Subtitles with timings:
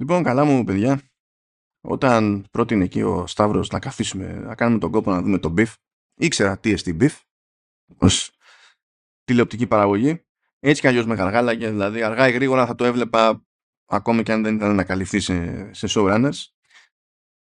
[0.00, 1.02] Λοιπόν, καλά μου παιδιά,
[1.80, 5.74] όταν πρότεινε εκεί ο Σταύρος να καθίσουμε, να κάνουμε τον κόπο να δούμε τον Biff,
[6.14, 7.20] ήξερα τι εστί Biff,
[7.96, 8.36] ως
[9.24, 10.24] τηλεοπτική παραγωγή,
[10.58, 13.46] έτσι κι αλλιώς με γαργάλαγε, δηλαδή αργά ή γρήγορα θα το έβλεπα
[13.86, 16.44] ακόμη και αν δεν ήταν να καλυφθεί σε, σε showrunners,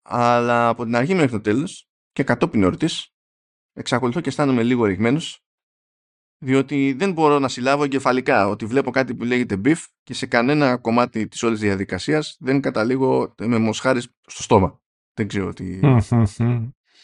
[0.02, 3.14] αλλά από την αρχή μέχρι το τέλος και κατόπιν όρτης,
[3.74, 5.47] εξακολουθώ και αισθάνομαι λίγο ρηγμένος
[6.38, 10.78] διότι δεν μπορώ να συλλάβω εγκεφαλικά ότι βλέπω κάτι που λέγεται beef και σε κανένα
[10.78, 14.82] κομμάτι της όλης διαδικασίας δεν καταλήγω με μοσχάρι στο στόμα.
[15.14, 15.80] Δεν ξέρω τι...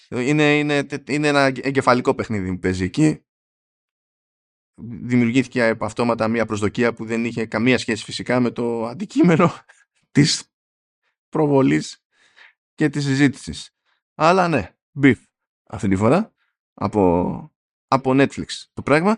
[0.09, 3.23] είναι, είναι, είναι ένα εγκεφαλικό παιχνίδι που παίζει εκεί.
[4.81, 9.51] Δημιουργήθηκε από αυτόματα μια προσδοκία που δεν είχε καμία σχέση φυσικά με το αντικείμενο
[10.11, 10.53] της
[11.29, 12.03] προβολής
[12.75, 13.75] και της συζήτησης.
[14.15, 15.21] Αλλά ναι, beef
[15.67, 16.33] αυτή τη φορά
[16.73, 17.52] από
[17.93, 19.17] από Netflix το πράγμα.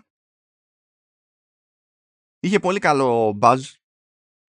[2.40, 3.60] Είχε πολύ καλό buzz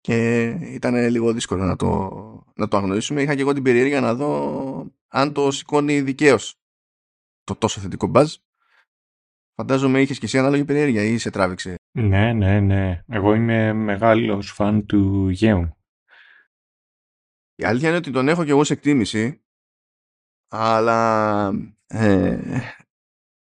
[0.01, 2.11] και ήταν λίγο δύσκολο να το,
[2.55, 3.23] να το αγνοήσουμε.
[3.23, 6.55] Είχα και εγώ την περιέργεια να δω αν το σηκώνει δικαίως
[7.45, 8.27] το τόσο θετικό buzz.
[9.55, 13.05] Φαντάζομαι είχες και εσύ ανάλογη περιέργεια ή σε τράβηξε; Ναι, ναι, ναι.
[13.07, 15.77] Εγώ είμαι μεγάλος φαν του Γέου.
[17.55, 19.43] Η αλήθεια είναι ότι τον έχω και εγώ σε εκτίμηση
[20.49, 21.49] αλλά
[21.87, 22.61] ε,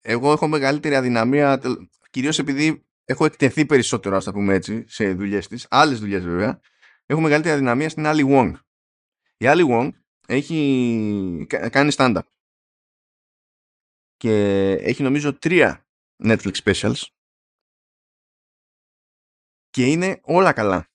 [0.00, 1.60] εγώ έχω μεγαλύτερη αδυναμία,
[2.10, 6.60] κυρίως επειδή έχω εκτεθεί περισσότερο, ας τα πούμε έτσι, σε δουλειές της, άλλες δουλειές βέβαια,
[7.06, 8.52] έχω μεγαλύτερη αδυναμία στην Ali Wong.
[9.36, 9.90] Η Ali Wong
[10.26, 12.22] έχει κάνει stand-up
[14.16, 14.32] και
[14.72, 15.86] έχει νομίζω τρία
[16.24, 17.02] Netflix specials
[19.70, 20.88] και είναι όλα καλά.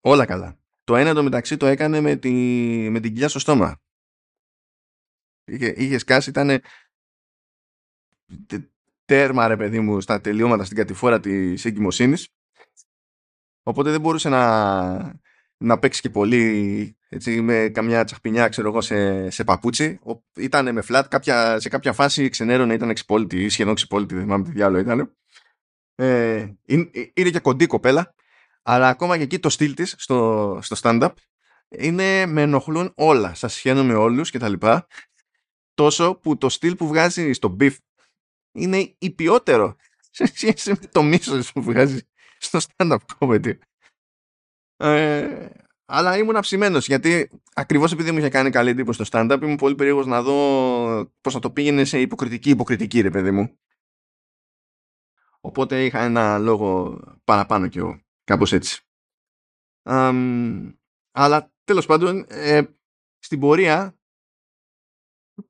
[0.00, 0.60] Όλα καλά.
[0.84, 2.30] Το ένα το μεταξύ το έκανε με, τη,
[2.90, 3.80] με την κοιλιά στο στόμα.
[5.44, 6.62] Είχε, είχε σκάσει, ήταν
[9.04, 12.28] τέρμα ρε παιδί μου στα τελειώματα στην κατηφόρα της εγκυμοσύνης.
[13.62, 15.20] Οπότε δεν μπορούσε να,
[15.56, 20.00] να παίξει και πολύ έτσι, με καμιά τσαχπινιά ξέρω εγώ σε, σε παπούτσι.
[20.36, 24.50] Ήταν με φλατ κάποια, σε κάποια φάση ξενέρωνε ήταν εξυπόλυτη σχεδόν εξυπόλυτη δεν θυμάμαι τι
[24.50, 25.16] διάλογο ήταν
[25.94, 28.14] ε, είναι, είναι και κοντή κοπέλα
[28.62, 31.12] αλλά ακόμα και εκεί το στυλ της στο, στο stand-up
[31.68, 33.34] είναι με ενοχλούν όλα.
[33.34, 34.86] Σας σχένω με όλους και τα λοιπά.
[35.74, 37.76] Τόσο που το στυλ που βγάζει στο beef
[38.56, 39.76] είναι υπιότερο
[40.10, 42.00] σε σχέση με το μίσος που βγάζει
[42.38, 43.58] στο stand-up comedy.
[44.76, 45.48] Ε,
[45.84, 49.74] αλλά ήμουν αψημένο γιατί ακριβώς επειδή μου είχε κάνει καλή εντύπωση στο stand-up ήμουν πολύ
[49.74, 53.58] περίεργος να δω πώς θα το πήγαινε σε υποκριτική υποκριτική ρε παιδί μου.
[55.40, 58.00] Οπότε είχα ένα λόγο παραπάνω κι εγώ.
[58.24, 58.84] Κάπως έτσι.
[61.10, 62.62] αλλά τέλος πάντων ε,
[63.18, 63.98] στην πορεία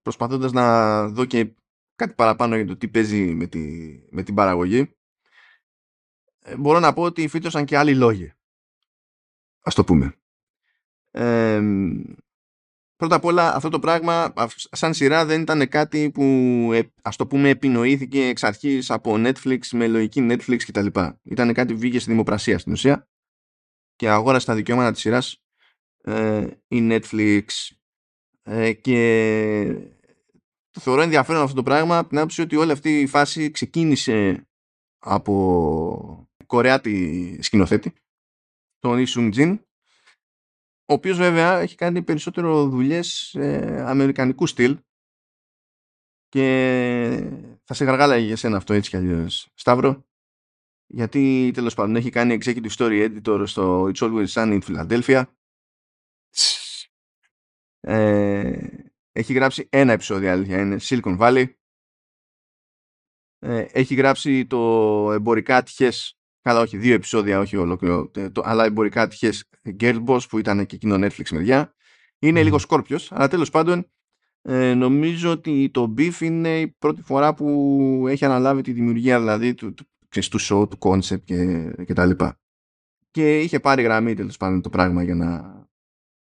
[0.02, 1.54] προσπαθώντας να δω και
[1.96, 3.60] κάτι παραπάνω για το τι παίζει με, τη,
[4.10, 4.96] με την παραγωγή.
[6.38, 8.32] Ε, μπορώ να πω ότι φύτωσαν και άλλοι λόγοι.
[9.60, 10.14] Ας το πούμε.
[11.10, 11.62] Ε,
[12.96, 16.22] πρώτα απ' όλα αυτό το πράγμα σαν σειρά δεν ήταν κάτι που
[16.72, 20.86] ε, ας το πούμε επινοήθηκε εξ αρχής από Netflix με λογική Netflix κτλ.
[21.22, 23.08] Ήταν κάτι που βγήκε στη δημοπρασία στην ουσία.
[23.96, 25.42] Και αγόρασε τα δικαιώματα της σειράς
[26.02, 27.44] ε, η Netflix.
[28.42, 29.95] Ε, και
[30.76, 34.46] το θεωρώ ενδιαφέρον αυτό το πράγμα από την άποψη ότι όλη αυτή η φάση ξεκίνησε
[34.98, 37.92] από Κορεάτη σκηνοθέτη
[38.78, 39.60] τον Ισουμ Τζιν
[40.88, 44.78] ο οποίος βέβαια έχει κάνει περισσότερο δουλειές ε, αμερικανικού στυλ.
[46.28, 47.30] Και
[47.64, 50.06] θα σε γαργάλαγε για σένα αυτό έτσι κι αλλιώς Σταύρο
[50.86, 55.24] γιατί τέλος πάντων έχει κάνει executive story editor στο It's Always Sunny in Philadelphia.
[57.80, 58.85] Ε,
[59.16, 61.44] έχει γράψει ένα επεισόδιο, αλήθεια είναι, Silicon Valley.
[63.38, 64.58] Ε, έχει γράψει το
[65.12, 69.48] εμπορικά τυχές, καλά όχι, δύο επεισόδια, όχι ολόκληρο, το, αλλά εμπορικά τυχές
[69.80, 71.74] Girl Boss που ήταν και εκείνο Netflix μεριά.
[72.18, 73.90] Είναι λίγο σκόρπιος, αλλά τέλος πάντων
[74.42, 79.54] ε, νομίζω ότι το Beef είναι η πρώτη φορά που έχει αναλάβει τη δημιουργία δηλαδή
[79.54, 82.40] του, του, του show, του concept και, και τα λοιπά.
[83.10, 85.65] Και είχε πάρει γραμμή τέλος πάντων το πράγμα για να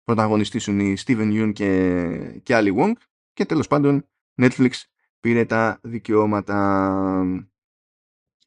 [0.03, 2.91] πρωταγωνιστήσουν οι Steven Yeun και, και Ali Wong
[3.33, 4.09] και τέλος πάντων
[4.41, 4.71] Netflix
[5.19, 7.47] πήρε τα δικαιώματα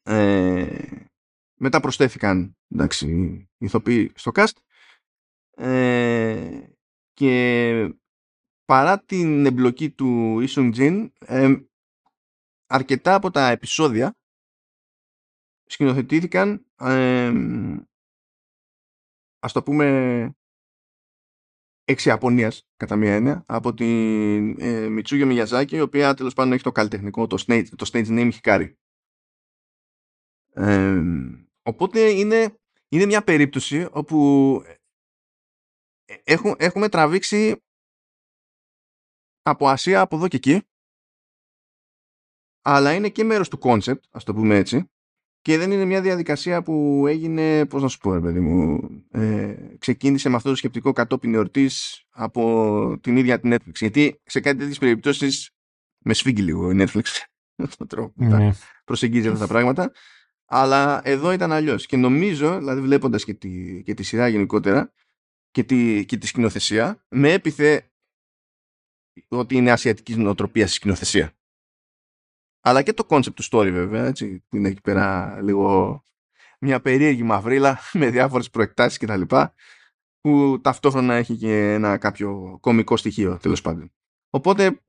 [0.03, 1.07] ε,
[1.59, 4.57] μετά προσθέθηκαν εντάξει, ηθοποιοί στο cast
[5.57, 6.61] ε,
[7.13, 7.95] και
[8.65, 11.55] παρά την εμπλοκή του Isung Jin ε,
[12.67, 14.15] αρκετά από τα επεισόδια
[15.65, 17.33] σκηνοθετήθηκαν ε,
[19.39, 20.35] ας το πούμε
[21.89, 26.63] εξ Ιαπωνίας, κατά μία έννοια, από την ε, Μιτσούγιο Μιγιαζάκη, η οποία τέλος πάντων έχει
[26.63, 28.73] το καλλιτεχνικό, το stage, το stage name Hikari.
[30.53, 31.01] Ε,
[31.61, 32.57] οπότε είναι,
[32.89, 34.61] είναι μια περίπτωση όπου
[36.23, 37.63] έχουμε, έχουμε τραβήξει
[39.41, 40.61] από Ασία, από εδώ και εκεί
[42.61, 44.91] αλλά είναι και μέρος του concept, ας το πούμε έτσι
[45.47, 50.29] και δεν είναι μια διαδικασία που έγινε, πώς να σου πω, παιδί μου, ε, ξεκίνησε
[50.29, 53.73] με αυτό το σκεπτικό κατόπιν εορτής από την ίδια την Netflix.
[53.73, 55.51] Γιατί σε κάτι τέτοιες περιπτώσεις
[55.97, 57.03] με σφίγγει λίγο η Netflix
[57.77, 58.51] τον τρόπο που ναι.
[58.85, 59.91] προσεγγίζει αυτά τα πράγματα.
[60.45, 61.85] Αλλά εδώ ήταν αλλιώς.
[61.85, 64.93] Και νομίζω, δηλαδή βλέποντας και τη, και τη σειρά γενικότερα
[65.51, 67.91] και τη, και τη σκηνοθεσία, με έπιθε
[69.27, 71.36] ότι είναι ασιατικής νοοτροπίας στη σκηνοθεσία
[72.67, 76.03] αλλά και το concept του story βέβαια, έτσι, που είναι εκεί πέρα λίγο
[76.59, 79.21] μια περίεργη μαυρίλα με διάφορες προεκτάσεις κτλ.
[80.21, 83.91] που ταυτόχρονα έχει και ένα κάποιο κομικό στοιχείο τέλος πάντων.
[84.29, 84.81] Οπότε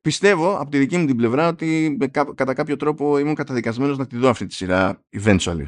[0.00, 1.96] πιστεύω από τη δική μου την πλευρά ότι
[2.34, 5.66] κατά κάποιο τρόπο ήμουν καταδικασμένος να τη δω αυτή τη σειρά eventually.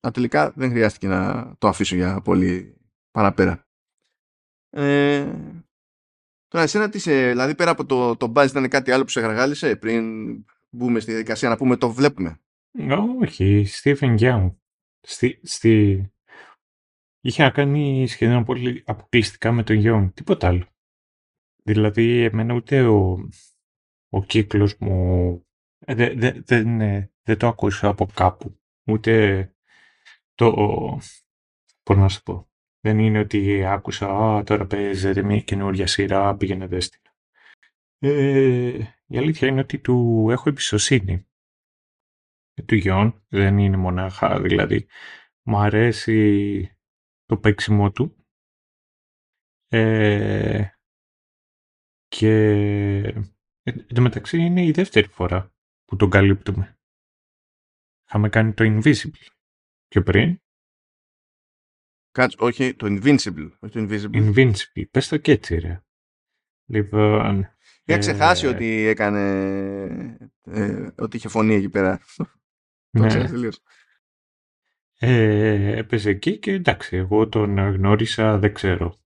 [0.00, 2.76] Αλλά τελικά δεν χρειάστηκε να το αφήσω για πολύ
[3.10, 3.66] παραπέρα.
[4.70, 5.32] Ε,
[6.52, 9.20] Τώρα, εσένα τις σε, δηλαδή πέρα από το, το buzz ήταν κάτι άλλο που σε
[9.20, 10.04] γαργάλισε πριν
[10.70, 12.40] μπούμε στη διαδικασία να πούμε το βλέπουμε;
[13.20, 14.54] Όχι, Stephen Young.
[15.00, 16.06] Στη, στη...
[17.20, 20.66] Είχε να κάνει σχεδόν πολύ αποκλειστικά με τον Young, τίποτα άλλο.
[21.62, 23.28] Δηλαδή, εμένα ούτε ο,
[24.08, 25.46] ο κύκλος μου
[25.78, 26.62] δεν δε, δε,
[27.22, 28.60] δε το ακούσα από κάπου.
[28.86, 29.44] Ούτε
[30.34, 30.52] το,
[31.82, 32.50] πώς να σου πω,
[32.84, 37.14] δεν είναι ότι άκουσα «Α, τώρα παίζεται μια καινούργια σειρά, πήγαινε δέστηνα».
[37.98, 41.26] Ε, η αλήθεια είναι ότι του έχω εμπιστοσύνη.
[42.54, 44.86] Ε, του Γιον δεν είναι μονάχα, δηλαδή
[45.42, 46.76] μου αρέσει
[47.24, 48.26] το παίξιμό του
[49.68, 50.66] ε,
[52.08, 52.34] και
[53.62, 56.78] εν τω μεταξύ είναι η δεύτερη φορά που τον καλύπτουμε.
[58.06, 59.26] Είχαμε κάνει το Invisible
[59.88, 60.41] πιο πριν
[62.12, 63.50] Κάτσε, όχι, το Invincible.
[63.58, 64.34] Όχι το Invisible.
[64.34, 64.84] Invincible.
[64.90, 65.82] Πες το και έτσι, ρε.
[66.66, 67.38] Λοιπόν...
[67.84, 67.98] Είχα ε...
[67.98, 69.20] ξεχάσει ότι έκανε...
[70.42, 72.00] Ε, ότι είχε φωνή εκεί πέρα.
[72.94, 73.08] Ναι.
[73.08, 73.62] το τελείως.
[74.98, 79.00] Ε, έπαιζε εκεί και εντάξει, εγώ τον γνώρισα, δεν ξέρω.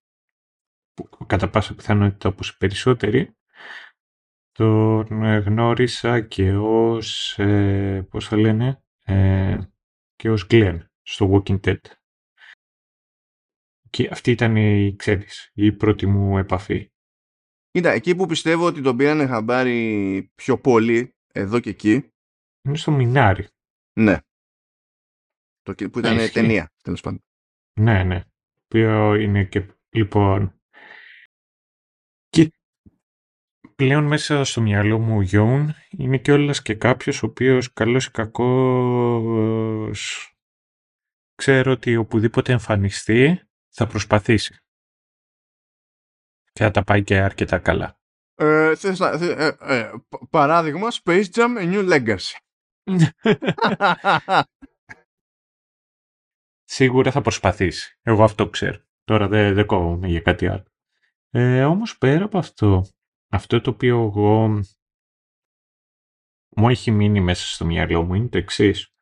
[1.27, 3.37] Κατά πάσα πιθανότητα όπως οι περισσότεροι.
[4.53, 9.59] Τον γνώρισα και ως, ε, πώς θα λένε, ε,
[10.17, 11.81] και ως Glenn στο Walking Dead.
[13.91, 16.91] Και αυτή ήταν η, ξέρεις, η πρώτη μου επαφή.
[17.71, 22.11] Κοίτα, εκεί που πιστεύω ότι τον πήρανε χαμπάρι πιο πολύ, εδώ και εκεί.
[22.63, 23.49] Είναι στο Μινάρι.
[23.93, 24.19] Ναι.
[25.63, 26.33] Το, που ήταν Έχει.
[26.33, 27.25] ταινία, τέλος πάντων.
[27.81, 28.25] Ναι, ναι.
[28.69, 30.61] Ποιο είναι και, λοιπόν...
[32.29, 32.53] Και
[33.77, 38.07] πλέον μέσα στο μυαλό μου ο Γιόν είναι και όλας και κάποιος ο οποίος καλός
[38.07, 39.51] ή κακός
[41.35, 43.46] ξέρω ότι οπουδήποτε εμφανιστεί
[43.77, 44.57] θα προσπαθήσει.
[46.53, 48.01] Και θα τα πάει και αρκετά καλά.
[48.35, 49.93] Ε, θες, ε, ε,
[50.31, 52.37] παράδειγμα, Space Jam A New Legacy.
[56.65, 57.99] Σίγουρα θα προσπαθήσει.
[58.03, 58.85] Εγώ αυτό ξέρω.
[59.05, 60.67] Τώρα δεν δε κόβομαι για κάτι άλλο.
[61.31, 62.87] Ε, όμως πέρα από αυτό,
[63.29, 64.63] αυτό το οποίο εγώ
[66.57, 68.95] μου έχει μείνει μέσα στο μυαλό μου είναι το εξής.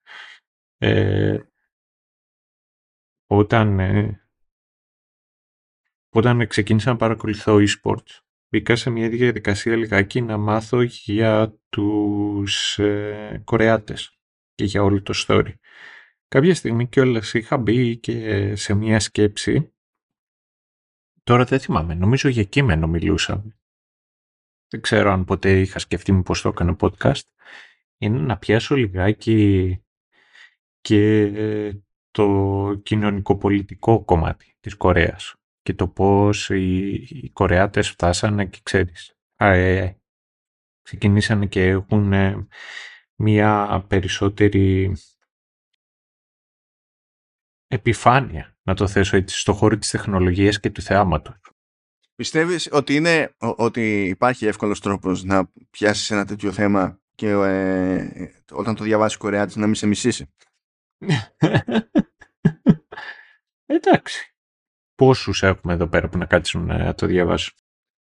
[0.77, 1.39] Ε,
[3.27, 4.24] όταν ε,
[6.17, 13.43] όταν ξεκίνησα να παρακολουθώ e-sports, μπήκα σε μια διαδικασία λιγάκι να μάθω για τους ε,
[13.45, 14.19] Κορεάτες
[14.55, 15.53] και για όλο το story.
[16.29, 19.73] Κάποια στιγμή κιόλας είχα μπει και σε μια σκέψη,
[21.23, 23.59] τώρα δεν θυμάμαι, νομίζω για κείμενο μιλούσαμε.
[24.69, 27.23] Δεν ξέρω αν ποτέ είχα σκεφτεί μου πώς το έκανα podcast.
[27.99, 29.79] Είναι να πιάσω λιγάκι
[30.81, 31.73] και ε,
[32.11, 39.17] το κοινωνικοπολιτικό κομμάτι της Κορέας και το πώς οι, οι Κορεάτες φτάσανε και ξέρεις.
[39.37, 39.93] Ε,
[40.83, 42.47] ξεκινήσανε και έχουν ε,
[43.15, 44.97] μία περισσότερη
[47.67, 51.37] επιφάνεια, να το θέσω έτσι, στο χώρο της τεχνολογίας και του θεάματος.
[52.15, 58.75] Πιστεύεις ότι, είναι, ότι υπάρχει εύκολος τρόπος να πιάσεις ένα τέτοιο θέμα και ε, όταν
[58.75, 60.35] το διαβάσει ο Κορεάτης να μην σε μισήσει;
[63.67, 64.34] Εντάξει
[64.95, 67.55] πόσους έχουμε εδώ πέρα που να κάτσουν να το διαβάσουν.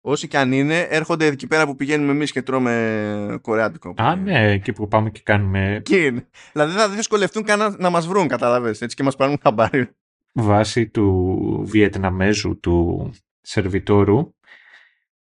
[0.06, 3.94] Όσοι και αν είναι, έρχονται εκεί πέρα που πηγαίνουμε εμείς και τρώμε κορεάτικο.
[3.96, 5.74] Α, ναι, εκεί που πάμε και κάνουμε.
[5.74, 8.68] Εκεί Δηλαδή θα δυσκολευτούν καν να μας βρουν, κατάλαβε.
[8.68, 9.88] Έτσι και μας πάρουν χαμπάρι.
[10.32, 13.10] Βάσει του Βιετναμέζου του
[13.40, 14.34] σερβιτόρου,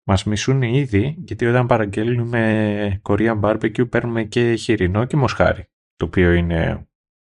[0.02, 5.68] μας μισούν ήδη, γιατί όταν παραγγέλνουμε Korean barbecue παίρνουμε και χοιρινό και μοσχάρι.
[5.96, 6.88] Το οποίο είναι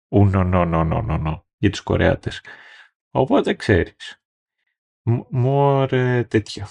[0.09, 2.45] ουνο, νο, νο, νο, νο, για τους Κορεάτες.
[3.11, 4.22] Οπότε ξέρεις.
[5.33, 6.67] More ε, τέτοιο.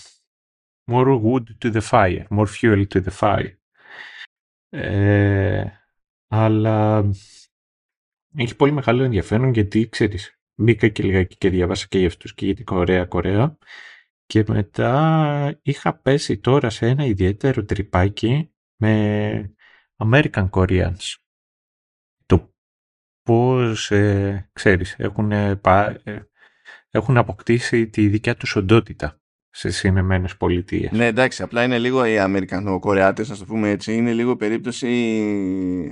[0.92, 2.26] More wood to the fire.
[2.30, 3.56] More fuel to the fire.
[4.70, 5.66] Ε,
[6.28, 7.10] αλλά
[8.36, 12.46] έχει πολύ μεγάλο ενδιαφέρον γιατί ξέρεις μπήκα και λιγάκι και διαβάσα και για αυτούς και
[12.46, 13.58] για την Κορέα Κορέα
[14.26, 19.56] και μετά είχα πέσει τώρα σε ένα ιδιαίτερο τρυπάκι με
[19.98, 21.16] American Koreans.
[22.26, 22.54] Το
[23.22, 25.62] πώς, ε, ξέρεις, έχουν, ε,
[26.92, 29.20] έχουν αποκτήσει τη δικιά τους οντότητα
[29.50, 30.92] στι Ηνωμένε Πολιτείες.
[30.92, 34.88] Ναι, εντάξει, απλά είναι λίγο οι Αμερικανοκορεάτες, ας το πούμε έτσι, είναι λίγο περίπτωση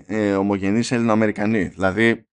[0.07, 1.63] ε, ομογενείς Ελληνοαμερικανοί.
[1.63, 2.27] Δηλαδή,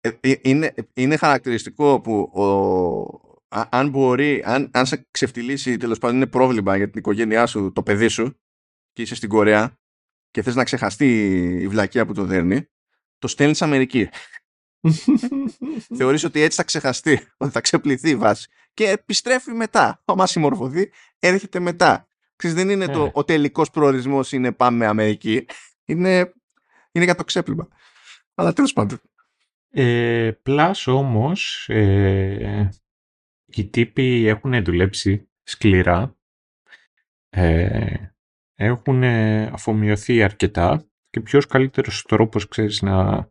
[0.00, 3.32] ε, ε, είναι, είναι χαρακτηριστικό που ο,
[3.70, 7.82] αν μπορεί, αν, αν σε ξεφτυλίσει τέλος πάντων είναι πρόβλημα για την οικογένειά σου, το
[7.82, 8.40] παιδί σου,
[8.92, 9.78] και είσαι στην Κορέα
[10.30, 12.66] και θες να ξεχαστεί η βλακεία που το δέρνει,
[13.18, 14.08] το στέλνεις Αμερική.
[15.96, 18.48] Θεωρείς ότι έτσι θα ξεχαστεί, ότι θα ξεπληθεί η βάση.
[18.74, 20.02] Και επιστρέφει μετά.
[20.04, 22.06] Άμα συμμορφωθεί, έρχεται μετά.
[22.36, 23.10] Ξέρεις, δεν είναι το, ε.
[23.12, 25.46] ο τελικός προορισμός είναι πάμε Αμερική.
[25.84, 26.32] Είναι,
[26.92, 27.68] είναι για το ξέπλυμα.
[28.34, 29.00] Αλλά τέλος πάντων.
[29.70, 32.68] Ε, πλάς όμως, ε,
[33.46, 36.16] οι τύποι έχουν δουλέψει σκληρά.
[37.28, 37.96] Ε,
[38.54, 39.04] έχουν
[39.52, 43.30] αφομοιωθεί αρκετά και ποιος καλύτερος τρόπος ξέρεις να να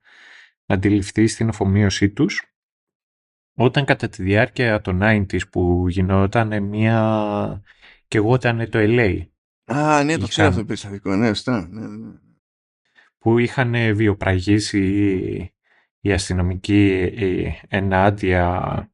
[0.72, 2.46] αντιληφθεί στην αφομοίωσή τους
[3.58, 7.64] όταν κατά τη διάρκεια των 90s που γινόταν μια
[8.08, 9.22] και εγώ ήταν το LA.
[9.66, 12.12] Α, ναι, το ξέρω αυτό το περιστατικό, ναι, ναι, ναι.
[13.18, 15.54] Που είχαν βιοπραγήσει
[16.00, 17.12] η αστυνομική
[17.68, 18.92] ενάντια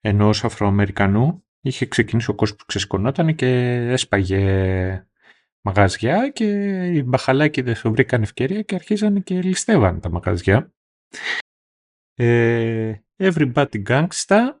[0.00, 1.44] ενός Αφροαμερικανού.
[1.60, 3.46] Είχε ξεκινήσει ο κόσμος που ξεσκονόταν και
[3.90, 5.06] έσπαγε
[5.60, 6.44] μαγαζιά και
[6.94, 10.72] οι μπαχαλάκιδες το βρήκαν ευκαιρία και αρχίζανε και ληστεύαν τα μαγαζιά.
[12.14, 14.60] Ε, everybody gangsta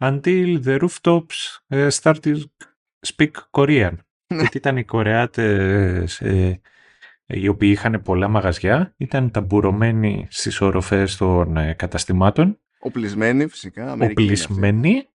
[0.00, 2.42] until the rooftops uh, started
[3.06, 3.92] speak Korean.
[4.34, 4.40] Ναι.
[4.40, 6.60] Γιατί ήταν οι Κορεάτες ε,
[7.26, 12.60] οι οποίοι είχαν πολλά μαγαζιά, ήταν ταμπουρωμένοι στις οροφές των ε, καταστημάτων.
[12.78, 13.92] Οπλισμένοι φυσικά.
[13.92, 15.08] Οπλισμένοι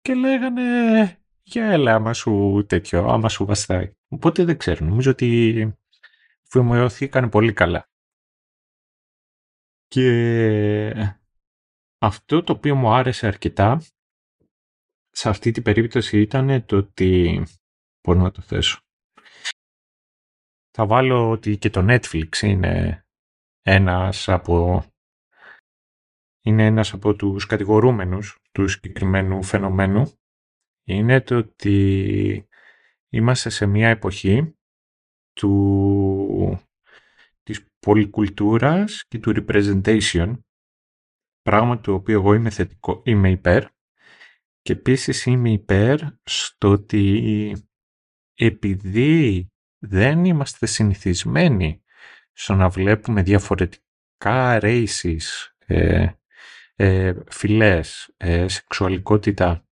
[0.00, 0.62] και λέγανε
[1.42, 3.92] για έλα άμα σου τέτοιο, άμα σου βαστάει.
[4.08, 5.72] Οπότε δεν ξέρω, νομίζω ότι
[6.42, 7.88] φημιωθήκαν πολύ καλά.
[9.88, 11.14] Και
[11.98, 13.82] αυτό το οποίο μου άρεσε αρκετά
[15.10, 17.42] σε αυτή την περίπτωση ήταν το ότι...
[18.00, 18.80] Πώς να το θέσω.
[20.70, 23.04] Θα βάλω ότι και το Netflix είναι
[23.62, 24.84] ένας από
[26.44, 30.12] είναι ένας από τους κατηγορούμενους του συγκεκριμένου φαινομένου
[30.86, 32.48] είναι το ότι
[33.08, 34.56] είμαστε σε μια εποχή
[35.32, 36.67] του
[37.78, 40.32] πολυκουλτούρας και του representation,
[41.42, 43.64] πράγμα το οποίο εγώ είμαι θετικό, είμαι υπέρ.
[44.60, 47.52] Και επίσης είμαι υπέρ στο ότι
[48.34, 49.46] επειδή
[49.78, 51.82] δεν είμαστε συνηθισμένοι
[52.32, 56.06] στο να βλέπουμε διαφορετικά races, ε,
[56.74, 59.66] ε, φυλές, ε, σεξουαλικότητα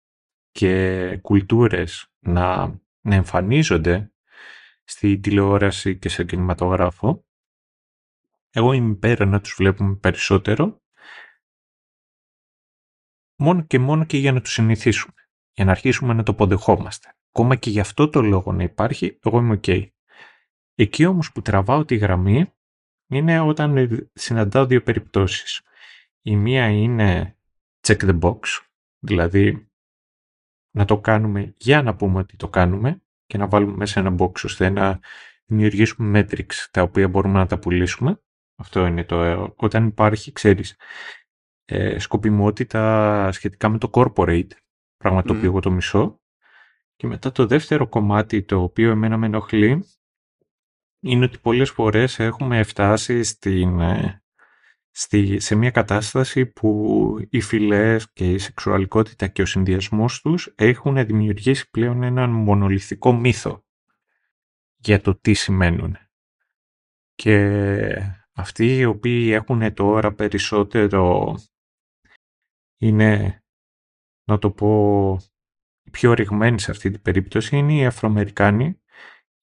[0.51, 2.67] και κουλτούρες να,
[3.01, 4.13] να εμφανίζονται
[4.85, 7.25] στη τηλεόραση και σε κινηματογράφο,
[8.53, 10.83] εγώ είμαι υπέρ να τους βλέπουμε περισσότερο
[13.39, 15.15] μόνο και μόνο και για να τους συνηθίσουμε.
[15.53, 17.17] Για να αρχίσουμε να το αποδεχόμαστε.
[17.29, 19.89] Ακόμα και γι' αυτό το λόγο να υπάρχει, εγώ είμαι ok.
[20.75, 22.53] Εκεί όμως που τραβάω τη γραμμή
[23.07, 25.63] είναι όταν συναντάω δύο περιπτώσεις.
[26.23, 27.37] Η μία είναι
[27.87, 28.39] check the box,
[28.99, 29.71] δηλαδή
[30.71, 34.45] να το κάνουμε για να πούμε ότι το κάνουμε και να βάλουμε μέσα ένα box
[34.45, 35.01] ώστε να
[35.45, 38.23] δημιουργήσουμε metrics τα οποία μπορούμε να τα πουλήσουμε.
[38.63, 39.23] Αυτό είναι το...
[39.23, 40.77] Ε, όταν υπάρχει, ξέρεις,
[41.65, 44.51] ε, σκοπιμότητα σχετικά με το corporate,
[44.97, 46.21] πράγμα το οποίο εγώ το μισώ.
[46.97, 49.85] Και μετά το δεύτερο κομμάτι, το οποίο εμένα με ενοχλεί,
[51.01, 54.23] είναι ότι πολλές φορές έχουμε φτάσει στην, ε,
[54.91, 61.07] στη, σε μια κατάσταση που οι φυλές και η σεξουαλικότητα και ο συνδυασμός τους έχουν
[61.07, 63.65] δημιουργήσει πλέον έναν μονολυθικό μύθο
[64.77, 65.97] για το τι σημαίνουν.
[67.15, 71.35] Και αυτοί οι οποίοι έχουν τώρα περισσότερο
[72.79, 73.43] είναι,
[74.25, 75.17] να το πω,
[75.91, 78.81] πιο ρηγμένοι σε αυτή την περίπτωση είναι οι Αφροαμερικάνοι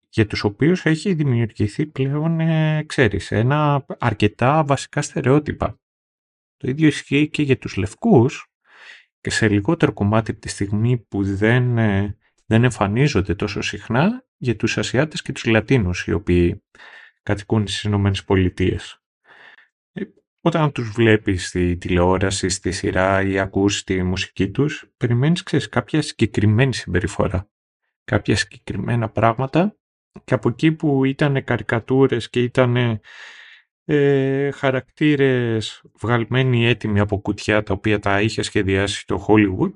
[0.10, 5.80] για τους οποίους έχει δημιουργηθεί πλέον, ε, ξέρεις, ένα αρκετά βασικά στερεότυπα.
[6.58, 8.52] Το ίδιο ισχύει και για τους λευκούς
[9.22, 14.56] και σε λιγότερο κομμάτι από τη στιγμή που δεν, ε, δεν εμφανίζονται τόσο συχνά για
[14.56, 16.64] τους Ασιάτες και τους Λατίνους οι οποίοι
[17.28, 19.02] κατοικούν στις Ηνωμένες Πολιτείες.
[19.92, 20.02] Ε,
[20.42, 26.02] όταν τους βλέπεις στη τηλεόραση, στη σειρά ή ακούς τη μουσική τους, περιμένεις, ξέρεις, κάποια
[26.02, 27.50] συγκεκριμένη συμπεριφορά.
[28.04, 29.78] Κάποια συγκεκριμένα πράγματα
[30.24, 33.02] και από εκεί που ήταν καρικατούρες και ήταν
[33.86, 39.74] ε, χαρακτήρες βγαλμένοι έτοιμοι από κουτιά τα οποία τα είχε σχεδιάσει το Hollywood,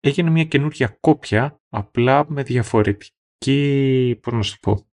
[0.00, 4.93] έγινε μια καινούργια κόπια απλά με διαφορετική, πώς να σου πω,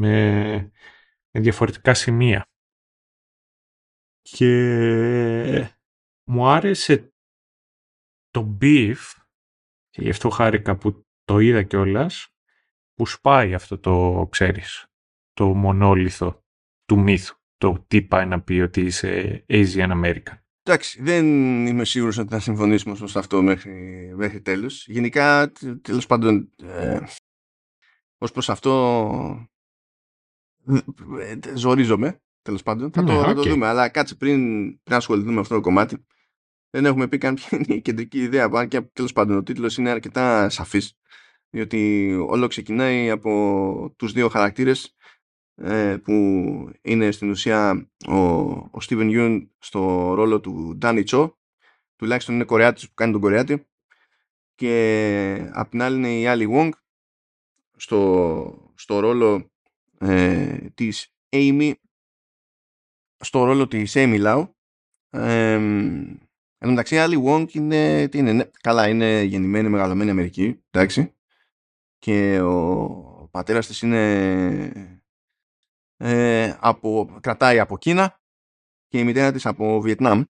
[0.00, 0.72] με
[1.30, 2.46] διαφορετικά σημεία
[4.22, 5.74] και
[6.24, 7.12] μου άρεσε
[8.30, 8.96] το beef
[9.90, 12.34] και γι' αυτό χάρηκα που το είδα κιόλας
[12.94, 14.86] που σπάει αυτό το, ξέρεις,
[15.32, 16.44] το μονόλιθο
[16.84, 17.38] του μύθου.
[17.56, 20.38] Το τι πάει να πει ότι είσαι Asian American.
[20.62, 21.26] Εντάξει, δεν
[21.66, 23.72] είμαι σίγουρος ότι θα συμφωνήσουμε σε αυτό μέχρι,
[24.16, 24.86] μέχρι τέλους.
[24.86, 25.52] Γενικά,
[25.82, 27.00] τέλος πάντων, ε,
[28.18, 28.70] ως προς αυτό
[29.40, 29.49] ε,
[31.54, 32.92] ζορίζομαι Τέλος πάντων.
[32.92, 33.66] Θα, το, ναι, το δούμε.
[33.66, 34.40] Αλλά κάτσε πριν,
[34.82, 36.06] πριν ασχοληθούμε με αυτό το κομμάτι.
[36.70, 38.48] Δεν έχουμε πει καν ποια είναι η κεντρική ιδέα.
[38.52, 40.94] Αν και τέλος πάντων ο τίτλος είναι αρκετά σαφής.
[41.50, 44.96] Διότι όλο ξεκινάει από τους δύο χαρακτήρες
[45.54, 46.12] ε, που
[46.82, 51.32] είναι στην ουσία ο, ο Steven Yeun στο ρόλο του Danny Cho
[51.96, 53.66] τουλάχιστον είναι Κορεάτης που κάνει τον Κορεάτη
[54.54, 56.70] και απ' την άλλη είναι η Ali Wong
[57.76, 59.49] στο, στο ρόλο
[60.00, 61.72] ε, της Amy
[63.16, 64.50] στο ρόλο της Amy Lau.
[65.10, 65.54] Ε,
[66.62, 71.14] εν μεταξύ, άλλη Wong είναι, τι είναι, ναι, καλά, είναι γεννημένη, μεγαλωμένη Αμερική, εντάξει.
[71.98, 74.96] Και ο πατέρας της είναι
[75.96, 78.20] ε, από, κρατάει από Κίνα
[78.88, 80.22] και η μητέρα της από Βιετνάμ.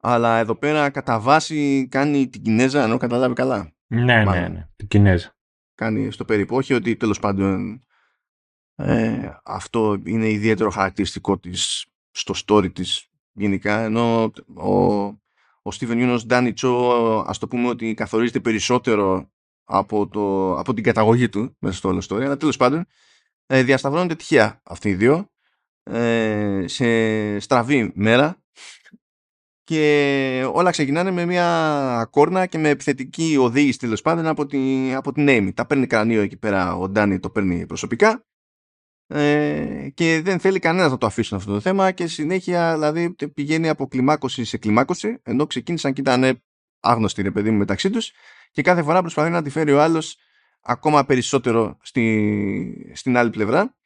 [0.00, 3.72] Αλλά εδώ πέρα κατά βάση κάνει την Κινέζα, ενώ καταλάβει καλά.
[3.86, 5.33] Ναι, ναι, ναι, την Κινέζα.
[5.74, 7.84] Κάνει στο περίπου, όχι ότι τέλος πάντων
[8.76, 14.72] ε, αυτό είναι ιδιαίτερο χαρακτηριστικό της στο story της γενικά ενώ ο,
[15.62, 19.32] ο Στίβεν Ιούνος Ντάνι Τσο ας το πούμε ότι καθορίζεται περισσότερο
[19.64, 22.86] από, το, από την καταγωγή του μέσα στο όλο story αλλά τέλος πάντων
[23.46, 25.30] ε, διασταυρώνονται τυχαία αυτοί οι δύο
[25.82, 28.43] ε, σε στραβή μέρα
[29.64, 35.12] και όλα ξεκινάνε με μια κόρνα και με επιθετική οδήγηση τέλος πάντων από, τη, από
[35.12, 35.50] την Amy.
[35.54, 38.24] Τα παίρνει κρανίο εκεί πέρα, ο Ντάνι το παίρνει προσωπικά
[39.06, 43.68] ε, και δεν θέλει κανένας να το αφήσουν αυτό το θέμα και συνέχεια δηλαδή πηγαίνει
[43.68, 46.42] από κλιμάκωση σε κλιμάκωση ενώ ξεκίνησαν και ήταν
[46.80, 48.12] άγνωστοι ρε παιδί μου μεταξύ τους
[48.50, 50.16] και κάθε φορά προσπαθεί να τη φέρει ο άλλος
[50.60, 53.76] ακόμα περισσότερο στη, στην άλλη πλευρά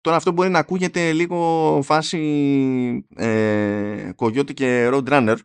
[0.00, 2.18] Τώρα αυτό μπορεί να ακούγεται λίγο φάση
[3.16, 5.36] ε, Κογιώτη και Roadrunner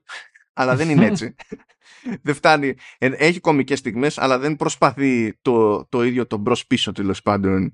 [0.53, 1.35] αλλά δεν είναι έτσι.
[2.23, 2.73] δεν φτάνει.
[2.97, 7.71] Ε, έχει κομικές στιγμές αλλά δεν προσπαθεί το, το ίδιο το μπρος πίσω τέλος πάντων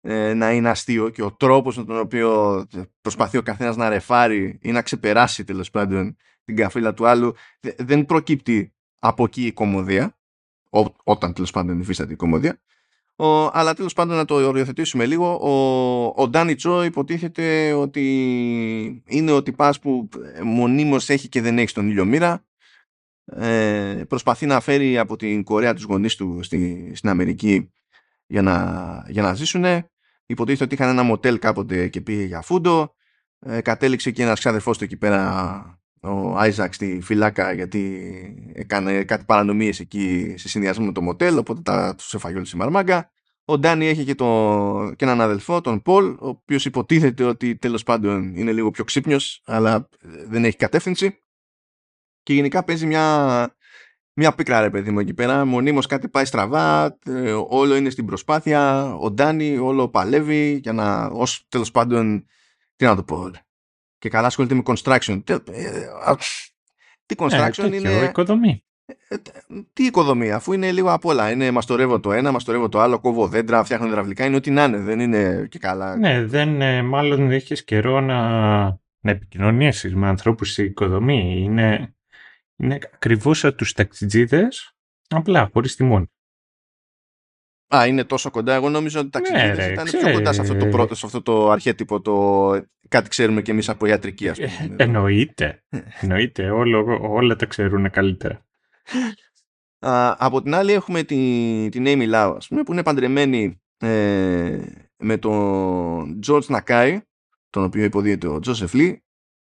[0.00, 2.64] ε, να είναι αστείο και ο τρόπος με τον οποίο
[3.00, 7.34] προσπαθεί ο καθένας να ρεφάρει ή να ξεπεράσει τέλος πάντων την καφίλα του άλλου
[7.78, 10.18] δεν προκύπτει από εκεί η κομμωδία
[10.70, 12.60] ό, όταν τέλος πάντων υφίσταται η κομμωδία
[13.16, 15.34] ο, αλλά τέλος πάντων να το οριοθετήσουμε λίγο.
[15.34, 20.08] Ο, ο Ντάνι Τσό υποτίθεται ότι είναι ο τυπάς που
[20.42, 22.44] μονίμως έχει και δεν έχει στον ήλιο μοίρα.
[23.26, 27.72] Ε, προσπαθεί να φέρει από την Κορέα τους γονείς του στη, στην Αμερική
[28.26, 29.64] για να, για να ζήσουν
[30.26, 32.94] υποτίθεται ότι είχαν ένα μοτέλ κάποτε και πήγε για φούντο.
[33.38, 38.02] Ε, κατέληξε και ένας ξάδερφός του εκεί πέρα ο Άιζακ στη φυλάκα γιατί
[38.52, 42.56] έκανε κάτι παρανομίες εκεί σε συνδυασμό με το μοτέλ οπότε τα τους έφαγε όλους η
[42.56, 43.10] μαρμάγκα.
[43.46, 47.82] Ο Ντάνι έχει και, το, και έναν αδελφό, τον Πολ, ο οποίος υποτίθεται ότι τέλος
[47.82, 49.88] πάντων είναι λίγο πιο ξύπνιος, αλλά
[50.28, 51.18] δεν έχει κατεύθυνση.
[52.22, 53.56] Και γενικά παίζει μια
[54.16, 58.06] μια πίκρα ρε παιδί μου εκεί πέρα, μονίμως κάτι πάει στραβά, ε, όλο είναι στην
[58.06, 62.26] προσπάθεια, ο Ντάνι όλο παλεύει για να, ως τέλος πάντων,
[62.76, 63.30] τι να το πω,
[64.04, 65.22] και καλά ασχολείται με construction.
[65.24, 67.90] Τι ε, construction ε, είναι...
[67.90, 68.64] οικοδομή.
[69.72, 71.30] Τι οικοδομή, αφού είναι λίγο απ' όλα.
[71.30, 74.78] Είναι μαστορεύω το ένα, μαστορεύω το άλλο, κόβω δέντρα, φτιάχνω υδραυλικά, είναι ό,τι να είναι,
[74.78, 75.96] δεν είναι και καλά.
[75.96, 78.18] Ναι, δεν, μάλλον έχεις καιρό να,
[79.00, 81.42] να επικοινωνήσεις με ανθρώπους στην οικοδομή.
[81.42, 81.94] Είναι
[82.56, 84.76] είναι ακριβώς σαν τους ταξιτζίδες,
[85.08, 86.06] απλά χωρίς τιμόνι.
[87.74, 88.54] Α, είναι τόσο κοντά.
[88.54, 91.22] Εγώ νόμιζα ότι τα ταξιτζίδες ναι, ήταν πιο κοντά σε αυτό το πρώτο, σε αυτό
[91.22, 92.14] το αρχέτυπο, το
[92.88, 94.74] κάτι ξέρουμε κι εμείς από ιατρική, ας πούμε.
[94.76, 95.64] Ε, εννοείται.
[96.00, 96.50] εννοείται.
[96.50, 98.46] Όλο, όλα τα ξέρουν καλύτερα.
[99.78, 104.58] Α, από την άλλη έχουμε την, την Amy Lau, ας πούμε, που είναι παντρεμένη ε,
[104.96, 106.98] με τον George Nakai,
[107.50, 108.96] τον οποίο υποδίεται ο Joseph Lee.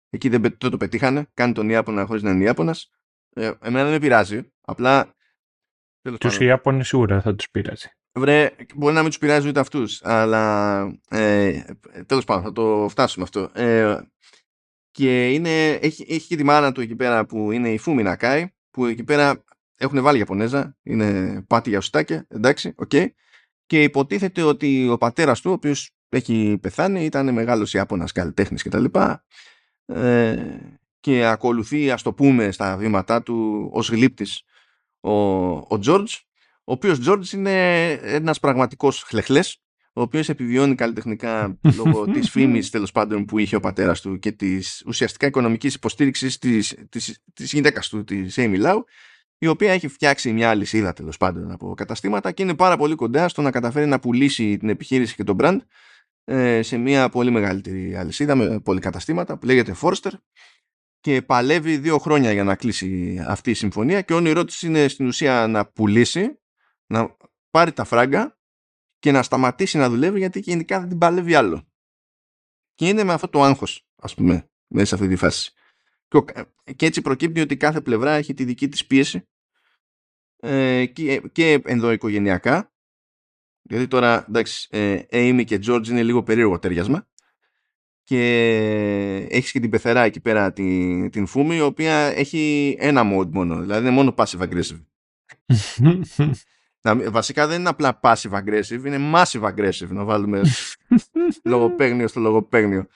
[0.09, 1.27] Εκεί δεν, δεν το πετύχανε.
[1.33, 2.89] Κάνει τον Ιάπωνα χωρίς να είναι Ιάπωνας.
[3.33, 4.51] Ε, εμένα δεν με πειράζει.
[4.61, 5.15] Απλά.
[6.19, 7.87] Τους Ιάπωνες σίγουρα θα τους πειράζει.
[8.13, 11.61] Βρε, μπορεί να μην τους πειράζει ούτε αυτούς, αλλά ε,
[12.05, 13.49] τέλος πάντων θα το φτάσουμε αυτό.
[13.53, 13.97] Ε,
[14.91, 18.47] και είναι, έχει, έχει και τη μάνα του εκεί πέρα που είναι η Φούμι Νακάι,
[18.71, 19.43] που εκεί πέρα
[19.77, 22.89] έχουν βάλει Ιαπωνέζα, είναι Patti Yasutake, εντάξει, OK.
[22.93, 23.07] Okay.
[23.65, 28.85] Και υποτίθεται ότι ο πατέρας του, ο οποίος έχει πεθάνει, ήταν μεγάλος Ιάπωνας καλλιτέχνης κτλ.
[29.85, 30.57] Ε,
[30.99, 34.43] και ακολουθεί, ας το πούμε, στα βήματά του ως γλύπτης
[34.99, 35.11] ο,
[35.51, 36.19] ο George
[36.63, 39.61] ο οποίος George είναι ένας πραγματικός χλεχλές
[39.93, 44.31] ο οποίος επιβιώνει καλλιτεχνικά λόγω της φήμης τέλος πάντων που είχε ο πατέρας του και
[44.31, 48.83] της ουσιαστικά οικονομικής υποστήριξης της, της, της γυναίκας του, της Amy Lau,
[49.37, 53.27] η οποία έχει φτιάξει μια αλυσίδα τέλος πάντων από καταστήματα και είναι πάρα πολύ κοντά
[53.27, 55.57] στο να καταφέρει να πουλήσει την επιχείρηση και τον brand
[56.23, 60.11] ε, σε μια πολύ μεγαλύτερη αλυσίδα με πολυκαταστήματα που λέγεται Forster
[60.99, 65.07] και παλεύει δύο χρόνια για να κλείσει αυτή η συμφωνία και όνειρό της είναι στην
[65.07, 66.40] ουσία να πουλήσει
[66.91, 67.17] να
[67.49, 68.39] πάρει τα φράγκα
[68.99, 71.67] και να σταματήσει να δουλεύει γιατί γενικά δεν την παλεύει άλλο.
[72.73, 75.53] Και είναι με αυτό το άγχος, ας πούμε, μέσα σε αυτή τη φάση.
[76.75, 79.27] Και έτσι προκύπτει ότι κάθε πλευρά έχει τη δική της πίεση
[80.37, 82.73] ε, και, και ενδοοικογενειακά.
[83.61, 87.09] Γιατί τώρα, εντάξει, ε, Amy και George είναι λίγο περίεργο τέριασμα.
[88.03, 93.29] Και έχεις και την πεθερά εκεί πέρα την, την Φούμη, η οποία έχει ένα mode
[93.31, 93.59] μόνο.
[93.59, 94.85] Δηλαδή είναι μόνο passive aggressive.
[97.09, 100.41] βασικά δεν είναι απλά passive aggressive, είναι massive aggressive να βάλουμε
[101.43, 102.87] λογοπαίγνιο στο λογοπαίγνιο.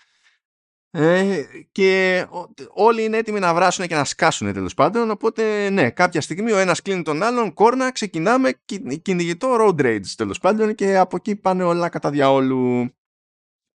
[0.97, 2.25] Ε, και
[2.69, 5.11] όλοι είναι έτοιμοι να βράσουν και να σκάσουν τέλος πάντων.
[5.11, 8.53] Οπότε, ναι, κάποια στιγμή ο ένας κλείνει τον άλλον, κόρνα, ξεκινάμε
[9.01, 12.89] κυνηγητό road rage τέλος πάντων και από εκεί πάνε όλα κατά διαόλου.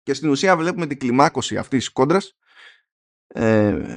[0.02, 2.36] Και στην ουσία βλέπουμε την κλιμάκωση αυτής της κόντρας.
[3.26, 3.96] Ε,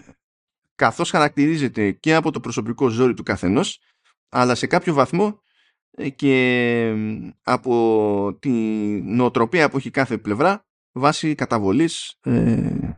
[0.76, 3.82] καθώς χαρακτηρίζεται και από το προσωπικό ζόρι του καθενός
[4.30, 5.42] αλλά σε κάποιο βαθμό ε,
[6.16, 6.94] και
[7.44, 8.50] από τη
[9.04, 12.96] νοοτροπία που έχει κάθε πλευρά βάσει καταβολής ε,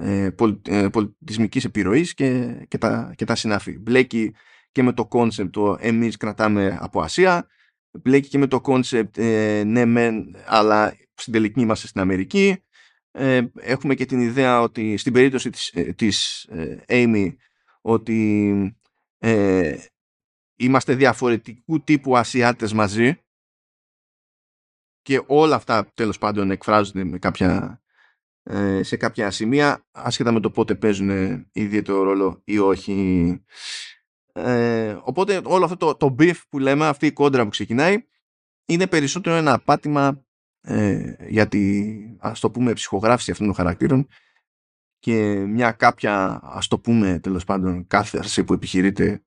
[0.00, 0.30] ε,
[0.64, 3.78] ε, πολιτισμικής επιρροής και, και, τα, και τα συναφή.
[3.78, 4.34] Μπλέκει
[4.72, 7.46] και με το concept το εμείς κρατάμε από Ασία,
[8.02, 12.62] μπλέκει και με το concept ε, ναι μεν, αλλά στην τελική είμαστε στην Αμερική.
[13.10, 16.48] Ε, έχουμε και την ιδέα ότι στην περίπτωση της, της
[16.88, 17.34] Amy
[17.80, 18.76] ότι
[20.58, 23.22] είμαστε διαφορετικού τύπου Ασιάτες μαζί
[25.02, 27.80] και όλα αυτά τέλος πάντων εκφράζονται με κάποια,
[28.42, 31.10] ε, σε κάποια σημεία άσχετα με το πότε παίζουν
[31.52, 33.42] ιδιαίτερο ρόλο ή όχι.
[34.32, 38.06] Ε, οπότε όλο αυτό το, το beef που λέμε, αυτή η κόντρα που ξεκινάει
[38.64, 40.24] είναι περισσότερο ένα πάτημα
[40.60, 44.08] ε, για τη ας το πούμε ψυχογράφηση αυτών των χαρακτήρων
[44.98, 49.22] και μια κάποια ας το πούμε τέλος πάντων κάθεση που επιχειρείται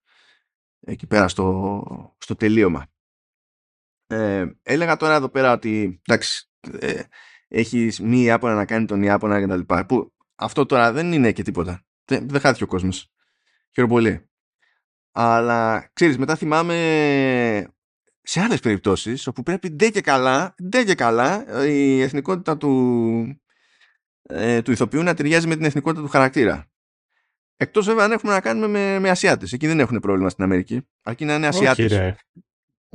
[0.85, 2.85] εκεί πέρα στο, στο τελείωμα.
[4.07, 7.01] Ε, έλεγα τώρα εδώ πέρα ότι εντάξει, ε,
[7.47, 9.85] έχεις μη Ιάπωνα να κάνει τον Ιάπωνα και τα λοιπά.
[9.85, 11.85] Που αυτό τώρα δεν είναι και τίποτα.
[12.05, 13.11] Δεν, δεν χάθηκε ο κόσμος.
[13.71, 14.29] Χαίρομαι πολύ.
[15.11, 16.75] Αλλά ξέρεις, μετά θυμάμαι
[18.21, 23.41] σε άλλες περιπτώσεις όπου πρέπει ντε και καλά, ντε και καλά η εθνικότητα του,
[24.21, 26.70] ε, του ηθοποιού να ταιριάζει με την εθνικότητα του χαρακτήρα.
[27.61, 29.53] Εκτός βέβαια αν έχουμε να κάνουμε με, με Ασιάτες.
[29.53, 30.87] Εκεί δεν έχουν πρόβλημα στην Αμερική.
[31.01, 32.15] Αρκεί να είναι Ασιάτες.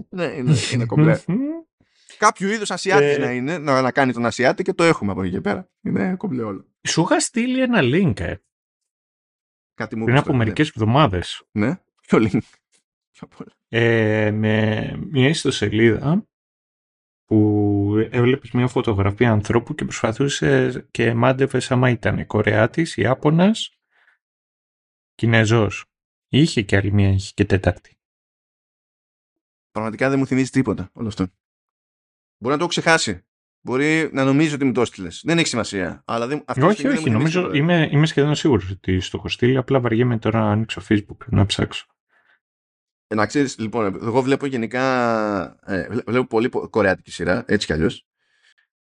[0.08, 1.20] ναι, είναι, είναι κομπλέ.
[2.18, 5.22] Κάποιο είδους Ασιάτη ε, να είναι, να, να κάνει τον Ασιάτη και το έχουμε από
[5.22, 5.68] εκεί και πέρα.
[5.82, 6.66] Είναι κομπλέ όλο.
[6.88, 8.36] Σου είχα στείλει ένα link, ε.
[9.74, 11.42] Κάτι μου Πριν από μερικές εβδομάδες.
[11.50, 12.38] Ναι, ποιο link;
[13.68, 16.26] Ε, με μια ιστοσελίδα
[17.24, 23.75] που έβλεπες μια φωτογραφία ανθρώπου και προσπαθούσες και μάντευες άμα ήταν Κορεάτης, Ιάπωνας
[25.16, 25.84] Κινέζος.
[26.28, 27.96] Είχε και άλλη μία, είχε και τέταρτη.
[29.70, 31.26] Πραγματικά δεν μου θυμίζει τίποτα όλο αυτό.
[32.38, 33.24] Μπορεί να το έχω ξεχάσει.
[33.60, 35.22] Μπορεί να νομίζει ότι μου το έστειλες.
[35.24, 36.02] Δεν έχει σημασία.
[36.06, 37.10] Αλλά δεν, αυτή όχι, όχι.
[37.10, 39.56] νομίζω, είμαι, είμαι σχεδόν σίγουρος ότι στο έχω στείλει.
[39.56, 41.86] Απλά βαριέμαι τώρα να ανοίξω Facebook να ψάξω.
[43.06, 45.44] Ε, να ξέρεις, λοιπόν, εγώ βλέπω γενικά.
[45.64, 48.06] Ε, βλέπω πολύ κορεάτικη σειρά, έτσι κι αλλιώς.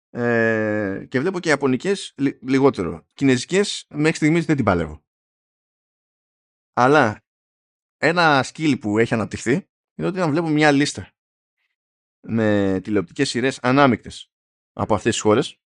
[0.09, 3.07] Ε, και βλέπω και ιαπωνικές λιγότερο.
[3.13, 5.04] Κινέζικες μέχρι στιγμής δεν την παλεύω.
[6.77, 7.23] Αλλά
[7.97, 9.51] ένα skill που έχει αναπτυχθεί
[9.95, 11.11] είναι ότι να βλέπω μια λίστα
[12.27, 14.31] με τηλεοπτικές σειρές ανάμεικτες
[14.73, 15.59] από αυτές τις χώρες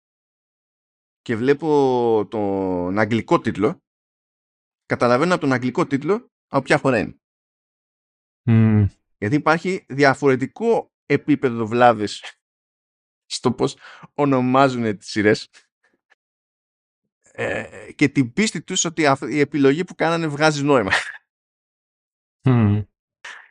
[1.23, 3.83] και βλέπω τον αγγλικό τίτλο
[4.87, 7.21] καταλαβαίνω από τον αγγλικό τίτλο από ποια χώρα είναι.
[9.19, 12.23] Γιατί υπάρχει διαφορετικό επίπεδο βλάβης
[13.27, 13.77] στο πώς
[14.14, 15.51] ονομάζουν τις σειρές
[17.38, 20.90] ε, και την πίστη τους ότι η επιλογή που κάνανε βγάζει νόημα.
[22.42, 22.85] Mm.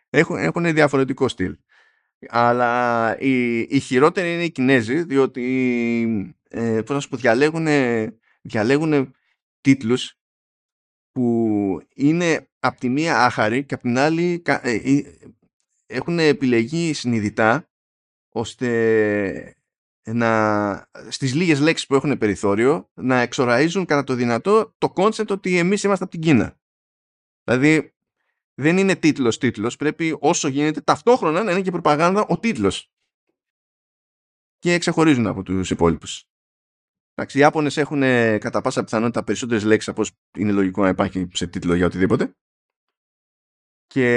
[0.10, 1.58] Έχουν, έχουν διαφορετικό στυλ.
[2.28, 7.68] Αλλά η, η χειρότερη είναι οι Κινέζοι, διότι ε, πώς να σου πω, διαλέγουν,
[8.42, 9.16] διαλέγουν
[9.62, 10.20] τίτλους
[11.12, 15.04] που είναι από τη μία άχαροι και από την άλλη ε, ε,
[15.86, 17.70] έχουν επιλεγεί συνειδητά
[18.30, 19.56] ώστε
[20.06, 25.58] να, στις λίγες λέξεις που έχουν περιθώριο να εξωραΐζουν κατά το δυνατό το concept ότι
[25.58, 26.60] εμείς είμαστε από την Κίνα.
[27.44, 27.94] Δηλαδή
[28.54, 32.92] δεν είναι τίτλος τίτλος, πρέπει όσο γίνεται ταυτόχρονα να είναι και προπαγάνδα ο τίτλος.
[34.60, 36.26] Και ξεχωρίζουν από τους υπόλοιπους.
[37.14, 38.00] Εντάξει, οι Ιάπωνες έχουν
[38.40, 42.36] κατά πάσα πιθανότητα περισσότερες λέξεις από όσο είναι λογικό να υπάρχει σε τίτλο για οτιδήποτε.
[43.88, 44.08] Και,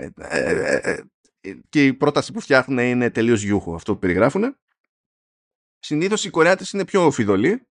[0.00, 1.02] ε, ε,
[1.40, 4.56] ε, και η πρόταση που φτιάχνουν είναι τελείως γιούχο αυτό που περιγράφουν.
[5.80, 7.68] Συνήθως οι Κορεάτες είναι πιο φιδωλοί.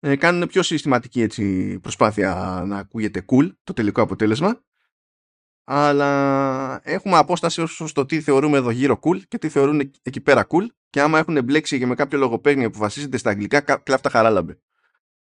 [0.00, 4.64] Ε, κάνουν πιο συστηματική έτσι, προσπάθεια να ακούγεται cool το τελικό αποτέλεσμα.
[5.64, 10.46] Αλλά έχουμε απόσταση όσο στο τι θεωρούμε εδώ γύρω cool και τι θεωρούν εκεί πέρα
[10.48, 10.66] cool.
[10.90, 14.58] Και άμα έχουν μπλέξει και με κάποιο λογοπαίγνιο που βασίζεται στα αγγλικά, κλάφτα χαράλαμπε.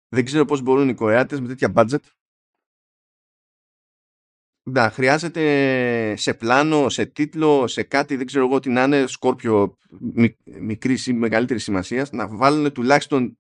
[0.08, 2.02] Δεν ξέρω πώς μπορούν οι Κορεάτες με τέτοια budget
[4.64, 9.78] να χρειάζεται σε πλάνο, σε τίτλο, σε κάτι, δεν ξέρω εγώ τι να είναι, σκόρπιο
[10.44, 13.38] μικρή ή μεγαλύτερη σημασίας, να βάλουν τουλάχιστον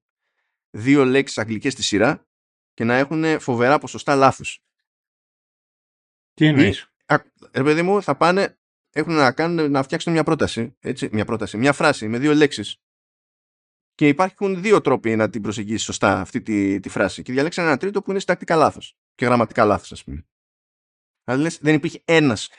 [0.70, 2.28] δύο λέξεις αγγλικές στη σειρά
[2.74, 4.64] και να έχουν φοβερά ποσοστά λάθος.
[6.34, 6.92] Τι εννοείς;
[7.52, 8.58] Ρε παιδί μου, θα πάνε,
[8.90, 12.78] έχουν να, κάνουν, να φτιάξουν μια πρόταση, έτσι, μια πρόταση, μια φράση με δύο λέξεις.
[13.96, 17.22] Και υπάρχουν δύο τρόποι να την προσεγγίσεις σωστά αυτή τη, τη φράση.
[17.22, 20.26] Και διαλέξαν ένα τρίτο που είναι συντακτικά λάθος και γραμματικά λάθος, ας πούμε.
[21.24, 22.50] Αλλά δεν υπήρχε ένας.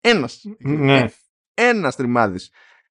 [0.00, 0.42] Ένας.
[0.58, 1.04] Ναι.
[1.54, 2.50] Ένας τριμάδης.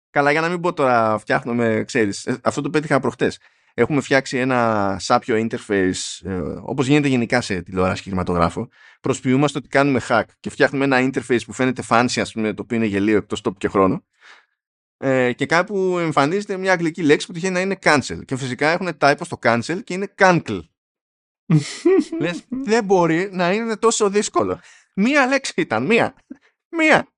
[0.09, 3.39] Καλά, για να μην πω τώρα φτιάχνουμε, ξέρεις, ε, αυτό το πέτυχα προχτές.
[3.73, 8.69] Έχουμε φτιάξει ένα σάπιο interface, ε, όπως γίνεται γενικά σε τηλεόραση και κινηματογράφο.
[9.01, 12.77] Προσποιούμαστε ότι κάνουμε hack και φτιάχνουμε ένα interface που φαίνεται fancy, ας πούμε, το οποίο
[12.77, 14.03] είναι γελίο εκτός τόπου και χρόνο.
[14.97, 18.25] Ε, και κάπου εμφανίζεται μια αγγλική λέξη που τυχαίνει να είναι cancel.
[18.25, 20.59] Και φυσικά έχουν typo στο cancel και είναι cancel.
[22.21, 24.59] Λες, δεν μπορεί να είναι τόσο δύσκολο.
[24.99, 26.15] Μία λέξη ήταν, μία.
[26.69, 27.13] Μία.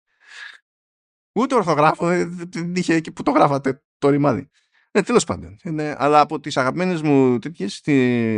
[1.39, 4.49] Ούτε ορθογράφος δεν είχε εκεί που το γράφατε το ρημάδι.
[4.91, 5.57] Ε, τέλος πάντων.
[5.63, 7.81] Είναι, αλλά από τις αγαπημένες μου τέτοιες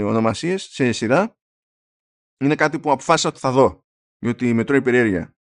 [0.04, 1.38] ονομασίες σε σειρά
[2.38, 3.86] είναι κάτι που αποφάσισα ότι θα δω.
[4.18, 5.36] Διότι με τρώει περιέργεια.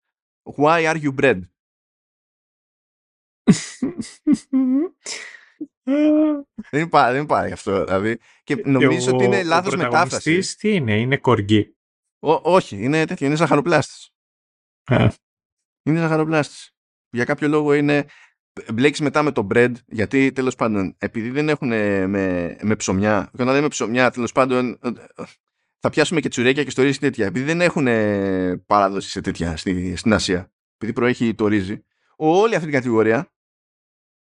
[0.57, 1.41] Why are you bread?
[6.71, 7.83] δεν υπάρχει, δεν υπάρχει αυτό.
[7.83, 8.19] Δηλαδή.
[8.43, 10.57] Και νομίζω ότι είναι λάθος μετάφραση.
[10.57, 11.78] Τι είναι, είναι κοργί
[12.19, 14.09] όχι, είναι τέτοιο, είναι ζαχαροπλάστης.
[15.83, 16.71] είναι ζαχαροπλάστης.
[17.09, 18.05] Για κάποιο λόγο είναι
[18.73, 23.41] μπλέξει μετά με το bread, γιατί τέλος πάντων, επειδή δεν έχουν με, με ψωμιά, και
[23.41, 24.79] όταν λέμε ψωμιά, τέλος πάντων,
[25.79, 27.25] θα πιάσουμε και τσουρέκια και στο ρύζι τέτοια.
[27.25, 27.87] Επειδή δεν έχουν
[28.65, 31.83] παράδοση σε τέτοια στη, στην Ασία, επειδή προέχει το ρύζι,
[32.15, 33.33] όλη αυτή την κατηγορία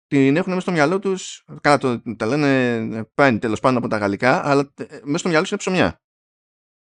[0.06, 1.44] την έχουν μέσα στο μυαλό τους.
[1.60, 5.50] Καλά, το, τα λένε πάνε τέλος πάντων από τα γαλλικά, αλλά μέσα στο μυαλό τους
[5.50, 6.00] είναι ψωμιά.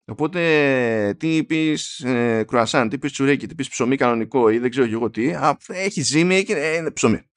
[0.08, 4.88] Οπότε τι πεις ε, κρουασάν, τι πεις τσουρέκι, τι πεις ψωμί κανονικό ή δεν ξέρω
[4.88, 5.34] εγώ τι.
[5.34, 7.30] Α, έχει ζύμη, και ε, είναι ψωμί.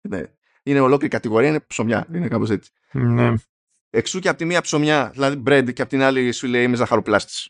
[0.00, 0.22] Ναι.
[0.62, 2.06] Είναι ολόκληρη κατηγορία, είναι ψωμιά.
[2.14, 2.70] Είναι κάπως έτσι.
[2.92, 3.32] Ναι.
[3.90, 6.76] Εξού και από τη μία ψωμιά, δηλαδή bread, και από την άλλη σου λέει είμαι
[6.76, 7.48] ζαχαροπλάστης.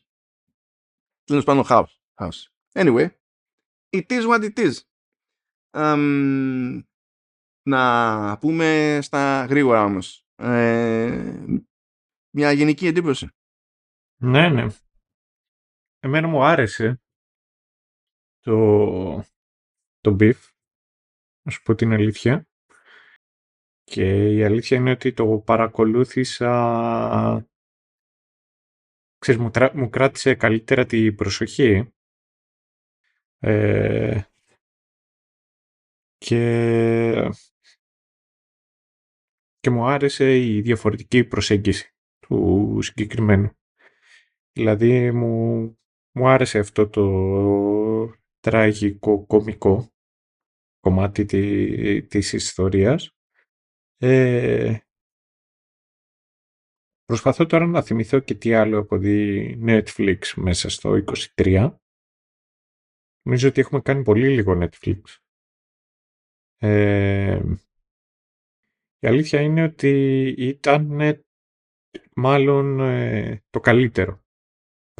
[1.25, 1.85] Τέλος πάντων, house.
[2.14, 2.49] house.
[2.73, 3.09] Anyway,
[3.90, 4.73] it is what it is.
[5.70, 6.83] Um,
[7.62, 10.27] να πούμε στα γρήγορα όμως.
[10.37, 11.35] Ε,
[12.31, 13.29] μια γενική εντύπωση.
[14.22, 14.66] Ναι, ναι.
[15.98, 17.00] Εμένα μου άρεσε
[18.40, 18.54] το,
[20.00, 20.38] το beef,
[21.42, 22.48] να σου πω την αλήθεια.
[23.83, 27.48] Και η αλήθεια είναι ότι το παρακολούθησα...
[29.18, 31.92] Ξέρεις, μου, μου κράτησε καλύτερα την προσοχή.
[33.38, 34.22] Ε,
[36.16, 37.30] και...
[39.59, 43.60] και μου άρεσε η διαφορετική προσέγγιση του συγκεκριμένου.
[44.53, 45.61] Δηλαδή μου,
[46.15, 47.05] μου άρεσε αυτό το
[48.41, 49.93] τραγικό κομικό
[50.81, 53.11] κομμάτι τη, της ιστορίας.
[53.97, 54.79] Ε,
[57.05, 61.05] προσπαθώ τώρα να θυμηθώ και τι άλλο έχω δει Netflix μέσα στο
[61.37, 61.77] 23.
[63.23, 65.01] Νομίζω ότι έχουμε κάνει πολύ λίγο Netflix.
[66.57, 67.43] Ε,
[68.99, 70.99] η αλήθεια είναι ότι ήταν
[72.17, 74.23] μάλλον ε, το καλύτερο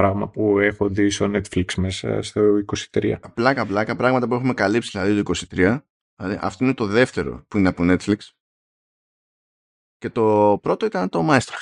[0.01, 3.17] πράγμα που έχω δει στο Netflix μέσα στο 23.
[3.35, 5.81] Πλάκα, πλάκα, πράγματα που έχουμε καλύψει δηλαδή το 23.
[6.17, 8.19] Δηλαδή, αυτό είναι το δεύτερο που είναι από Netflix.
[9.99, 11.55] Και το πρώτο ήταν το Maestro.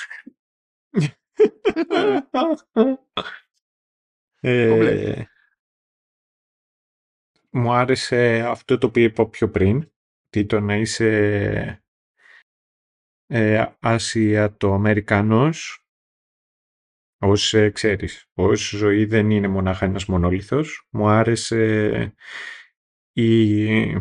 [4.39, 5.23] ε,
[7.49, 9.91] μου άρεσε αυτό το οποίο είπα πιο πριν,
[10.27, 11.83] ότι το να είσαι
[13.27, 15.83] ε, Ασιατοαμερικανός
[17.19, 20.87] ως ε, ξέρεις, ως ζωή δεν είναι μονάχα ένας μονόλιθος.
[20.91, 22.15] Μου άρεσε
[23.11, 23.97] η...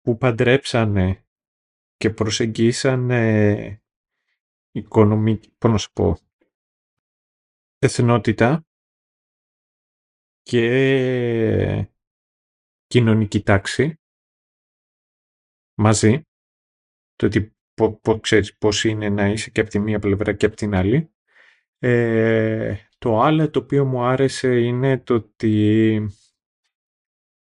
[0.00, 1.26] που παντρέψανε
[1.96, 3.82] και προσεγγίσανε
[4.70, 6.18] οικονομική, πώς να σου πω,
[7.78, 8.66] εθνότητα
[10.42, 11.88] και
[12.86, 14.00] κοινωνική τάξη
[15.74, 16.22] μαζί.
[17.14, 17.57] Το ότι
[18.02, 21.10] πο, ξέρεις πώς είναι να είσαι και από τη μία πλευρά και από την άλλη.
[21.78, 26.06] Ε, το άλλο το οποίο μου άρεσε είναι το ότι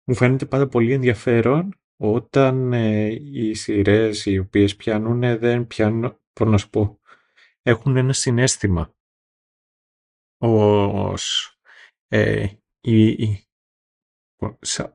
[0.04, 6.47] μου φαίνεται πάρα πολύ ενδιαφέρον όταν ε, οι σειρές οι οποίες πιάνουν δεν πιάνουν, πώς
[6.47, 7.00] να σου πω,
[7.62, 8.95] έχουν ένα συνέστημα
[10.38, 11.58] ως,
[12.08, 12.47] ε,
[12.82, 13.47] η,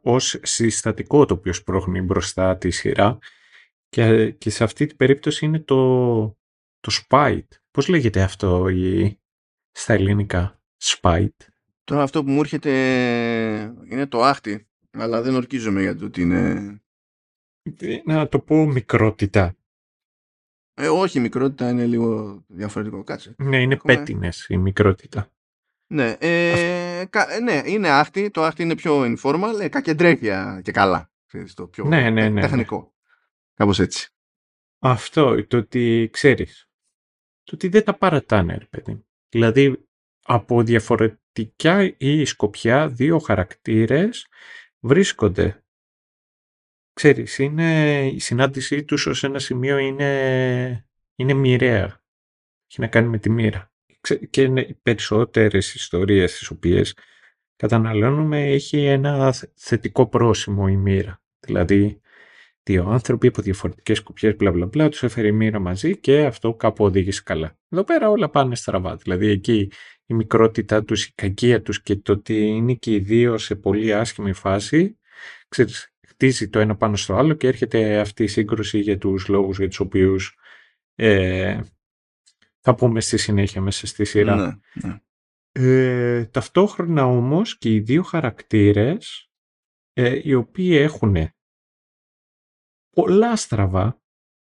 [0.02, 3.18] ως συστατικό το οποίο σπρώχνει μπροστά τη σειρά
[3.92, 6.24] και, και σε αυτή την περίπτωση είναι το,
[6.80, 7.48] το spite.
[7.70, 9.18] Πώς λέγεται αυτό η,
[9.70, 11.36] στα ελληνικά, spite;
[11.84, 12.72] Τώρα αυτό που μου έρχεται
[13.90, 16.82] είναι το άχτι, αλλά δεν ορκίζομαι για το ότι είναι...
[18.04, 19.56] Να το πω μικρότητα.
[20.74, 23.04] Ε, όχι, η μικρότητα είναι λίγο διαφορετικό.
[23.04, 23.34] Κάτσε.
[23.38, 23.96] Ναι, είναι Έχουμε...
[23.96, 25.32] πέτινες η μικρότητα.
[25.86, 28.30] Ναι, ε, κα, ναι, είναι άχτη.
[28.30, 31.10] Το άχτη είναι πιο informal, ε, κακεντρέφια και καλά.
[31.54, 32.91] το πιο ναι, ναι, ναι, τεχνικό.
[33.62, 33.68] Ναι.
[33.68, 34.08] Κάπως έτσι.
[34.78, 36.68] Αυτό, το ότι ξέρεις.
[37.42, 39.04] Το ότι δεν τα παρατάνε, ρε παιδί.
[39.28, 39.86] Δηλαδή,
[40.22, 44.26] από διαφορετικά ή σκοπιά, δύο χαρακτήρες
[44.80, 45.64] βρίσκονται.
[46.92, 52.02] Ξέρεις, είναι, η συνάντησή τους ως ένα σημείο είναι, είναι μοιραία.
[52.66, 53.72] Έχει να κάνει με τη μοίρα.
[54.30, 56.96] Και είναι οι περισσότερες ιστορίες τις οποίες
[57.56, 61.22] καταναλώνουμε έχει ένα θετικό πρόσημο η μοίρα.
[61.40, 62.01] Δηλαδή,
[62.62, 66.54] δύο άνθρωποι από διαφορετικές σκοπιές μπλα μπλα μπλα, τους έφερε η μοίρα μαζί και αυτό
[66.54, 67.58] κάπου οδήγησε καλά.
[67.68, 68.96] Εδώ πέρα όλα πάνε στραβά.
[68.96, 69.70] Δηλαδή εκεί
[70.06, 73.94] η μικρότητά τους, η κακία τους και το ότι είναι και οι δύο σε πολύ
[73.94, 74.98] άσχημη φάση,
[75.48, 79.58] ξέρεις, χτίζει το ένα πάνω στο άλλο και έρχεται αυτή η σύγκρουση για τους λόγους
[79.58, 80.36] για τους οποίους
[80.94, 81.60] ε,
[82.60, 84.36] θα πούμε στη συνέχεια μέσα στη σειρά.
[84.36, 84.52] Ναι,
[84.88, 85.00] ναι.
[85.52, 89.30] Ε, ταυτόχρονα όμως και οι δύο χαρακτήρες
[89.92, 91.16] ε, οι οποίοι έχουν
[92.94, 94.00] πολλά στραβά,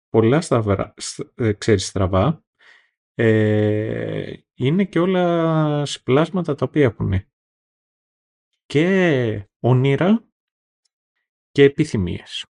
[0.09, 0.95] πολλά στραβά,
[1.35, 2.45] ε, ξέρεις στραβά,
[3.15, 7.13] ε, είναι και όλα σπλάσματα τα οποία έχουν
[8.67, 10.25] και όνειρα
[11.51, 12.47] και επιθυμίες.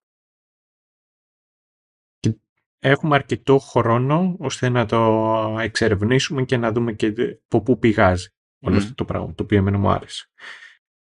[2.19, 2.39] Και
[2.79, 4.97] έχουμε αρκετό χρόνο ώστε να το
[5.59, 7.13] εξερευνήσουμε και να δούμε και
[7.45, 8.27] από πού πηγάζει
[8.61, 10.31] όλο αυτό το πράγμα, το οποίο εμένα μου άρεσε.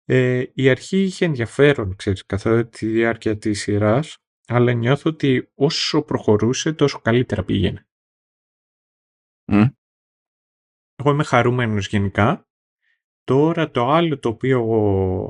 [0.05, 4.19] Ε, η αρχή είχε ενδιαφέρον, ξέρεις, καθ' τη διάρκεια της σειράς,
[4.51, 7.89] αλλά νιώθω ότι όσο προχωρούσε τόσο καλύτερα πήγαινε.
[10.95, 12.49] Εγώ είμαι χαρούμενος γενικά.
[13.25, 14.61] Τώρα το άλλο το οποίο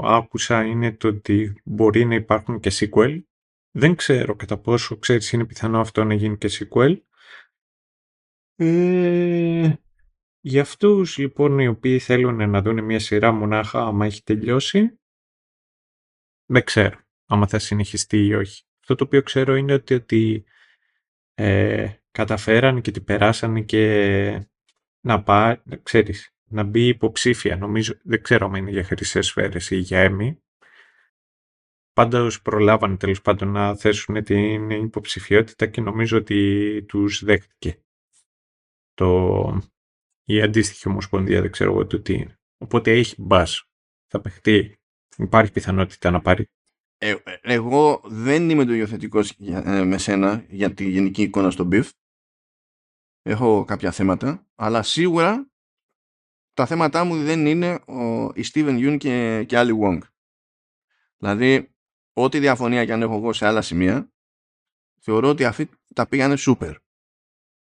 [0.03, 3.23] άκουσα είναι το ότι μπορεί να υπάρχουν και sequel.
[3.71, 6.97] Δεν ξέρω κατά πόσο ξέρεις είναι πιθανό αυτό να γίνει και sequel.
[8.55, 9.75] Ε,
[10.41, 15.01] για αυτούς λοιπόν οι οποίοι θέλουν να δουν μια σειρά μονάχα άμα έχει τελειώσει
[16.47, 18.65] δεν ξέρω άμα θα συνεχιστεί ή όχι.
[18.81, 20.45] Αυτό το οποίο ξέρω είναι ότι, ότι
[21.35, 24.49] ε, καταφέραν και την περάσαν και
[25.01, 27.57] να πάει, ξέρεις, να μπει υποψήφια.
[27.57, 30.43] Νομίζω, δεν ξέρω αν είναι για χρυσές σφαίρες ή για έμι.
[31.93, 37.83] Πάντως προλάβανε τέλος πάντων να θέσουν την υποψηφιότητα και νομίζω ότι τους δέχτηκε
[38.95, 39.63] το,
[40.25, 42.39] η αντίστοιχη ομοσπονδία, δεν ξέρω εγώ το τι είναι.
[42.59, 43.65] Οπότε έχει μπας.
[44.07, 44.81] Θα παιχτεί.
[45.17, 46.51] Υπάρχει πιθανότητα να πάρει
[47.03, 51.69] ε, ε, εγώ δεν είμαι το υιοθετικός ε, με σένα για τη γενική εικόνα στο
[51.73, 51.89] BIF.
[53.23, 55.51] Έχω κάποια θέματα, αλλά σίγουρα
[56.53, 59.99] τα θέματά μου δεν είναι ο, η Steven Yeun και, και Ali Wong.
[61.17, 61.75] Δηλαδή,
[62.13, 64.13] ό,τι διαφωνία και αν έχω εγώ σε άλλα σημεία,
[65.01, 66.75] θεωρώ ότι αυτοί τα πήγανε super.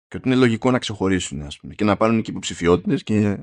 [0.08, 3.40] Και ότι είναι λογικό να ξεχωρίσουν, ας πούμε, και να πάρουν και υποψηφιότητες και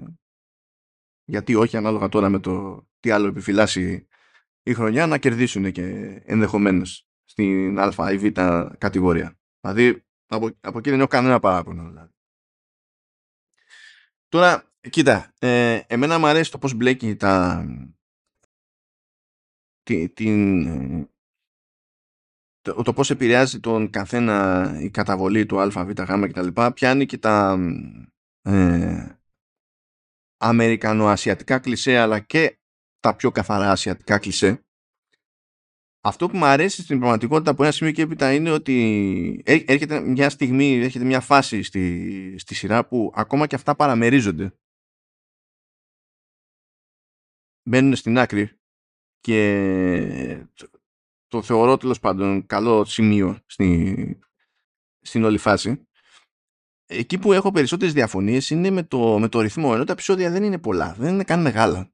[1.24, 4.08] γιατί όχι ανάλογα τώρα με το τι άλλο επιφυλάσσει
[4.62, 5.82] η χρονιά να κερδίσουν και
[6.24, 8.26] ενδεχομένως στην α ή β
[8.78, 9.38] κατηγορία.
[9.60, 11.88] Δηλαδή από, από εκεί δεν έχω κανένα παράπονο.
[11.88, 12.12] Δηλαδή.
[14.28, 17.64] Τώρα, κοίτα, ε, εμένα μου αρέσει το πώς μπλέκει τα,
[20.14, 20.64] την,
[22.60, 26.62] το, το πώς επηρεάζει τον καθένα η καταβολή του α, β, γ κτλ.
[26.74, 27.58] Πιάνει και τα
[28.42, 29.18] ε,
[30.36, 32.59] αμερικανοασιατικά κλισέ αλλά και
[33.00, 34.64] τα πιο καθαρά ασιατικά κλισέ.
[36.02, 40.30] Αυτό που μου αρέσει στην πραγματικότητα από ένα σημείο και έπειτα είναι ότι έρχεται μια
[40.30, 44.54] στιγμή, έρχεται μια φάση στη, στη σειρά που ακόμα και αυτά παραμερίζονται.
[47.62, 48.58] Μένουν στην άκρη
[49.20, 50.46] και
[51.28, 54.18] το θεωρώ τέλος πάντων καλό σημείο στη,
[55.00, 55.88] στην όλη φάση.
[56.86, 60.42] Εκεί που έχω περισσότερες διαφωνίες είναι με το, με το ρυθμό, ενώ τα επεισόδια δεν
[60.42, 61.92] είναι πολλά, δεν είναι καν μεγάλα.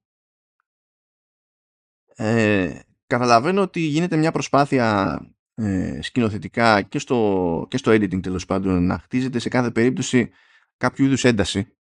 [2.17, 5.19] Ε, καταλαβαίνω ότι γίνεται μια προσπάθεια
[5.55, 10.31] ε, σκηνοθετικά και στο, και στο editing τέλος πάντων να χτίζεται σε κάθε περίπτωση
[10.77, 11.77] κάποιο είδους ένταση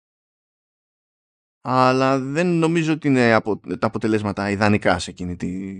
[1.68, 5.74] αλλά δεν νομίζω ότι είναι από, τα αποτελέσματα ιδανικά σε εκείνη τη,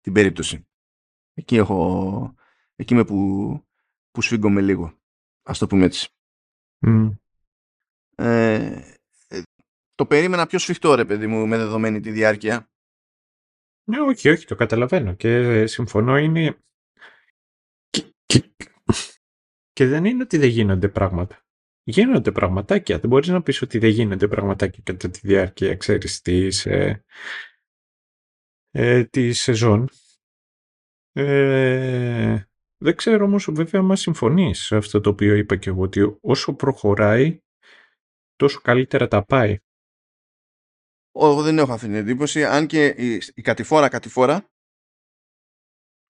[0.00, 0.66] την περίπτωση.
[1.34, 2.34] Εκεί έχω
[2.76, 3.60] εκεί με που,
[4.10, 4.98] που σφίγγομαι λίγο.
[5.42, 6.08] Ας το πούμε έτσι.
[8.14, 8.80] Ε,
[9.28, 9.42] ε,
[9.94, 12.71] το περίμενα πιο σφιχτό ρε παιδί μου με δεδομένη τη διάρκεια.
[13.84, 16.56] Ναι, όχι, όχι, το καταλαβαίνω και συμφωνώ είναι
[19.72, 21.44] και, δεν είναι ότι δεν γίνονται πράγματα.
[21.84, 22.98] Γίνονται πραγματάκια.
[22.98, 27.04] Δεν μπορείς να πεις ότι δεν γίνονται πραγματάκια κατά τη διάρκεια, ξέρεις, της, ε,
[28.70, 29.88] ε, της σεζόν.
[31.12, 32.42] Ε,
[32.76, 36.54] δεν ξέρω όμως βέβαια μα συμφωνείς σε αυτό το οποίο είπα και εγώ ότι όσο
[36.54, 37.40] προχωράει
[38.36, 39.58] τόσο καλύτερα τα πάει.
[41.14, 44.50] Εγώ δεν έχω αυτή την εντύπωση αν και η, η κατηφόρα κατηφόρα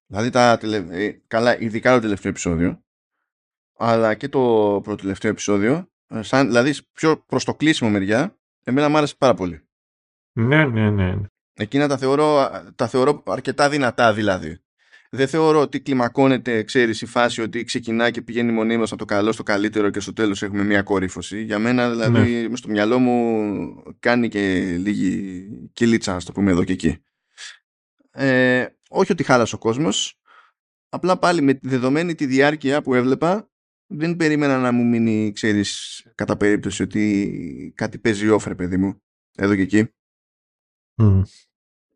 [0.07, 1.13] δηλαδή τα τελε...
[1.27, 2.83] καλά ειδικά το τελευταίο επεισόδιο
[3.77, 8.97] αλλά και το προτελευταίο επεισόδιο ε, σαν, δηλαδή πιο προς το κλείσιμο μεριά εμένα μου
[8.97, 9.67] άρεσε πάρα πολύ.
[10.33, 11.21] Ναι, ναι, ναι.
[11.55, 14.62] Εκείνα τα θεωρώ, τα θεωρώ αρκετά δυνατά δηλαδή
[15.15, 19.33] δεν θεωρώ ότι κλιμακώνεται, ξέρεις, η φάση ότι ξεκινάει και πηγαίνει μονίμως από το καλό
[19.33, 21.43] στο καλύτερο και στο τέλος έχουμε μια κορύφωση.
[21.43, 22.57] Για μένα, δηλαδή, ναι.
[22.57, 27.03] στο μυαλό μου κάνει και λίγη κυλίτσα, ας το πούμε εδώ και εκεί.
[28.11, 30.21] Ε, όχι ότι χάλασε ο κόσμος,
[30.89, 33.51] απλά πάλι με δεδομένη τη διάρκεια που έβλεπα,
[33.87, 39.03] δεν περίμενα να μου μείνει, ξέρεις, κατά περίπτωση ότι κάτι παίζει όφρε, παιδί μου,
[39.37, 39.89] εδώ και εκεί.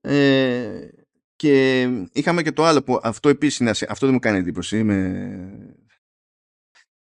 [0.01, 0.89] Ε,
[1.37, 1.83] και
[2.13, 5.77] είχαμε και το άλλο που αυτό επίσης είναι, αυτό δεν μου κάνει εντύπωση με,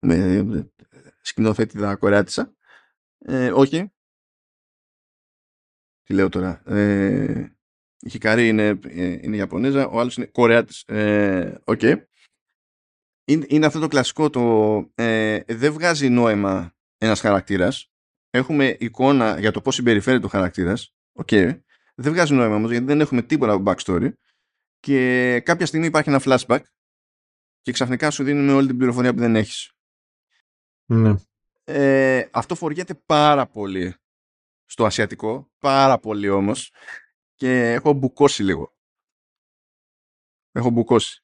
[0.07, 0.70] με
[1.20, 2.55] σκηνοθέτηδα κορεάτισα.
[3.18, 3.93] Ε, όχι.
[6.03, 6.62] Τι λέω τώρα.
[6.66, 7.57] Ε,
[8.01, 8.79] η Χικαρή είναι,
[9.20, 10.83] είναι Ιαπωνέζα, ο άλλος είναι Κορεάτης.
[10.83, 12.03] Ε, okay.
[13.24, 17.91] είναι, είναι αυτό το κλασικό το ε, δεν βγάζει νόημα ένας χαρακτήρας.
[18.31, 20.95] Έχουμε εικόνα για το πώς συμπεριφέρεται ο χαρακτήρας.
[21.24, 21.61] Okay.
[21.99, 24.12] Δεν βγάζει νόημα όμως γιατί δεν έχουμε τίποτα από backstory
[24.80, 26.61] και κάποια στιγμή υπάρχει ένα flashback
[27.61, 29.72] και ξαφνικά σου δίνουν όλη την πληροφορία που δεν έχεις.
[30.86, 31.14] Ναι.
[31.64, 33.94] Ε, αυτό φοριέται πάρα πολύ
[34.64, 36.72] στο ασιατικό, πάρα πολύ όμως
[37.34, 38.74] και έχω μπουκώσει λίγο.
[40.53, 41.20] Έχω μπουκώσει.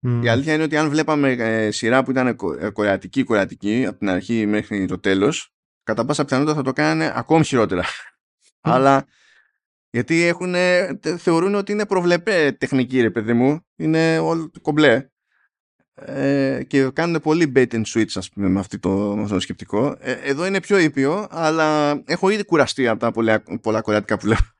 [0.00, 4.08] Η αλήθεια είναι ότι αν βλέπαμε ε, σειρά που ήταν ε, κορεατική, κορεατική από την
[4.08, 7.84] αρχή μέχρι το τέλος, κατά πάσα πιθανότητα θα το κάνανε ακόμη χειρότερα.
[8.60, 9.06] Αλλά
[9.98, 10.54] γιατί έχουν,
[11.18, 13.60] θεωρούν ότι είναι προβλεπέ τεχνική, ρε παιδί μου.
[13.76, 15.08] Είναι όλο κομπλέ.
[15.94, 19.40] Ε, και κάνουν πολύ bait and switch, ας πούμε, με, αυτό το, με αυτό το
[19.40, 19.96] σκεπτικό.
[19.98, 24.26] Ε, εδώ είναι πιο ήπιο, αλλά έχω ήδη κουραστεί από τα πολλά, πολλά κορεάτικα που
[24.26, 24.38] λέω.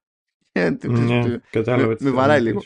[0.52, 1.86] Ε, ναι, κατάλαβα.
[1.88, 2.62] Με, με βαράει λίγο.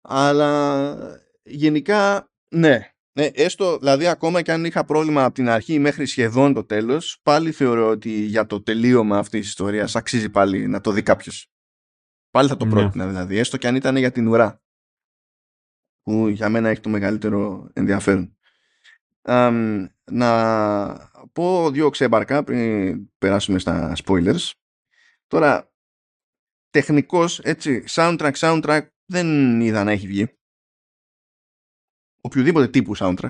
[0.00, 0.96] Αλλά
[1.42, 2.90] γενικά, ναι.
[3.12, 7.18] Ναι, έστω, δηλαδή ακόμα και αν είχα πρόβλημα από την αρχή μέχρι σχεδόν το τέλος,
[7.22, 11.50] πάλι θεωρώ ότι για το τελείωμα αυτής της ιστορίας αξίζει πάλι να το δει κάποιος.
[12.36, 12.70] Πάλι θα το ναι.
[12.70, 14.62] πρότεινα δηλαδή, έστω και αν ήταν για την ουρά.
[16.02, 18.36] Που για μένα έχει το μεγαλύτερο ενδιαφέρον.
[20.10, 24.50] να πω δύο ξέμπαρκα πριν περάσουμε στα spoilers.
[25.26, 25.72] Τώρα,
[26.70, 30.38] τεχνικός, έτσι, soundtrack, soundtrack δεν είδα να έχει βγει.
[32.20, 33.28] Οποιοδήποτε τύπου soundtrack.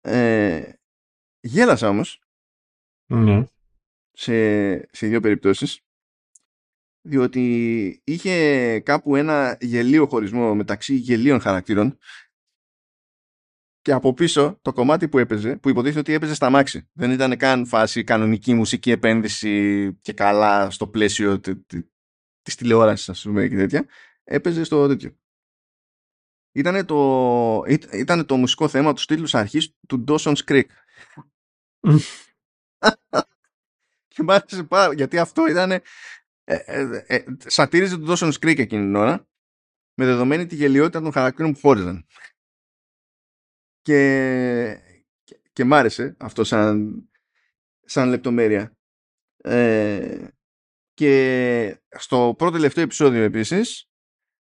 [0.00, 0.72] Ε,
[1.40, 2.22] γέλασα όμως.
[3.06, 3.44] Ναι.
[4.12, 5.78] Σε, σε δύο περιπτώσεις
[7.06, 11.98] διότι είχε κάπου ένα γελίο χωρισμό μεταξύ γελίων χαρακτήρων
[13.80, 16.88] και από πίσω το κομμάτι που έπαιζε, που υποτίθεται ότι έπαιζε στα μάξι.
[16.92, 21.40] Δεν ήταν καν φάση κανονική μουσική επένδυση και καλά στο πλαίσιο
[22.42, 23.86] της τηλεόρασης, ας πούμε, και τέτοια.
[24.24, 25.16] Έπαιζε στο τέτοιο.
[26.52, 30.64] Ήταν το, ήτανε το μουσικό θέμα του στήλους αρχής του Dawson's Creek.
[34.14, 35.80] και μ' άρεσε πάρα γιατί αυτό ήταν
[36.44, 39.28] ε, ε, ε, σατήριζε το Dawson's Creek εκείνη την ώρα
[39.94, 42.06] με δεδομένη τη γελιότητα των χαρακτήρων που χώριζαν.
[43.80, 44.80] Και,
[45.24, 47.02] και, και μ' άρεσε αυτό σαν,
[47.84, 48.76] σαν λεπτομέρεια.
[49.36, 50.28] Ε,
[50.94, 53.90] και στο πρώτο τελευταίο επεισόδιο επίσης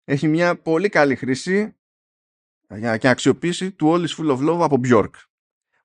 [0.03, 1.75] έχει μια πολύ καλή χρήση
[2.99, 5.11] και αξιοποίηση του All is Full of Love από Bjork.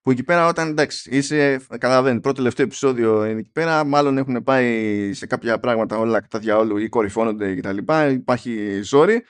[0.06, 5.10] Που εκεί πέρα όταν εντάξει είσαι, καταλαβαίνει, πρώτο τελευταίο επεισόδιο εκεί πέρα, μάλλον έχουν πάει
[5.12, 7.76] σε κάποια πράγματα όλα τα διαόλου ή κορυφώνονται κτλ.
[8.10, 9.24] Υπάρχει ζόρι.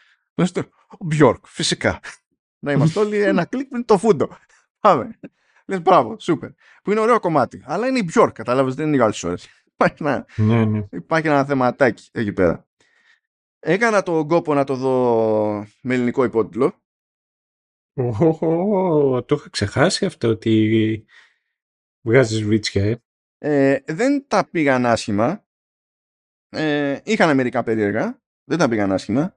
[0.88, 2.00] Ο Bjork, φυσικά.
[2.58, 4.28] Να είμαστε όλοι ένα κλικ με το φούντο.
[4.80, 5.18] Πάμε.
[5.66, 6.50] Λες μπράβο, σούπερ.
[6.82, 7.62] Που είναι ωραίο κομμάτι.
[7.66, 9.48] Αλλά είναι η Bjork, κατάλαβες, δεν είναι οι άλλες ώρες.
[9.72, 10.86] Υπάρχει ένα, Ναι, ναι.
[10.90, 12.66] υπάρχει ένα θεματάκι εκεί πέρα.
[13.58, 16.74] Έκανα τον κόπο να το δω με ελληνικό υπότιτλο.
[17.96, 21.04] Ω, το είχα ξεχάσει αυτό ότι
[22.06, 23.00] βγάζεις βίτσια, ε.
[23.38, 25.46] Ε, δεν τα πήγαν άσχημα.
[26.48, 28.22] Ε, είχαν μερικά περίεργα.
[28.44, 29.36] Δεν τα πήγαν άσχημα.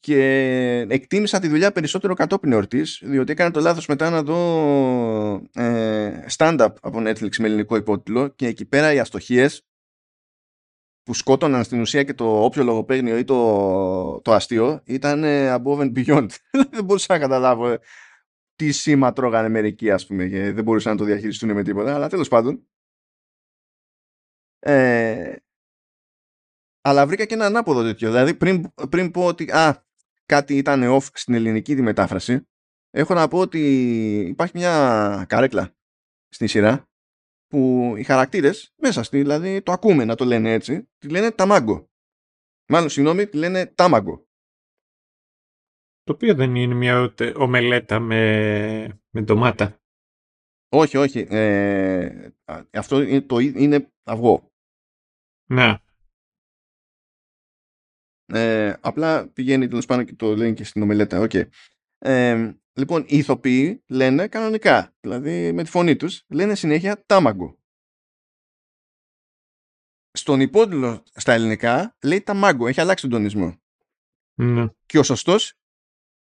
[0.00, 6.24] Και εκτίμησα τη δουλειά περισσότερο κατόπιν εορτής, διότι έκανα το λάθος μετά να δω ε,
[6.36, 9.66] stand-up από Netflix με ελληνικό υπότιτλο και εκεί πέρα οι αστοχίες
[11.06, 15.78] που σκότωναν στην ουσία και το όποιο λογοπαίγνιο ή το, το αστείο ήταν ε, above
[15.78, 16.28] and beyond.
[16.70, 17.78] δεν μπορούσα να καταλάβω ε,
[18.54, 22.08] τι σήμα τρώγανε μερικοί ας πούμε και δεν μπορούσαν να το διαχειριστούν με τίποτα αλλά
[22.08, 22.66] τέλος πάντων
[24.58, 25.36] ε,
[26.80, 29.84] αλλά βρήκα και ένα ανάποδο τέτοιο δηλαδή πριν, πριν πω ότι α,
[30.26, 32.48] κάτι ήταν off στην ελληνική τη μετάφραση
[32.90, 33.60] έχω να πω ότι
[34.20, 35.76] υπάρχει μια καρέκλα
[36.28, 36.88] στη σειρά
[37.56, 41.90] που οι χαρακτήρες μέσα στη, δηλαδή το ακούμε να το λένε έτσι, τη λένε ταμάγκο.
[42.68, 44.26] Μάλλον, συγγνώμη, τη λένε τάμαγκο.
[46.02, 49.80] Το οποίο δεν είναι μια οτε- ομελέτα με, με ντομάτα.
[50.68, 51.26] Όχι, όχι.
[51.30, 54.52] Ε, α, αυτό είναι, το, ί- είναι αυγό.
[55.50, 55.82] Να,
[58.32, 61.20] Ε, απλά πηγαίνει τέλος πάντων και το λένε και στην ομελέτα.
[61.20, 61.32] Οκ.
[61.98, 64.94] Ε, λοιπόν, οι ηθοποιοί λένε κανονικά.
[65.00, 67.58] Δηλαδή με τη φωνή τους λένε συνέχεια τάμαγκο.
[70.12, 72.66] Στον υπότιτλο στα ελληνικά λέει ταμάγκο.
[72.66, 73.60] Έχει αλλάξει τον τονισμό.
[74.34, 74.66] ναι.
[74.86, 75.54] Και ο σωστός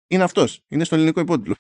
[0.07, 0.65] είναι αυτός.
[0.69, 1.55] Είναι στο ελληνικό υπότιτλο.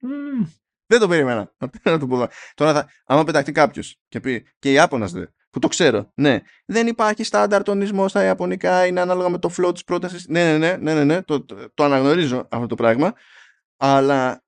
[0.00, 0.46] Μμμ.
[0.86, 1.54] Δεν το περίμενα.
[1.84, 2.28] Να το πω εδώ.
[2.54, 6.86] Τώρα, θα, άμα πεταχτεί κάποιος και πει και Ιάπωνας δε, που το ξέρω, ναι, δεν
[6.86, 10.26] υπάρχει στάνταρ τονισμό στα Ιαπωνικά, είναι ανάλογα με το flow της πρότασης.
[10.28, 13.14] Ναι, ναι, ναι, ναι, ναι, ναι το, το, το αναγνωρίζω αυτό το πράγμα.
[13.76, 14.44] Αλλά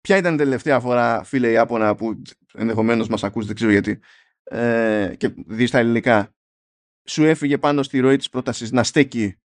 [0.00, 2.22] ποια ήταν η τελευταία φορά, φίλε Ιάπωνα, που
[2.52, 4.00] ενδεχομένως μας ακούσει, δεν ξέρω γιατί,
[4.44, 6.34] ε, και δεις στα ελληνικά,
[7.08, 9.38] σου έφυγε πάνω στη ροή της πρότασης να στέκει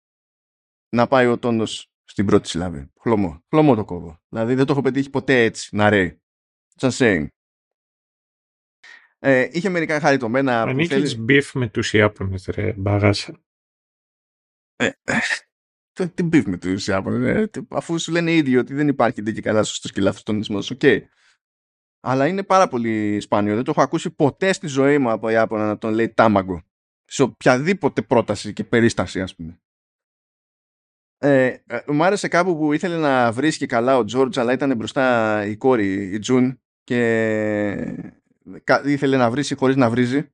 [0.89, 2.91] να πάει ο τόνος στην πρώτη συλλαβή.
[2.99, 3.43] Χλωμό.
[3.49, 4.21] Χλωμό το κόβω.
[4.29, 6.21] Δηλαδή δεν το έχω πετύχει ποτέ έτσι να ρέει.
[6.79, 7.27] Just saying.
[9.21, 11.23] Ε, είχε μερικά χαριτωμένα που Ανήκεις θέλει...
[11.23, 13.39] beef με τους Ιάπωνες, ρε, μπαγάσα.
[14.75, 14.89] Ε,
[15.91, 19.21] το- τι beef με τους Ιάπωνες, ε, τι- αφού σου λένε ήδη ότι δεν υπάρχει
[19.21, 20.71] ντε και καλά σωστός και λάθος τονισμός.
[20.71, 20.81] Οκ.
[22.01, 23.55] Αλλά είναι πάρα πολύ σπάνιο.
[23.55, 26.63] Δεν το έχω ακούσει ποτέ στη ζωή μου από Ιάπωνα να τον λέει τάμαγκο.
[27.05, 29.61] Σε οποιαδήποτε πρόταση και περίσταση, ας πούμε.
[31.17, 35.45] Ε, ε, μου άρεσε κάπου που ήθελε να βρίσκει καλά ο Τζόρτζ, αλλά ήταν μπροστά
[35.45, 36.99] η κόρη, η Τζουν, και
[37.75, 38.18] κα-
[38.85, 40.31] ήθελε να βρίσει χωρίς να βρίζει.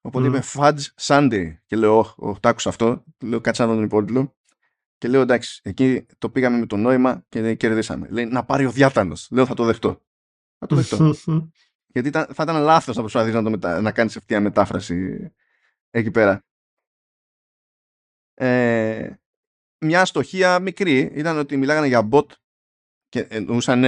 [0.00, 0.34] Οπότε Μμ.
[0.34, 1.56] είπε Fudge Sunday.
[1.66, 3.04] Και λέω, όχι, όχι, το άκουσα αυτό.
[3.20, 4.36] Λέω, κάτσε να δω τον υπότιτλο.
[4.98, 8.08] Και λέω, εντάξει, εκεί το πήγαμε με το νόημα και δεν κερδίσαμε.
[8.08, 9.28] Λέει, να πάρει ο διάτανος.
[9.30, 10.02] Λέω, θα το δεχτώ.
[10.58, 11.14] Θα το δεχτώ.
[11.94, 13.80] Γιατί ήταν, θα ήταν λάθος να προσπαθείς να, το μετα...
[13.80, 15.30] να κάνεις ευθεία μετάφραση
[15.90, 16.44] εκεί πέρα.
[18.34, 19.14] Ε,
[19.78, 22.26] μια αστοχία μικρή ήταν ότι μιλάγανε για bot
[23.08, 23.84] και εννοούσαν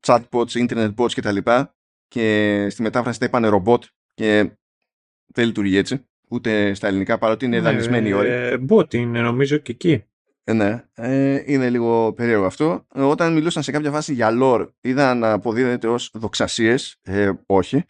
[0.00, 1.36] chatbots, internet bots κτλ.
[1.36, 1.66] Και,
[2.10, 3.78] και στη μετάφραση τα είπανε robot
[4.14, 4.50] και
[5.26, 6.04] δεν λειτουργεί έτσι.
[6.28, 8.28] Ούτε στα ελληνικά παρότι είναι δανεισμένη η όρη.
[8.28, 10.04] Ε, Μπότ είναι νομίζω και εκεί.
[10.44, 12.86] Ε, ναι, ε, είναι λίγο περίεργο αυτό.
[12.94, 16.98] Ε, Όταν μιλούσαν σε κάποια φάση για lore, είδα να αποδίδεται ως δοξασίες.
[17.02, 17.84] Ε, όχι.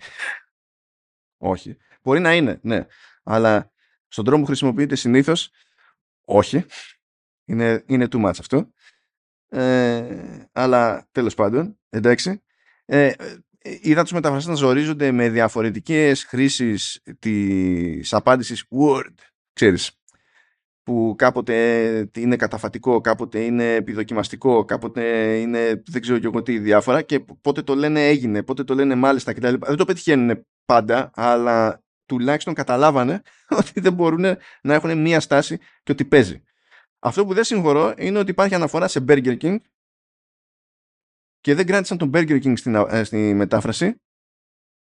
[1.38, 1.76] όχι.
[2.02, 2.86] Μπορεί να είναι, ναι.
[3.22, 3.72] Αλλά
[4.08, 5.50] στον τρόπο που χρησιμοποιείται συνήθως,
[6.24, 6.64] όχι.
[7.44, 8.72] Είναι, είναι too much αυτό.
[9.48, 12.42] Ε, αλλά τέλος πάντων, εντάξει.
[12.84, 13.14] Ε, ε,
[13.62, 19.14] είδα τους μεταφραστές να ζορίζονται με διαφορετικές χρήσεις της απάντησης word,
[19.52, 20.00] ξέρεις,
[20.82, 27.02] που κάποτε είναι καταφατικό, κάποτε είναι επιδοκιμαστικό, κάποτε είναι δεν ξέρω και εγώ τι διάφορα
[27.02, 29.54] και πότε το λένε έγινε, πότε το λένε μάλιστα κτλ.
[29.58, 33.22] Δεν το πετυχαίνουν πάντα, αλλά τουλάχιστον καταλάβανε
[33.58, 34.24] ότι δεν μπορούν
[34.62, 36.42] να έχουν μία στάση και ότι παίζει.
[36.98, 39.56] Αυτό που δεν συγχωρώ είναι ότι υπάρχει αναφορά σε Burger King
[41.40, 43.94] και δεν κράτησαν τον Burger King στην, ε, στη μετάφραση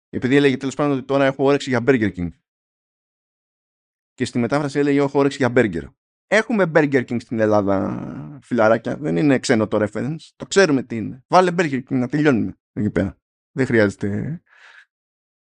[0.09, 2.29] επειδή έλεγε τέλος πάντων ότι τώρα έχω όρεξη για Burger King
[4.17, 5.83] και στη μετάφραση έλεγε έχω όρεξη για burger.
[6.27, 8.97] Έχουμε Burger King στην Ελλάδα, φιλαράκια.
[8.97, 10.19] Δεν είναι ξένο το reference.
[10.35, 11.23] Το ξέρουμε τι είναι.
[11.27, 13.17] Βάλε Burger King να τελειώνουμε εκεί πέρα.
[13.51, 14.41] Δεν χρειάζεται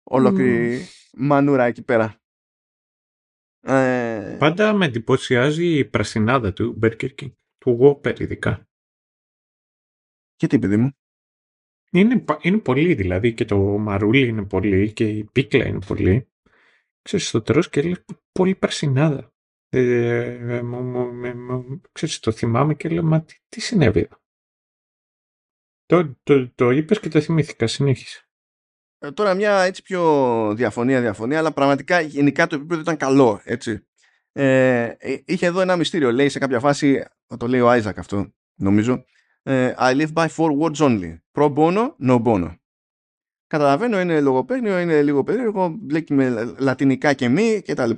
[0.03, 2.21] ολόκληρη μανούρα εκεί πέρα.
[3.61, 4.35] Ε...
[4.39, 8.66] Πάντα με εντυπωσιάζει η πρασινάδα του Burger King, του Whopper ειδικά.
[10.37, 10.91] Τι παιδί μου.
[11.91, 16.27] Είναι, είναι πολύ δηλαδή και το μαρούλι είναι πολύ και η πίκλα είναι πολύ.
[17.01, 19.31] Ξέρεις, το τρως και λέει πολύ πρασινάδα.
[19.69, 20.61] Ε,
[21.91, 24.21] ξέρεις, το θυμάμαι και λέω, μα τι, τι συνέβη εδώ;
[25.85, 28.27] Το, το, το είπες και το θυμήθηκα, συνέχισε.
[28.99, 33.87] Ε, τώρα μια έτσι πιο διαφωνία, διαφωνία, αλλά πραγματικά γενικά το επίπεδο ήταν καλό, έτσι.
[34.31, 37.05] Ε, ε είχε εδώ ένα μυστήριο, λέει σε κάποια φάση,
[37.37, 39.03] το λέει ο Άιζακ αυτό, νομίζω, ε,
[39.47, 41.21] I live by four words only.
[41.31, 42.55] Pro bono, no bono.
[43.47, 47.91] Καταλαβαίνω, είναι λογοπαίγνιο, είναι λίγο περίεργο, μπλέκει με λατινικά και μη κτλ.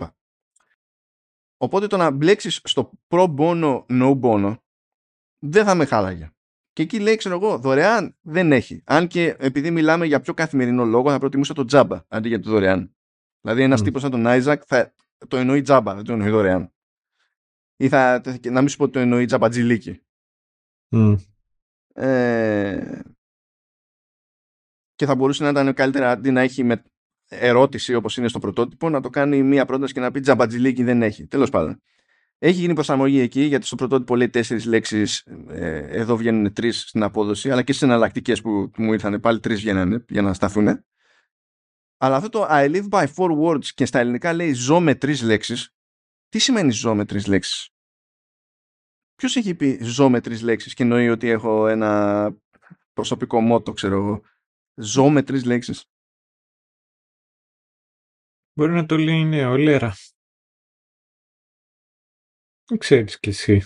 [1.57, 4.57] Οπότε το να μπλέξεις στο pro bono, no bono
[5.39, 6.31] δεν θα με χάλαγε.
[6.73, 8.83] Και εκεί λέει, ξέρω εγώ, δωρεάν δεν έχει.
[8.85, 12.49] Αν και επειδή μιλάμε για πιο καθημερινό λόγο, θα προτιμούσα το τζάμπα αντί για το
[12.49, 12.95] δωρεάν.
[13.41, 13.83] Δηλαδή, ένας mm.
[13.83, 14.93] τύπος σαν τον Άιζακ θα
[15.27, 16.73] το εννοεί τζάμπα, δεν το εννοεί δωρεάν.
[17.75, 20.01] Ή θα, να μην σου πω ότι το εννοεί τζαμπατζιλίκι.
[20.91, 21.15] Mm.
[21.99, 23.01] Ε,
[24.95, 26.83] και θα μπορούσε να ήταν καλύτερα αντί να έχει με
[27.27, 31.01] ερώτηση όπως είναι στο πρωτότυπο να το κάνει μία πρόταση και να πει τζαμπατζιλίκι δεν
[31.01, 31.27] έχει.
[31.27, 31.81] Τέλος πάντων.
[32.37, 37.03] Έχει γίνει προσαρμογή εκεί γιατί στο πρωτότυπο λέει τέσσερις λέξεις ε, εδώ βγαίνουν τρεις στην
[37.03, 40.85] απόδοση αλλά και στις εναλλακτικές που μου ήρθαν πάλι τρεις βγαίνουν για να σταθούν.
[41.97, 45.21] Αλλά αυτό το I live by four words και στα ελληνικά λέει ζω με τρεις
[45.21, 45.73] λέξεις.
[46.29, 47.69] Τι σημαίνει ζω με τρεις λέξεις.
[49.19, 52.35] Ποιος έχει πει ζω με τρεις λέξεις και εννοεί ότι έχω ένα
[52.93, 54.21] προσωπικό μότο, ξέρω εγώ.
[54.81, 55.85] Ζω με τρεις λέξεις.
[58.53, 59.93] Μπορεί να το λέει νεολαία.
[62.65, 63.61] Δεν ξέρεις κι εσύ.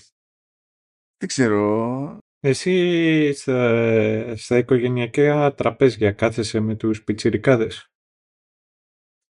[1.18, 2.18] Δεν ξέρω.
[2.40, 7.88] Εσύ στα, στα οικογενειακά τραπέζια κάθεσαι με τους πιτσιρικάδες.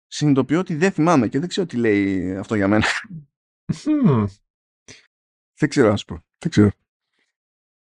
[0.06, 2.86] Συνειδητοποιώ ότι δεν θυμάμαι και δεν ξέρω τι λέει αυτό για μένα.
[5.58, 6.24] Δεν ξέρω να σου πω.
[6.38, 6.70] Δεν ξέρω.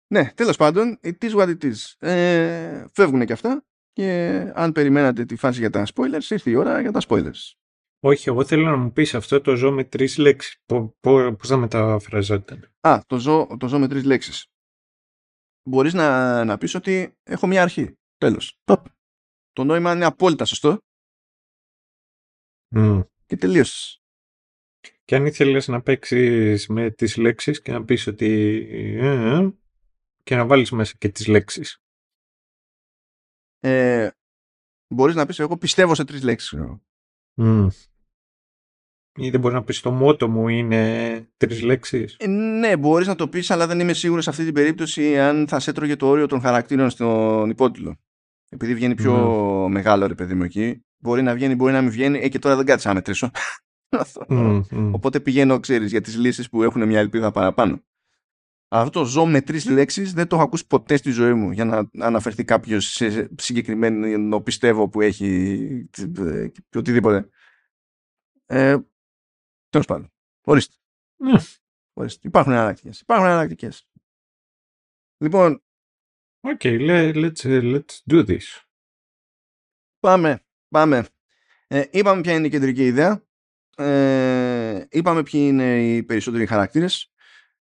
[0.07, 2.07] Ναι, τέλος πάντων, it is what it is.
[2.07, 4.11] Ε, φεύγουν και αυτά και
[4.55, 7.51] αν περιμένατε τη φάση για τα spoilers, ήρθε η ώρα για τα spoilers.
[7.99, 10.63] Όχι, εγώ θέλω να μου πεις αυτό το ζω με τρεις λέξεις.
[10.99, 14.47] Πώς θα μεταφραζόταν; Α, το ζω, το ζω με τρεις λέξεις.
[15.69, 17.97] Μπορείς να, να πεις ότι έχω μια αρχή.
[18.17, 18.59] Τέλος.
[19.51, 20.77] Το νόημα είναι απόλυτα σωστό.
[22.75, 23.05] Mm.
[23.25, 24.02] Και τελείωσες.
[25.13, 28.67] Και αν ήθελες να παίξεις με τις λέξεις και να πεις ότι...
[28.71, 29.53] Ε, ε,
[30.23, 31.81] και να βάλεις μέσα και τις λέξεις.
[33.59, 34.09] Ε,
[34.93, 36.59] μπορείς να πεις εγώ πιστεύω σε τρεις λέξεις.
[37.41, 37.67] Mm.
[39.15, 43.15] Ή δεν μπορείς να πεις το μότο μου είναι τρεις λέξεις; Ε, ναι, μπορείς να
[43.15, 46.07] το πεις, αλλά δεν είμαι σίγουρος σε αυτή την περίπτωση αν θα σε έτρωγε το
[46.07, 47.99] όριο των χαρακτήρων στον υπότιτλο.
[48.49, 49.69] Επειδή βγαίνει πιο mm.
[49.69, 50.85] μεγάλο ρε παιδί μου εκεί.
[50.97, 52.19] Μπορεί να βγαίνει, μπορεί να μην βγαίνει.
[52.19, 53.31] Ε, και τώρα δεν κάτσα να μετρήσω.
[54.91, 57.83] Οπότε πηγαίνω, ξέρεις, για τις λύσεις που έχουν μια ελπίδα παραπάνω.
[58.67, 61.65] Αυτό το ζω με τρεις λέξεις δεν το έχω ακούσει ποτέ στη ζωή μου για
[61.65, 65.89] να αναφερθεί κάποιος σε συγκεκριμένο πιστεύω που έχει
[66.69, 67.29] και οτιδήποτε.
[68.45, 68.77] Ε,
[69.69, 70.11] Τέλος πάντων.
[70.43, 70.75] Ορίστε.
[71.15, 71.39] Ναι.
[71.93, 72.27] Ορίστε.
[72.27, 72.99] Υπάρχουν εναλλακτικές.
[72.99, 73.87] Υπάρχουν εναλλακτικές.
[75.17, 75.63] Λοιπόν.
[76.41, 76.79] Okay,
[77.13, 78.63] let's, let's do this.
[79.99, 80.43] Πάμε.
[80.69, 81.07] Πάμε.
[81.67, 83.23] Ε, είπαμε ποια είναι η κεντρική ιδέα
[83.77, 87.07] ε, είπαμε ποιοι είναι οι περισσότεροι χαρακτήρες.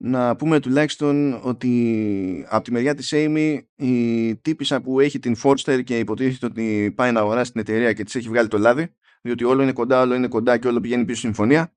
[0.00, 5.80] Να πούμε τουλάχιστον ότι από τη μεριά της Amy η τύπησα που έχει την Forster
[5.84, 9.44] και υποτίθεται ότι πάει να αγοράσει την εταιρεία και της έχει βγάλει το λάδι διότι
[9.44, 11.72] όλο είναι κοντά, όλο είναι κοντά και όλο πηγαίνει πίσω συμφωνία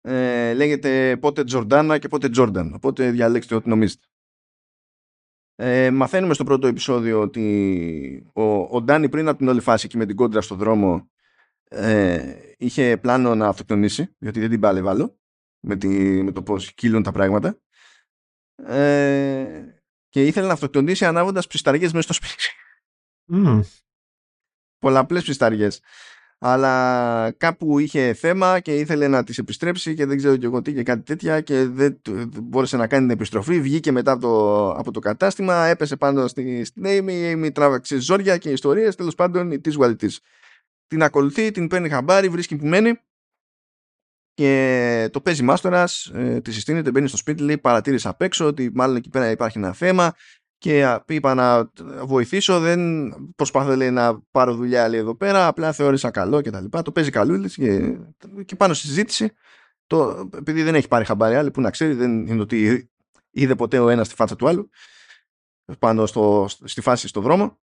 [0.00, 4.06] ε, λέγεται πότε Τζορντάνα και πότε Τζόρνταν οπότε διαλέξτε ό,τι νομίζετε.
[5.54, 8.42] Ε, μαθαίνουμε στο πρώτο επεισόδιο ότι ο,
[8.76, 11.10] ο Ντάνι πριν από την όλη φάση και με την κόντρα στο δρόμο
[11.68, 15.18] ε, είχε πλάνο να αυτοκτονήσει, γιατί δεν την πάλε βάλω
[15.60, 15.88] με, τη,
[16.22, 17.58] με το πώς κύλουν τα πράγματα.
[18.66, 19.64] Ε,
[20.08, 22.44] και ήθελε να αυτοκτονήσει ανάβοντας ψισταριές μέσα στο σπίτι.
[23.32, 23.60] Mm.
[24.78, 25.80] Πολλαπλές ψισταριές.
[26.38, 30.72] Αλλά κάπου είχε θέμα και ήθελε να τις επιστρέψει και δεν ξέρω και εγώ τι
[30.72, 32.00] και κάτι τέτοια και δεν
[32.42, 33.60] μπόρεσε να κάνει την επιστροφή.
[33.60, 38.00] Βγήκε μετά από το, από το κατάστημα, έπεσε πάνω στη, στην Amy, η Amy τράβαξε
[38.00, 39.76] ζόρια και ιστορίες, τέλος πάντων η της
[40.86, 43.00] την ακολουθεί, την παίρνει χαμπάρι, βρίσκει που μένει
[44.34, 48.70] και το παίζει μάστορας, ε, τη συστήνεται, μπαίνει στο σπίτι, λέει παρατήρησα απ' έξω ότι
[48.74, 50.14] μάλλον εκεί πέρα υπάρχει ένα θέμα
[50.58, 51.70] και είπα να
[52.04, 56.60] βοηθήσω, δεν προσπαθώ λέει, να πάρω δουλειά λέει, εδώ πέρα, απλά θεώρησα καλό και τα
[56.60, 56.82] λοιπά.
[56.82, 57.98] Το παίζει καλούλης και,
[58.44, 59.32] και πάνω στη συζήτηση,
[59.86, 62.90] το, επειδή δεν έχει πάρει χαμπάρι άλλη που να ξέρει, δεν είναι ότι
[63.30, 64.70] είδε ποτέ ο ένας στη φάτσα του άλλου,
[65.78, 67.58] πάνω στο, στη φάση στο δρόμο,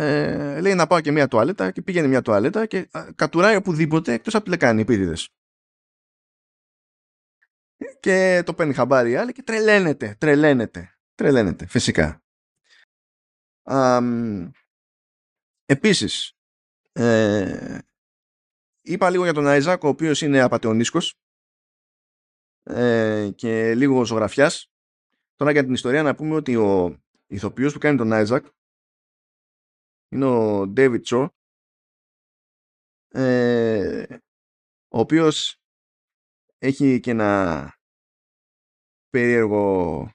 [0.00, 4.34] ε, λέει να πάω και μια τουαλέτα και πήγαινε μια τουαλέτα και κατουράει οπουδήποτε εκτός
[4.34, 5.28] από τη λεκάνη επίτηδες.
[8.00, 12.22] Και το παίρνει χαμπάρι άλλη και τρελαίνεται, τρελαίνεται, τρελαίνεται φυσικά.
[13.62, 14.00] Α,
[15.64, 16.32] επίσης,
[16.92, 17.78] ε,
[18.80, 21.14] είπα λίγο για τον Άιζακ, ο οποίος είναι απατεωνίσκος
[22.62, 24.70] ε, και λίγο ζωγραφιάς.
[25.34, 28.46] Τώρα για την ιστορία να πούμε ότι ο ηθοποιός που κάνει τον Άιζακ
[30.08, 31.28] είναι ο David Cho
[33.08, 34.04] ε,
[34.88, 35.56] ο οποίος
[36.58, 37.72] έχει και ένα
[39.10, 40.12] περίεργο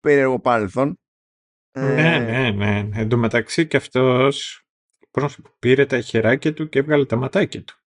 [0.00, 0.98] περίεργο παρελθόν
[1.72, 3.00] ναι, ε, ναι, ναι.
[3.00, 4.64] Εν τω μεταξύ και αυτός
[5.58, 7.79] πήρε τα χεράκια του και έβγαλε τα ματάκια του.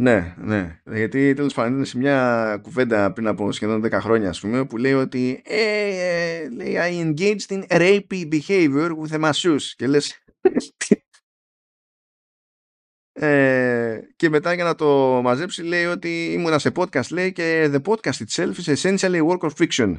[0.00, 0.80] Ναι, ναι.
[0.84, 4.76] Γιατί τέλος πάντων είναι σε μια κουβέντα πριν από σχεδόν 10 χρόνια, ας πούμε, που
[4.76, 9.72] λέει ότι ε, ε, λέει, I engaged in rapey behavior with a masseuse.
[9.76, 10.24] Και λες.
[13.12, 17.82] ε, και μετά για να το μαζέψει λέει ότι ήμουνα σε podcast λέει και the
[17.82, 19.94] podcast itself is essentially a work of fiction.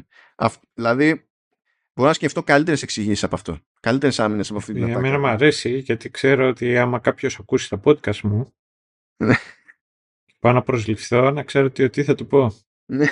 [0.73, 1.29] δηλαδή
[1.93, 3.57] μπορώ να σκεφτώ καλύτερες εξηγήσεις από αυτό.
[3.79, 4.99] Καλύτερες άμυνες από αυτή την ατάκα.
[4.99, 8.53] Εμένα μου αρέσει γιατί ξέρω ότι άμα κάποιος ακούσει τα podcast μου
[9.23, 9.35] ναι.
[10.39, 12.51] Πάω να προσληφθώ να ξέρω τι, τι θα του πω.
[12.85, 13.05] Ναι.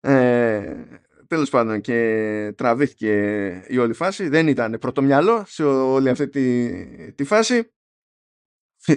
[0.00, 0.84] ε,
[1.30, 4.28] Τέλος πάντων και τραβήθηκε η όλη φάση.
[4.28, 7.72] Δεν ήταν πρωτομυαλό σε όλη αυτή τη, τη φάση.
[8.86, 8.92] Ε,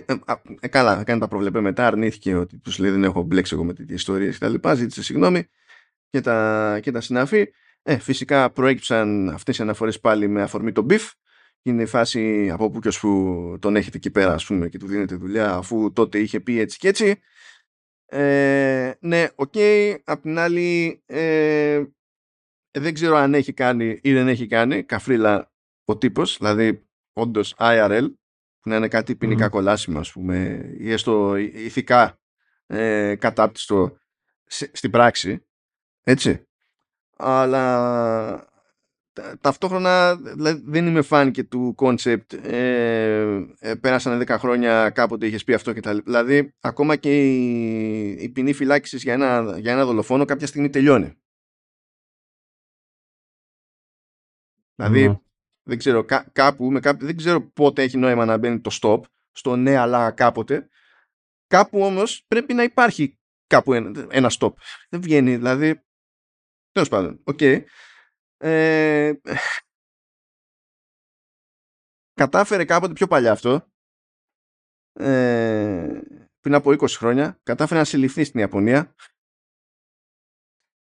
[0.59, 1.87] ε, καλά, κάνει τα προβλεπέ μετά.
[1.87, 4.69] Αρνήθηκε ότι τους λέει δεν έχω μπλέξει εγώ με τέτοιες ιστορίες κτλ.
[4.73, 5.47] Ζήτησε συγγνώμη
[6.09, 7.53] και τα, και τα συναφή.
[7.83, 11.11] Ε, φυσικά προέκυψαν αυτές οι αναφορές πάλι με αφορμή τον μπιφ
[11.63, 14.77] είναι η φάση από πού και ως πού τον έχετε εκεί πέρα ας πούμε και
[14.77, 17.19] του δίνετε δουλειά αφού τότε είχε πει έτσι και έτσι
[18.05, 19.95] ε, ναι, OK okay.
[20.03, 21.83] απ' την άλλη ε,
[22.71, 25.51] δεν ξέρω αν έχει κάνει ή δεν έχει κάνει καφρίλα
[25.85, 28.07] ο τύπος δηλαδή όντως IRL
[28.59, 29.49] που να είναι κάτι ποινικά mm.
[29.49, 32.19] κολάσιμο ας πούμε ή έστω ηθικά
[32.65, 33.97] ε, κατάπτυστο
[34.71, 35.45] στην πράξη
[36.03, 36.47] έτσι
[37.17, 38.52] αλλά
[39.41, 45.43] ταυτόχρονα δηλαδή, δεν είμαι φαν και του concept ε, ε, πέρασαν 10 χρόνια κάποτε είχες
[45.43, 49.85] πει αυτό και τα δηλαδή ακόμα και η, η ποινή φυλάκισης για ένα, για ένα
[49.85, 51.17] δολοφόνο κάποια στιγμή τελειώνει
[54.75, 55.19] δηλαδή ναι.
[55.63, 59.01] δεν ξέρω κάπου, με κάπου δεν ξέρω πότε έχει νόημα να μπαίνει το stop
[59.31, 60.67] στο ναι αλλά κάποτε
[61.47, 64.53] κάπου όμως πρέπει να υπάρχει κάπου ένα, ένα stop
[64.89, 65.83] δεν βγαίνει δηλαδή
[66.71, 67.63] τέλος πάντων OK okay.
[68.45, 69.13] Ε,
[72.13, 73.71] κατάφερε κάποτε πιο παλιά αυτό.
[74.93, 75.99] Ε,
[76.39, 78.95] πριν από 20 χρόνια κατάφερε να συλληφθεί στην Ιαπωνία.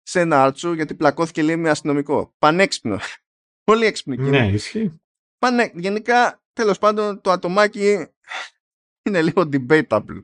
[0.02, 2.36] Σε ένα άρτσο γιατί πλακώθηκε λέει με αστυνομικό.
[2.40, 3.00] Πανέξυπνο.
[3.64, 5.02] Πολύ έξυπνο ναι ισχύει.
[5.38, 5.72] Πανέ...
[5.74, 8.08] γενικά τέλος πάντων το ατομάκι
[9.08, 10.24] είναι λίγο debatable.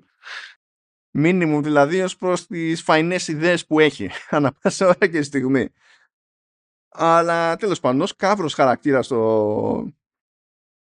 [1.11, 5.73] Μίνιμουμ δηλαδή ως προς τις φαϊνές ιδέες που έχει ανά πάσα ώρα και στιγμή
[6.97, 9.93] αλλά τέλος πάντων, ως καύρος χαρακτήρα στο,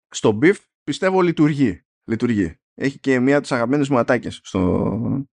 [0.10, 1.86] στο beef, πιστεύω λειτουργεί.
[2.04, 2.58] λειτουργεί.
[2.76, 5.28] Έχει και μία από τις αγαπημένες μου ατάκες στο,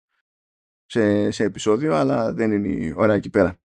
[0.86, 3.60] σε, σε επεισόδιο, αλλά δεν είναι η ώρα εκεί πέρα.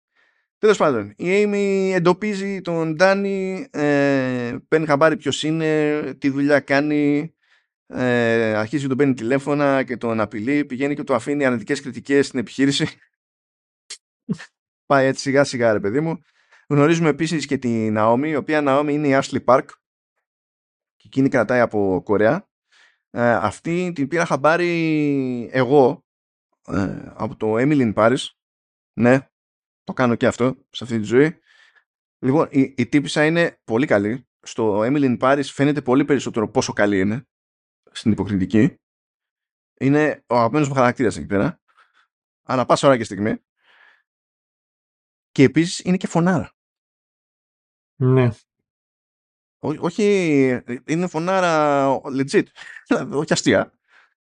[0.59, 7.35] Τέλος πάντων, η Amy εντοπίζει τον Ντάνι, ε, παίρνει χαμπάρι ποιος είναι, τι δουλειά κάνει,
[7.87, 12.27] ε, αρχίζει να τον παίρνει τηλέφωνα και τον απειλεί, πηγαίνει και του αφήνει αρνητικές κριτικές
[12.27, 12.87] στην επιχείρηση.
[14.87, 16.23] Πάει έτσι σιγά σιγά ρε παιδί μου.
[16.73, 19.65] Γνωρίζουμε επίσης και τη Ναόμη, η οποία Ναόμη είναι η Ashley Park
[20.97, 22.49] και εκείνη κρατάει από Κορέα.
[23.11, 26.05] Ε, αυτή την πήρα χαμπάρι εγώ
[26.67, 28.19] ε, από το Emily in Paris.
[29.01, 29.19] Ναι,
[29.83, 31.39] το κάνω και αυτό σε αυτή τη ζωή.
[32.19, 34.29] Λοιπόν, η, η τύπησα είναι πολύ καλή.
[34.41, 37.27] Στο Emily in Paris φαίνεται πολύ περισσότερο πόσο καλή είναι
[37.91, 38.75] στην υποκριτική.
[39.81, 41.61] Είναι ο αγαπημένος μου χαρακτήρας εκεί πέρα.
[42.43, 43.37] Ανά πάσα ώρα και στιγμή.
[45.31, 46.53] Και επίσης είναι και φωνάρα.
[48.05, 48.29] Ναι.
[49.59, 52.43] όχι, είναι φωνάρα legit,
[52.87, 53.73] δηλαδή, όχι αστεία.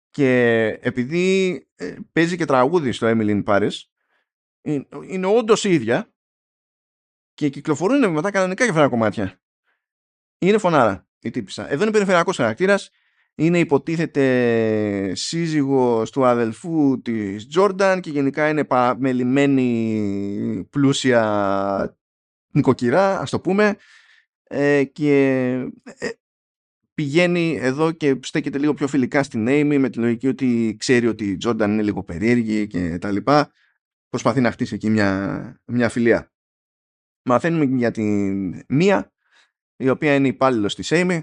[0.09, 3.71] Και επειδή ε, παίζει και τραγούδι στο Emily in Paris,
[4.61, 6.13] είναι, είναι όντως η ίδια
[7.33, 9.39] και κυκλοφορούν μετά κανονικά και αυτά κομμάτια.
[10.37, 11.69] Είναι φωνάρα η τύπησα.
[11.69, 12.89] Εδώ είναι περιφερειακός χαρακτήρας,
[13.35, 21.97] είναι υποτίθεται σύζυγος του αδελφού της Τζόρνταν και γενικά είναι μελημένη πλούσια
[22.55, 23.75] νοικοκυρά, ας το πούμε,
[24.43, 25.51] ε, και
[25.83, 26.09] ε,
[26.93, 31.29] πηγαίνει εδώ και στέκεται λίγο πιο φιλικά στην Amy με τη λογική ότι ξέρει ότι
[31.29, 33.51] η Τζόρνταν είναι λίγο περίεργη και τα λοιπά.
[34.09, 36.31] Προσπαθεί να χτίσει εκεί μια, μια φιλία.
[37.25, 39.13] Μαθαίνουμε για την Mia
[39.75, 41.19] η οποία είναι υπάλληλος της Amy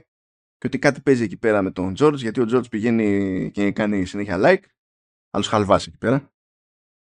[0.59, 4.05] και ότι κάτι παίζει εκεί πέρα με τον George γιατί ο George πηγαίνει και κάνει
[4.05, 4.62] συνέχεια like.
[5.30, 6.33] Άλλος χαλβάς εκεί πέρα.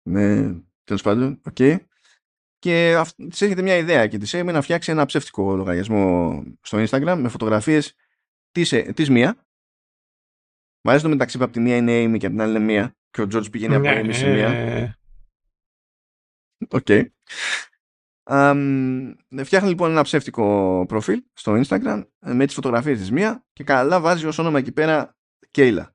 [0.08, 0.54] Ναι,
[0.84, 1.56] τέλος πάντων, OK.
[1.58, 1.78] Okay.
[2.60, 7.16] Και της έρχεται μια ιδέα και της Amy να φτιάξει ένα ψεύτικο λογαριασμό στο Instagram
[7.20, 7.94] με φωτογραφίες
[8.50, 9.46] της, ε, της Mia.
[10.80, 12.64] Μ' αρέσει το μεταξύ που από τη μία είναι Amy και από την άλλη είναι
[12.64, 14.48] Mia και ο George πηγαίνει από Amy σε Mia.
[14.48, 14.98] Ε,
[16.68, 16.86] OK.
[18.32, 23.64] Um, φτιάχνει λοιπόν ένα ψεύτικο προφίλ στο Instagram ε, με τις φωτογραφίες της Mia και
[23.64, 25.16] καλά βάζει ως όνομα εκεί πέρα
[25.50, 25.94] Κέιλα.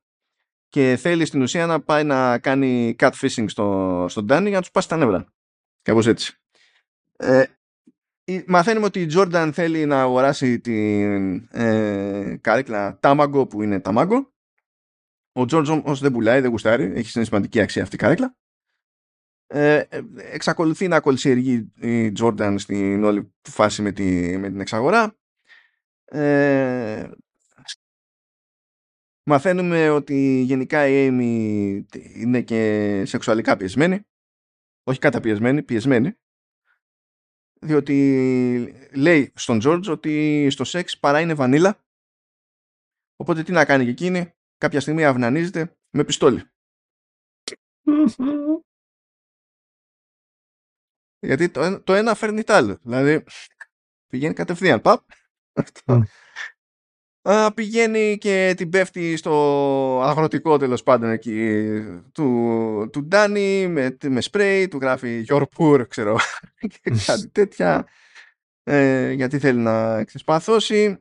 [0.69, 4.71] Και θέλει στην ουσία να πάει να κάνει catfishing στο, στον Danny για να του
[4.71, 5.33] σπάσει τα νεύρα.
[5.81, 6.39] Κάπως έτσι.
[7.17, 7.43] Ε,
[8.47, 14.25] μαθαίνουμε ότι η Jordan θέλει να αγοράσει την ε, καρέκλα Tamago που είναι Tamago.
[15.31, 18.35] Ο George όμως δεν πουλάει, δεν γουστάρει, έχει συναισθηματική αξία αυτή η καρέκλα.
[19.47, 25.17] Ε, ε, εξακολουθεί να κολυσιεργεί η Jordan στην όλη φάση με, τη, με την εξαγορά.
[26.05, 27.09] Ε,
[29.23, 31.81] μαθαίνουμε ότι γενικά η Amy
[32.15, 34.07] είναι και σεξουαλικά πιεσμένη.
[34.83, 36.17] Όχι καταπιεσμένη, πιεσμένη.
[37.65, 41.79] Διότι λέει στον George ότι στο σεξ παρά είναι βανίλα.
[43.15, 46.43] Οπότε τι να κάνει και εκείνη, κάποια στιγμή αυνανίζεται με πιστόλι.
[51.19, 52.77] Γιατί το, ένα- το ένα φέρνει το άλλο.
[52.81, 53.23] Δηλαδή
[54.07, 54.81] πηγαίνει κατευθείαν.
[54.81, 55.09] Παπ.
[57.25, 57.31] Μμ.
[57.31, 61.61] Α, πηγαίνει και την πέφτει στο αγροτικό τέλος πάντων εκεί
[62.11, 66.17] του, του Ντάνι με, με σπρέι, του γράφει Your poor, ξέρω
[66.81, 67.87] και κάτι τέτοια
[68.63, 70.99] ε, γιατί θέλει να εξεσπαθώσει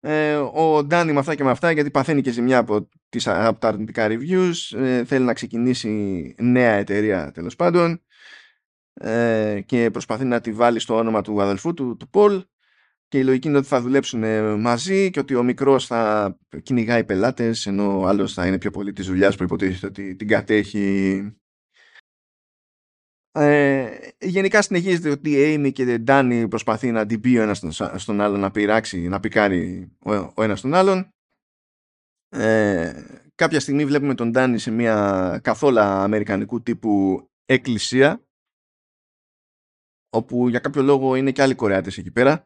[0.00, 3.60] ε, ο Ντάνι με αυτά και με αυτά γιατί παθαίνει και ζημιά από, τις, από
[3.60, 8.02] τα αρνητικά reviews ε, θέλει να ξεκινήσει νέα εταιρεία τέλος πάντων
[8.94, 12.44] ε, και προσπαθεί να τη βάλει στο όνομα του αδελφού του, του Πολ
[13.14, 17.04] και η λογική είναι ότι θα δουλέψουν ε, μαζί και ότι ο μικρός θα κυνηγάει
[17.04, 21.36] πελάτες ενώ ο άλλος θα είναι πιο πολύ της δουλειάς που υποτίθεται ότι την κατέχει.
[23.32, 27.58] Ε, γενικά συνεχίζεται ότι η Amy και η Ντάνι προσπαθεί να την πει ο ένας
[27.58, 31.08] στον- στον άλλον να πειράξει, να πικάρει ο, ο ένας τον άλλον.
[32.28, 33.04] Ε,
[33.34, 38.24] κάποια στιγμή βλέπουμε τον Ντάνι σε μια καθόλου αμερικανικού τύπου εκκλησία
[40.10, 42.44] όπου για κάποιο λόγο είναι και άλλοι Κορεάτες εκεί πέρα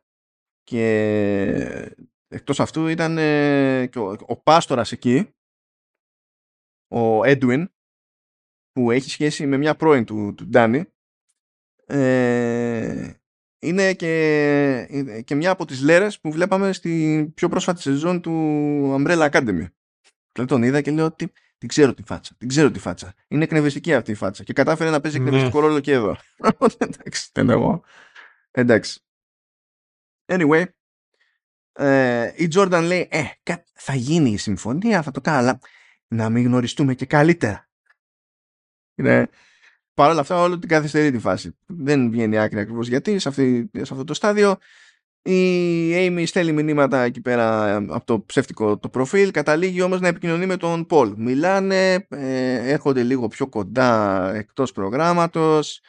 [0.69, 1.95] και
[2.29, 5.35] εκτός αυτού ήταν ε, και ο, ο πάστορας εκεί
[6.89, 7.71] ο Έντουιν
[8.73, 10.85] που έχει σχέση με μια πρώην του, του Ντάνι
[11.87, 13.12] ε,
[13.59, 18.33] είναι και, είναι και μια από τις λέρες που βλέπαμε στην πιο πρόσφατη σεζόν του
[18.99, 19.66] Umbrella Academy.
[20.33, 23.14] Δηλαδή τον είδα και λέω ότι την ξέρω τη φάτσα, την ξέρω τη φάτσα.
[23.29, 25.25] Είναι εκνευριστική αυτή η φάτσα και κατάφερε να παίζει Ναι.
[25.25, 26.16] εκνευριστικό ρόλο και εδώ.
[26.39, 27.83] Οπότε, Εντάξει, δεν εγώ.
[28.51, 29.01] Εντάξει.
[30.29, 30.64] Anyway,
[31.72, 35.59] ε, η Jordan λέει, ε, κα- θα γίνει η συμφωνία, θα το κάνω, αλλά
[36.09, 37.68] να μην γνωριστούμε και καλύτερα.
[38.95, 39.29] Είναι,
[39.95, 41.57] Παρ' όλα αυτά, όλο την καθυστερεί τη φάση.
[41.66, 44.57] Δεν βγαίνει άκρη ακριβώς γιατί σε, αυτή, σε αυτό το στάδιο
[45.22, 50.09] η Amy στέλνει μηνύματα εκεί πέρα ε, από το ψεύτικο το προφίλ, καταλήγει όμως να
[50.09, 51.14] επικοινωνεί με τον Πολ.
[51.16, 55.81] Μιλάνε, ε, έρχονται λίγο πιο κοντά εκτός προγράμματος.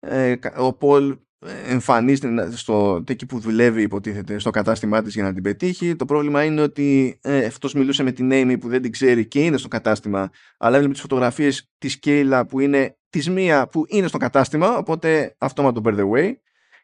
[0.00, 1.18] Ε, κα- ο Πολ
[1.66, 5.96] εμφανίζεται στο, εκεί που δουλεύει υποτίθεται στο κατάστημά της για να την πετύχει.
[5.96, 9.44] Το πρόβλημα είναι ότι ε, αυτός μιλούσε με την Amy που δεν την ξέρει και
[9.44, 14.06] είναι στο κατάστημα αλλά έβλεπε τις φωτογραφίες της Κέιλα που είναι της μία που είναι
[14.06, 16.32] στο κατάστημα οπότε αυτόματο bear the way.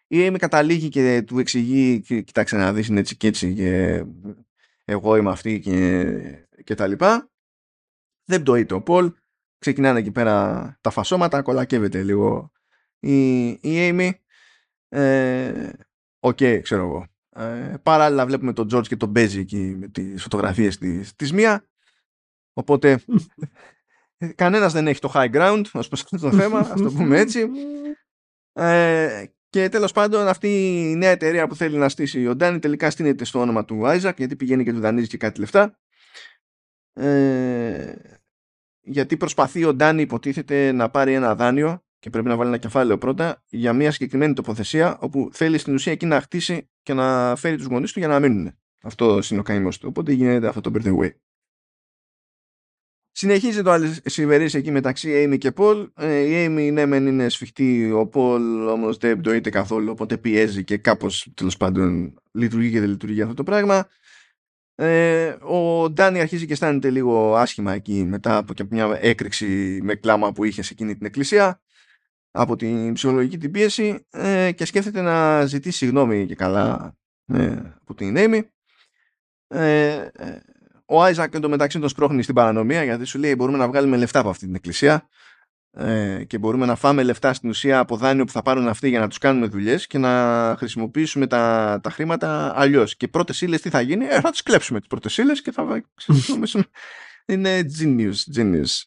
[0.06, 4.02] Η Amy καταλήγει και του εξηγεί «Κι- κοιτάξτε να δεις είναι έτσι και έτσι και
[4.84, 6.04] εγώ είμαι αυτή και,
[6.64, 7.30] και τα λοιπά.
[8.24, 9.12] Δεν πτοείται ο Πολ.
[9.58, 12.52] Ξεκινάνε εκεί πέρα τα φασώματα, κολακεύεται λίγο
[13.00, 14.10] η, η Amy.
[14.88, 15.70] Ε,
[16.20, 17.06] Οκ, ξέρω εγώ.
[17.30, 21.68] Ε, παράλληλα βλέπουμε τον George και τον παίζει εκεί με τις φωτογραφίες της, της Mia.
[22.52, 23.04] Οπότε
[24.18, 27.18] ε, κανένας δεν έχει το high ground ως προς αυτό το θέμα, ας το πούμε
[27.18, 27.48] έτσι.
[28.52, 30.48] Ε, και τέλος πάντων αυτή
[30.90, 34.14] η νέα εταιρεία που θέλει να στήσει ο Ντάνι τελικά στήνεται στο όνομα του Isaac
[34.16, 35.78] γιατί πηγαίνει και του δανείζει και κάτι λεφτά.
[36.92, 37.94] Ε,
[38.80, 42.98] γιατί προσπαθεί ο Ντάνι υποτίθεται να πάρει ένα δάνειο και πρέπει να βάλει ένα κεφάλαιο
[42.98, 47.56] πρώτα για μια συγκεκριμένη τοποθεσία όπου θέλει στην ουσία εκεί να χτίσει και να φέρει
[47.56, 48.58] τους γονείς του για να μείνουν.
[48.82, 49.86] Αυτό είναι ο καημός του.
[49.90, 51.10] Οπότε γίνεται αυτό το birthday way.
[53.10, 55.88] Συνεχίζει το αλυσιβερής εκεί μεταξύ Amy και Paul.
[55.94, 60.64] Ε, η Amy ναι μεν είναι σφιχτή, ο Paul όμως δεν πτωείται καθόλου, οπότε πιέζει
[60.64, 63.88] και κάπως τέλος πάντων λειτουργεί και δεν λειτουργεί αυτό το πράγμα.
[64.74, 69.94] Ε, ο Ντάνι αρχίζει και αισθάνεται λίγο άσχημα εκεί μετά από και μια έκρηξη με
[69.94, 71.60] κλάμα που είχε σε εκείνη την εκκλησία
[72.30, 77.94] από την ψυχολογική την πίεση ε, και σκέφτεται να ζητήσει συγγνώμη και καλά ε, από
[77.94, 78.40] την Amy.
[79.48, 80.40] Ε, ε,
[80.86, 84.28] ο Άιζακ εντωμεταξύ τον σπρώχνει στην παρανομία γιατί σου λέει μπορούμε να βγάλουμε λεφτά από
[84.28, 85.08] αυτή την εκκλησία
[85.70, 89.00] ε, και μπορούμε να φάμε λεφτά στην ουσία από δάνειο που θα πάρουν αυτοί για
[89.00, 92.96] να τους κάνουμε δουλειές και να χρησιμοποιήσουμε τα, τα χρήματα αλλιώς.
[92.96, 95.82] Και πρώτες ύλες τι θα γίνει, ε, θα τις κλέψουμε τις πρώτες ύλες και θα
[97.26, 98.82] Είναι genius, genius.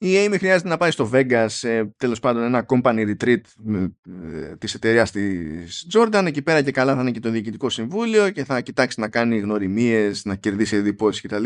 [0.00, 4.74] Η Amy χρειάζεται να πάει στο Vegas, ε, τέλος πάντων ένα company retreat ε, της
[4.74, 6.24] εταιρείας της Jordan.
[6.26, 9.38] Εκεί πέρα και καλά θα είναι και το διοικητικό συμβούλιο και θα κοιτάξει να κάνει
[9.38, 11.44] γνωριμίες, να κερδίσει εντυπώσεις κτλ.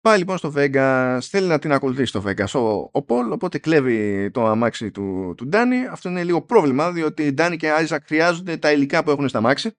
[0.00, 2.68] Πάει λοιπόν στο Vegas, θέλει να την ακολουθήσει στο Vegas ο,
[2.98, 5.88] ο Paul, οπότε κλέβει το αμάξι του, του Danny.
[5.90, 9.38] Αυτό είναι λίγο πρόβλημα, διότι οι Danny και Isaac χρειάζονται τα υλικά που έχουν στα
[9.38, 9.70] αμάξι.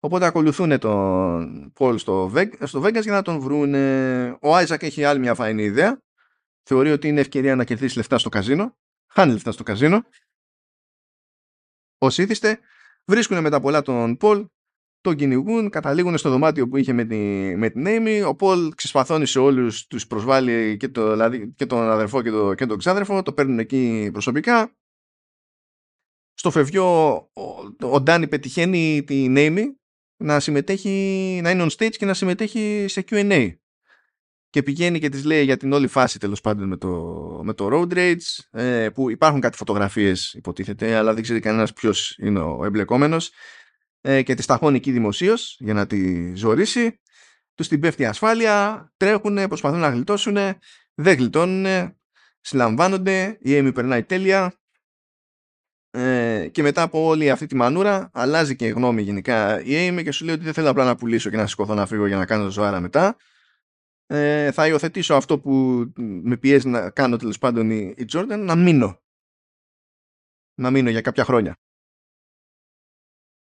[0.00, 3.74] Οπότε ακολουθούν τον Paul στο, στο Vegas για να τον βρουν.
[4.34, 6.02] Ο Isaac έχει άλλη μια φαϊνή ιδέα.
[6.66, 8.76] Θεωρεί ότι είναι ευκαιρία να κερδίσεις λεφτά στο καζίνο.
[9.12, 10.04] Χάνει λεφτά στο καζίνο.
[11.98, 12.60] Όσοι ήθιστε,
[13.04, 14.48] βρίσκουν μετά πολλά τον Paul
[15.00, 17.16] τον κυνηγούν, καταλήγουν στο δωμάτιο που είχε με, τη,
[17.56, 18.24] με την Amy.
[18.26, 22.54] Ο Πολ ξεσπαθώνει σε όλους, τους προσβάλλει και, το, δηλαδή, και τον αδερφό και, το,
[22.54, 24.76] και τον ξάδερφο, το παίρνουν εκεί προσωπικά.
[26.34, 27.42] Στο φευγιό ο,
[27.80, 29.64] ο Ντάνι πετυχαίνει την Amy
[30.16, 33.54] να συμμετέχει, να είναι on stage και να συμμετέχει σε Q&A.
[34.54, 36.88] Και πηγαίνει και της λέει για την όλη φάση τέλος πάντων με το,
[37.44, 42.16] με το road rage ε, που υπάρχουν κάτι φωτογραφίες υποτίθεται αλλά δεν ξέρει κανένας ποιος
[42.18, 43.30] είναι ο εμπλεκόμενος
[44.00, 47.00] ε, και τη ταχώνει εκεί δημοσίως για να τη ζωρίσει.
[47.54, 50.34] Τους την πέφτει η ασφάλεια, τρέχουν, προσπαθούν να γλιτώσουν,
[50.94, 51.94] δεν γλιτώνουν,
[52.40, 54.60] συλλαμβάνονται, η Amy περνάει τέλεια.
[55.90, 60.12] Ε, και μετά από όλη αυτή τη μανούρα αλλάζει και γνώμη γενικά η Amy και
[60.12, 62.26] σου λέει ότι δεν θέλω απλά να πουλήσω και να σηκωθώ να φύγω για να
[62.26, 63.16] κάνω ζωάρα μετά
[64.06, 65.52] ε, θα υιοθετήσω αυτό που
[65.96, 69.02] με πιέζει να κάνω τέλος πάντων η, η Jordan να μείνω
[70.54, 71.58] να μείνω για κάποια χρόνια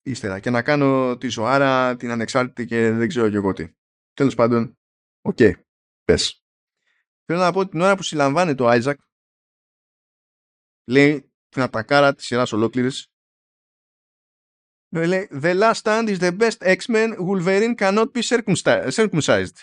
[0.01, 3.73] ύστερα και να κάνω τη ζωάρα, την ανεξάρτητη και δεν ξέρω και εγώ τι.
[4.13, 4.77] Τέλος πάντων,
[5.21, 5.53] ok, okay,
[6.03, 6.43] πες.
[7.25, 8.99] Θέλω να πω ότι την ώρα που συλλαμβάνει ο Άιζακ,
[10.89, 13.07] λέει την ατακάρα της σειράς ολόκληρης,
[14.89, 19.53] λέει The last stand is the best X-Men Wolverine cannot be circumcised.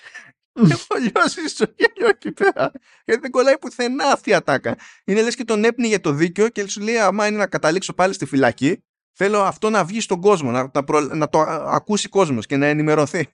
[0.71, 2.73] Έχω λιώσει στο γέλιο εκεί πέρα.
[3.05, 4.77] Γιατί δεν κολλάει πουθενά αυτή η ατάκα.
[5.05, 8.13] Είναι λες και τον έπνιγε το δίκιο και σου λέει: Άμα είναι να καταλήξω πάλι
[8.13, 8.83] στη φυλακή,
[9.19, 10.71] Θέλω αυτό να βγει στον κόσμο, να,
[11.15, 13.29] να, το ακούσει κόσμος και να ενημερωθεί.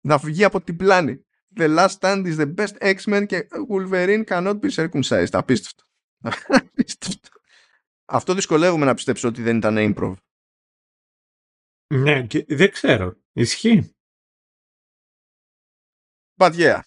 [0.00, 1.26] Να βγει από την πλάνη.
[1.56, 5.28] The last stand is the best X-Men και Wolverine cannot be circumcised.
[5.32, 5.84] Απίστευτο.
[6.58, 7.28] Απίστευτο.
[8.04, 10.14] Αυτό δυσκολεύομαι να πιστέψω ότι δεν ήταν improv.
[11.94, 13.16] Ναι, και δεν ξέρω.
[13.32, 13.95] Ισχύει.
[16.36, 16.80] But yeah.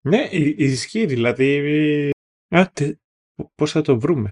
[0.00, 2.10] Ναι, ισχύει δηλαδή.
[2.48, 3.00] Άτε,
[3.54, 4.30] πώς θα το βρούμε;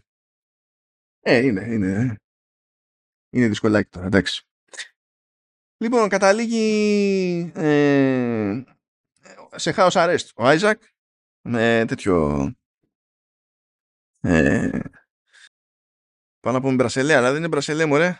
[1.20, 2.16] Ε, είναι, είναι.
[3.32, 4.45] Είναι δυσκολάκι τώρα, εντάξει.
[5.76, 8.62] Λοιπόν, καταλήγει ε,
[9.51, 10.82] σε house arrest ο Άιζακ
[11.49, 12.47] με τέτοιο
[14.20, 14.80] ε,
[16.41, 18.18] πάνω από μπρασελέ, αλλά δεν είναι μπρασελέ μωρέ.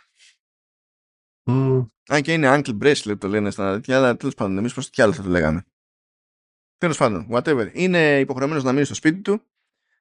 [1.45, 1.87] Mm.
[2.09, 5.03] Αν και είναι ankle bracelet το λένε στα τέτοια, αλλά τέλος πάντων εμείς πως τι
[5.03, 5.65] άλλο θα το λέγαμε.
[6.81, 7.71] Τέλος πάντων, whatever.
[7.73, 9.43] Είναι υποχρεωμένος να μείνει στο σπίτι του.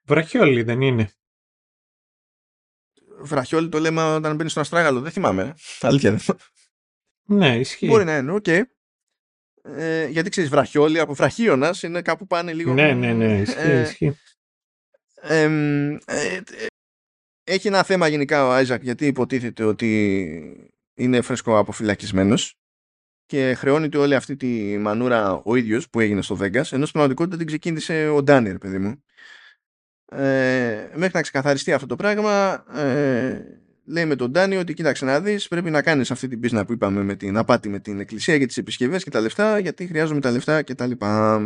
[0.04, 1.10] Βραχιόλι δεν είναι
[3.22, 5.02] βραχιόλι το λέμε όταν μπαίνει στον αστράγαλο.
[5.02, 5.56] Δεν θυμάμαι.
[5.82, 6.38] Αλήθεια δεν.
[7.24, 7.88] Ναι, ισχύει.
[7.88, 8.44] Μπορεί να είναι, ok.
[8.48, 8.62] Okay.
[9.62, 12.74] Ε, γιατί ξέρεις, βραχιόλι από βραχίονας είναι κάπου πάνε λίγο.
[12.74, 13.60] Ναι, ναι, ναι, ισχύει.
[13.60, 14.18] Ε, ισχύει.
[15.22, 15.44] Ε,
[16.06, 16.42] ε,
[17.44, 22.59] έχει ένα θέμα γενικά ο Άιζακ γιατί υποτίθεται ότι είναι φρέσκο αποφυλακισμένος
[23.30, 27.38] και χρεώνεται όλη αυτή τη μανούρα ο ίδιος που έγινε στο Vegas ενώ στην πραγματικότητα
[27.38, 29.04] την ξεκίνησε ο Ντάνιερ παιδί μου
[30.12, 33.42] ε, μέχρι να ξεκαθαριστεί αυτό το πράγμα ε,
[33.86, 36.74] λέει με τον Ντάνι ότι κοίταξε να δεις πρέπει να κάνεις αυτή την πίσνα που
[36.74, 40.20] είπαμε με την απάτη με την εκκλησία για τις επισκευές και τα λεφτά γιατί χρειάζομαι
[40.20, 41.42] τα λεφτά και τα λοιπά.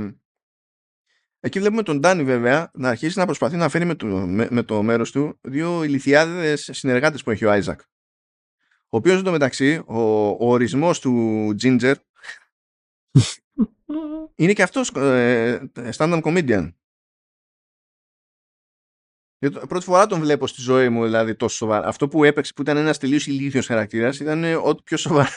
[1.39, 4.63] Εκεί βλέπουμε τον Ντάνι βέβαια να αρχίσει να προσπαθεί να φέρει με το, με, με
[4.63, 7.81] το μέρος του δύο ηλικιάδες συνεργάτες που έχει ο Άιζακ.
[8.93, 11.11] Ο οποίος εντωμεταξύ ο, ο ορισμός του
[11.61, 11.93] Ginger
[14.35, 16.73] είναι και αυτός ε, stand-up comedian.
[19.67, 21.87] Πρώτη φορά τον βλέπω στη ζωή μου δηλαδή τόσο σοβαρά.
[21.87, 25.29] Αυτό που έπαιξε που ήταν ένας τελείως ηλίθιος χαρακτήρας ήταν ό,τι πιο σοβαρό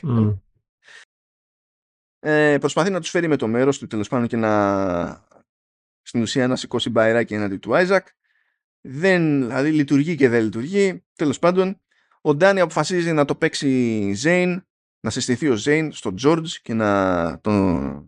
[0.00, 0.38] mm.
[2.18, 5.26] ε, προσπαθεί να τους φέρει με το μέρος του τέλος πάντων και να
[6.02, 8.08] στην ουσία να σηκώσει μπαϊράκι έναντι του Άιζακ.
[8.80, 11.04] Δεν, δηλαδή λειτουργεί και δεν λειτουργεί.
[11.14, 11.80] Τέλος πάντων,
[12.20, 14.66] ο Ντάνι αποφασίζει να το παίξει Ζέιν,
[15.00, 18.04] να συστηθεί ο Ζέιν στον Τζόρτζ και να τον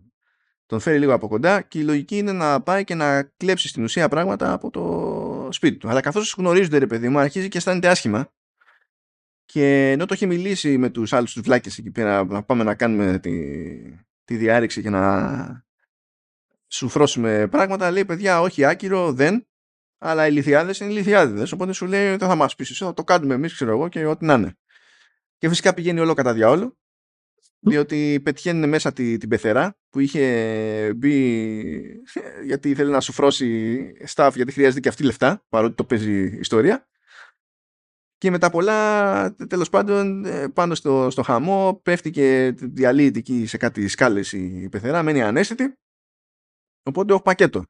[0.65, 3.83] τον φέρει λίγο από κοντά και η λογική είναι να πάει και να κλέψει στην
[3.83, 5.89] ουσία πράγματα από το σπίτι του.
[5.89, 8.31] Αλλά καθώς γνωρίζονται, ρε παιδί μου, αρχίζει και αισθάνεται άσχημα
[9.45, 12.75] και ενώ το είχε μιλήσει με τους άλλους τους βλάκες εκεί πέρα να πάμε να
[12.75, 13.31] κάνουμε τη,
[14.23, 15.65] τη διάρρηξη και να
[16.67, 19.47] σου φρώσουμε πράγματα λέει παιδιά όχι άκυρο δεν
[20.05, 23.33] αλλά οι λιθιάδες είναι λιθιάδες οπότε σου λέει δεν θα μας πείσεις θα το κάνουμε
[23.33, 24.57] εμείς ξέρω εγώ και ό,τι να είναι.
[25.37, 26.77] Και φυσικά πηγαίνει όλο κατά διάολο
[27.59, 31.13] διότι πετυχαίνουν μέσα τη, την πεθερά που είχε μπει
[32.49, 33.81] γιατί θέλει να σου φρώσει
[34.13, 36.87] staff γιατί χρειάζεται και αυτή λεφτά παρότι το παίζει ιστορία.
[38.17, 43.57] Και με τα πολλά τέλος πάντων πάνω στο, στο χαμό πέφτει και διαλύεται εκεί σε
[43.57, 45.73] κάτι σκάλες η πεθερά μένει ανέστητη.
[46.83, 47.63] Οπότε όχι πακέτο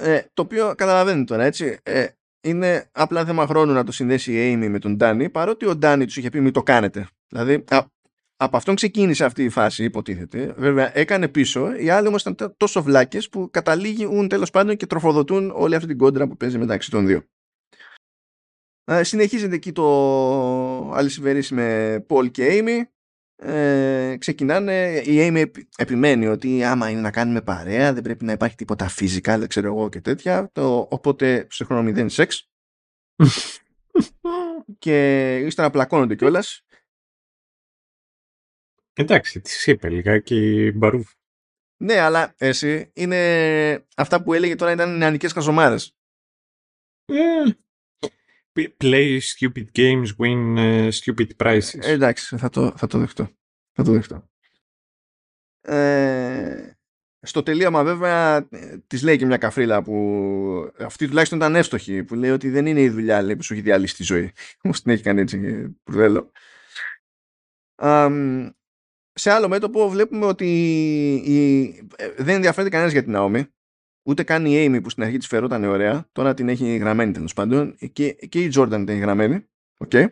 [0.00, 2.06] ε, το οποίο καταλαβαίνετε τώρα έτσι ε,
[2.40, 6.04] είναι απλά θέμα χρόνου να το συνδέσει η Amy με τον Ντάνι παρότι ο Ντάνι
[6.04, 7.64] τους είχε πει μην το κάνετε δηλαδή
[8.42, 10.54] από αυτόν ξεκίνησε αυτή η φάση, υποτίθεται.
[10.56, 11.74] Βέβαια, έκανε πίσω.
[11.74, 15.98] Οι άλλοι όμως ήταν τόσο βλάκες που καταλήγουν τέλος πάντων και τροφοδοτούν όλη αυτή την
[15.98, 17.22] κόντρα που παίζει μεταξύ των δύο.
[18.84, 22.82] Ε, συνεχίζεται εκεί το αλυσιβερής με Πολ και Amy.
[23.42, 25.02] Ε, ξεκινάνε.
[25.04, 29.38] Η Amy επιμένει ότι άμα είναι να κάνουμε παρέα, δεν πρέπει να υπάρχει τίποτα φυσικά,
[29.38, 30.50] δεν ξέρω εγώ και τέτοια.
[30.52, 32.50] Το, οπότε σε χρόνο μηδέν σεξ.
[34.78, 36.64] και ύστερα πλακώνονται κιόλας
[38.92, 41.10] Εντάξει, της είπε λιγάκι μπαρούφ.
[41.76, 45.96] Ναι, αλλά εσύ είναι αυτά που έλεγε τώρα ήταν νεανικές χαζομάρες.
[47.04, 47.44] Ε,
[48.54, 51.80] play stupid games, win uh, stupid prices.
[51.80, 53.28] Ε, εντάξει, θα το, θα το δεχτώ.
[53.72, 54.28] Θα το δεχτώ.
[55.60, 56.70] Ε,
[57.20, 58.48] στο τελείωμα βέβαια
[58.86, 62.80] της λέει και μια καφρίλα που αυτή τουλάχιστον ήταν εύστοχη που λέει ότι δεν είναι
[62.80, 64.32] η δουλειά λέει, που σου έχει διαλύσει τη ζωή.
[64.62, 66.32] Όμως την έχει κάνει έτσι πουρδέλο
[69.12, 70.46] σε άλλο μέτωπο βλέπουμε ότι
[71.24, 71.64] η...
[71.96, 73.44] Ε, δεν ενδιαφέρεται κανένας για την Naomi.
[74.02, 76.08] Ούτε καν η Amy που στην αρχή της φερόταν ωραία.
[76.12, 77.76] Τώρα την έχει γραμμένη τέλος πάντων.
[77.92, 79.48] Και, και η Jordan την έχει γραμμένη.
[79.88, 80.06] Okay.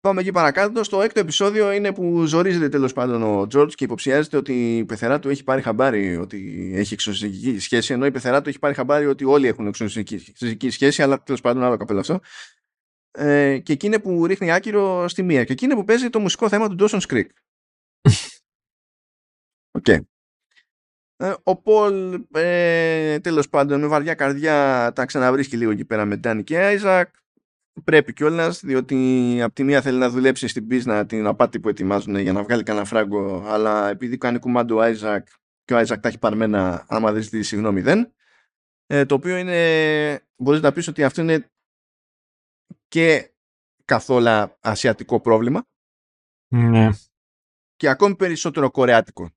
[0.00, 0.84] Πάμε εκεί παρακάτω.
[0.84, 5.18] Στο έκτο επεισόδιο είναι που ζορίζεται τέλος πάντων ο George και υποψιάζεται ότι η πεθερά
[5.18, 7.92] του έχει πάρει χαμπάρι ότι έχει εξωσυντική σχέση.
[7.92, 11.02] Ενώ η πεθερά του έχει πάρει χαμπάρι ότι όλοι έχουν εξωσυντική σχέση.
[11.02, 12.20] Αλλά τέλος πάντων άλλο καπέλο αυτό.
[13.10, 15.44] Ε, και εκείνη που ρίχνει άκυρο στη μία.
[15.44, 17.26] Και εκείνη που παίζει το μουσικό θέμα του Dawson's Creek.
[19.78, 19.84] Ok.
[19.86, 19.98] Okay.
[21.16, 26.16] Ε, ο Πολ ε, τέλος πάντων με βαριά καρδιά τα ξαναβρίσκει λίγο εκεί πέρα με
[26.16, 27.14] Ντάνι και Άιζακ.
[27.84, 32.16] Πρέπει κιόλας, διότι από τη μία θέλει να δουλέψει στην μπίζνα την απάτη που ετοιμάζουν
[32.16, 35.28] για να βγάλει κανένα φράγκο αλλά επειδή κάνει κουμάντο ο Άιζακ
[35.64, 38.12] και ο Άιζακ τα έχει παρμένα άμα δεν ζητήσει συγγνώμη δεν.
[38.86, 41.50] Ε, το οποίο είναι μπορείς να πεις ότι αυτό είναι
[42.88, 43.32] και
[43.84, 45.64] καθόλου ασιατικό πρόβλημα.
[46.48, 46.88] Ναι.
[47.76, 49.30] και ακόμη περισσότερο κορεάτικο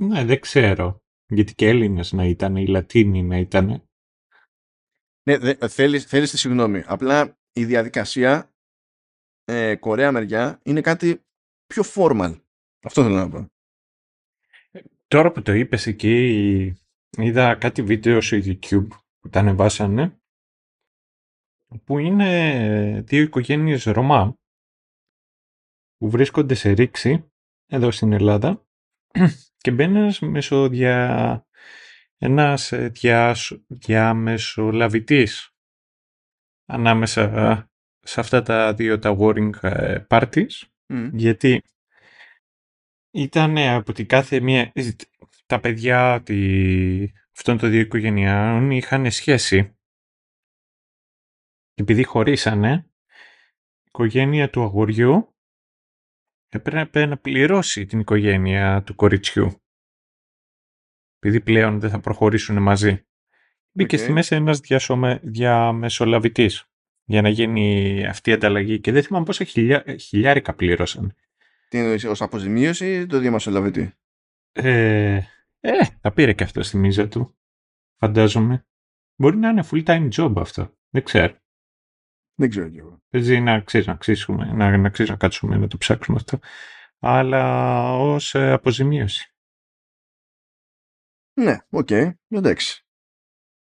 [0.00, 1.00] ναι, δεν ξέρω.
[1.28, 3.88] Γιατί και Έλληνες να ήταν, οι Λατίνοι να ήταν.
[5.22, 6.82] Ναι, δε, θέλεις, θέλεις τη συγγνώμη.
[6.86, 8.54] Απλά η διαδικασία
[9.44, 11.24] ε, Κορέα μεριά είναι κάτι
[11.66, 12.40] πιο formal.
[12.84, 13.46] Αυτό θέλω να πω.
[15.06, 16.74] Τώρα που το είπες εκεί,
[17.18, 18.88] είδα κάτι βίντεο στο YouTube
[19.18, 20.20] που τα ανεβάσανε
[21.84, 24.36] που είναι δύο οικογένειες Ρωμά
[25.96, 27.30] που βρίσκονται σε ρήξη
[27.66, 28.65] εδώ στην Ελλάδα
[29.62, 31.46] και μπαίνεις μέσω δια...
[32.18, 33.36] ένας ε, δια...
[33.66, 35.50] διαμεσολαβητής
[36.66, 40.62] ανάμεσα σε αυτά τα δύο τα warring ε, parties.
[41.12, 41.62] Γιατί
[43.10, 44.72] ήταν από την κάθε μία
[45.46, 47.04] τα παιδιά τη...
[47.36, 49.76] αυτών των δύο οικογενειών είχαν σχέση.
[51.74, 55.35] Επειδή χωρίσανε η οικογένεια του αγοριού
[56.56, 59.60] έπρεπε να πληρώσει την οικογένεια του κοριτσιού.
[61.18, 63.06] Επειδή πλέον δεν θα προχωρήσουν μαζί.
[63.72, 65.20] Μπήκε στη μέση ένας διασομε...
[65.22, 66.70] διαμεσολαβητής
[67.04, 69.84] για να γίνει αυτή η ανταλλαγή και δεν θυμάμαι πόσα χιλιά...
[69.98, 71.14] χιλιάρικα πλήρωσαν.
[71.68, 73.94] Τι εννοείς, ως αποζημίωση το διαμεσολαβητή;
[74.52, 75.20] Ε,
[75.60, 77.36] ε, θα πήρε και αυτό στη μίζα του.
[77.98, 78.66] Φαντάζομαι.
[79.16, 80.76] Μπορεί να είναι full time job αυτό.
[80.90, 81.36] Δεν ξέρω.
[82.38, 83.02] Δεν ξέρω κι εγώ.
[83.08, 86.38] Παίζει να ξέρεις να, ξύσουμε, να, να, να κάτσουμε να το ψάξουμε αυτό.
[86.98, 89.34] Αλλά ως ε, αποζημίωση.
[91.40, 92.86] Ναι, ok, okay, εντάξει.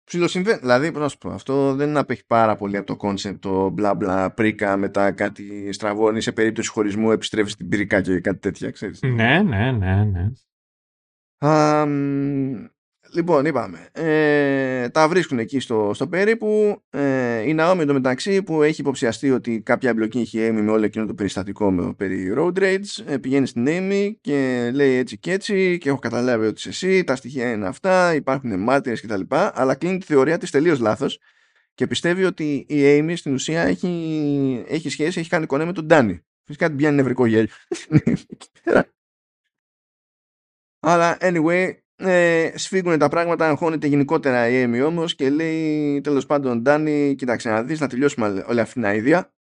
[0.04, 0.58] Ψιλοσυμβαίνει.
[0.58, 4.32] Δηλαδή, να σου πω, αυτό δεν απέχει πάρα πολύ από το κόνσεπτ το μπλα μπλα
[4.32, 9.02] προίκα μετά κάτι στραβώνει σε περίπτωση χωρισμού επιστρέφεις την προίκα και κάτι τέτοια, ξέρεις.
[9.02, 10.30] Ναι, ναι, ναι, ναι.
[13.14, 13.88] Λοιπόν, είπαμε.
[13.92, 16.82] Ε, τα βρίσκουν εκεί στο, στο περίπου.
[16.90, 20.84] Ε, η Naomi εντωμεταξύ που έχει υποψιαστεί ότι κάποια εμπλοκή έχει η Amy με όλο
[20.84, 23.04] εκείνο το περιστατικό με, περί road rage.
[23.06, 27.04] Ε, πηγαίνει στην Amy και λέει έτσι και έτσι και έχω καταλάβει ότι είσαι εσύ,
[27.04, 29.20] τα στοιχεία είναι αυτά, υπάρχουν μάρτυρες κτλ.
[29.28, 31.18] Αλλά κλείνει τη θεωρία της τελείως λάθος
[31.74, 35.86] και πιστεύει ότι η Amy στην ουσία έχει, έχει σχέση, έχει κάνει κονέ με τον
[35.86, 36.24] Ντάνι.
[36.44, 37.48] Φυσικά την πιάνει νευρικό γέλιο.
[40.84, 41.72] Αλλά anyway,
[42.04, 47.50] ε, σφίγγουν τα πράγματα, αγχώνεται γενικότερα η Amy όμως και λέει τέλος πάντων Ντάνι, κοίταξε
[47.50, 49.34] να δεις να τελειώσουμε όλη αυτή την αηδία.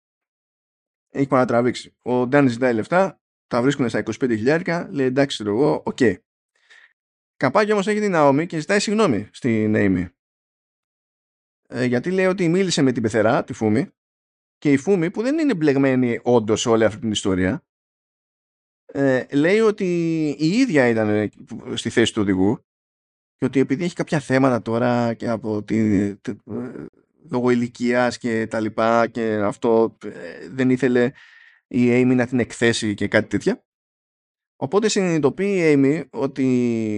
[1.10, 1.96] Έχει παρατραβήξει.
[2.02, 5.98] Ο Ντάνι ζητάει λεφτά, τα βρίσκουν στα 25 χιλιάρικα, λέει εντάξει εγώ, ok.
[6.00, 6.16] Okay.
[7.38, 10.10] Καπάκι όμως έχει την Naomi και ζητάει συγγνώμη στην Amy.
[11.68, 13.90] Ε, γιατί λέει ότι μίλησε με την πεθερά, τη Φούμι,
[14.58, 17.66] και η Φούμη που δεν είναι μπλεγμένη όντως σε όλη αυτή την ιστορία,
[18.92, 19.86] ε, λέει ότι
[20.40, 21.32] η ίδια ήταν
[21.74, 22.66] στη θέση του οδηγού
[23.36, 26.32] και ότι επειδή έχει κάποια θέματα τώρα και από τη, τη,
[27.30, 31.12] λόγω ηλικίας και τα λοιπά και αυτό ε, δεν ήθελε
[31.68, 33.64] η Amy να την εκθέσει και κάτι τέτοια
[34.62, 36.46] Οπότε συνειδητοποιεί η Amy ότι,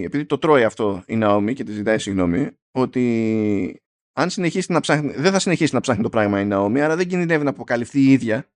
[0.04, 5.12] επειδή το τρώει αυτό η Naomi και τη ζητάει συγγνώμη, ότι αν συνεχίσει να ψάχνει,
[5.12, 8.12] δεν θα συνεχίσει να ψάχνει το πράγμα η Naomi, άρα δεν κινδυνεύει να αποκαλυφθεί η
[8.12, 8.48] ίδια.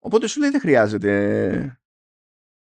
[0.00, 1.80] Οπότε σου λέει δεν χρειάζεται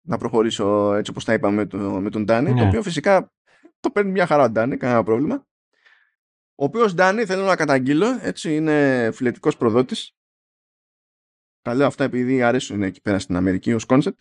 [0.07, 2.67] να προχωρήσω έτσι όπως τα είπαμε με, το, με τον Ντάνι, το ναι.
[2.67, 3.33] οποίο φυσικά
[3.79, 5.47] το παίρνει μια χαρά ο Ντάνι, κανένα πρόβλημα.
[6.55, 10.15] Ο οποίος Ντάνι θέλω να καταγγείλω, έτσι είναι φυλετικός προδότης.
[11.61, 14.19] Τα λέω αυτά επειδή αρέσουν εκεί πέρα στην Αμερική ως κόνσεπτ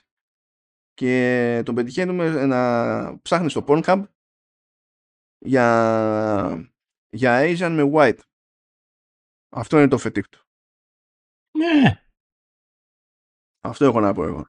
[0.95, 4.05] και τον πετυχαίνουμε να ψάχνει στο Pornhub
[5.39, 6.73] για,
[7.09, 8.21] για Asian με white.
[9.49, 10.47] Αυτό είναι το φετίχ του.
[11.59, 12.02] Ναι.
[13.65, 14.47] Αυτό έχω να πω εγώ.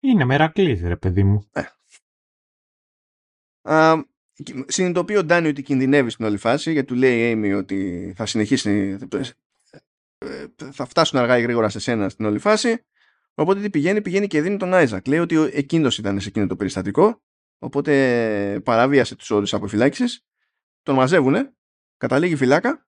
[0.00, 1.48] Είναι μερακλής ρε παιδί μου.
[1.52, 1.62] Ε.
[3.74, 4.04] Α,
[4.66, 8.26] συνειδητοποιεί ο Ντάνι ότι κινδυνεύει στην όλη φάση γιατί του λέει η Amy ότι θα
[8.26, 8.98] συνεχίσει
[10.18, 12.84] ε, θα φτάσουν αργά ή γρήγορα σε σένα στην όλη φάση
[13.34, 15.06] Οπότε τι πηγαίνει, πηγαίνει και δίνει τον Άιζακ.
[15.06, 17.22] Λέει ότι εκείνος ήταν σε εκείνο το περιστατικό.
[17.58, 20.24] Οπότε παραβίασε τους όρους αποφυλάκησης.
[20.82, 21.54] Τον μαζεύουνε,
[21.96, 22.86] καταλήγει φυλάκα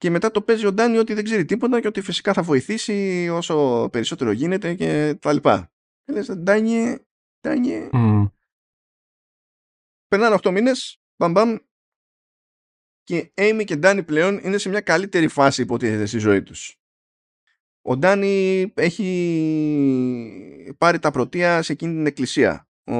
[0.00, 3.28] και μετά το παίζει ο Ντάνι ότι δεν ξέρει τίποτα και ότι φυσικά θα βοηθήσει
[3.32, 5.72] όσο περισσότερο γίνεται και τα λοιπά.
[6.04, 6.96] Και λες, Ντάνι,
[7.40, 7.90] Ντάνι.
[7.92, 8.30] Mm.
[10.08, 11.56] Περνάνε 8 μήνες, μπαμ
[13.02, 16.80] και Amy και Ντάνι πλέον είναι σε μια καλύτερη φάση υποτίθεται στη ζωή τους.
[17.82, 19.06] Ο Ντάνι έχει
[20.78, 22.68] πάρει τα πρωτεία σε εκείνη την εκκλησία.
[22.84, 22.96] Ο,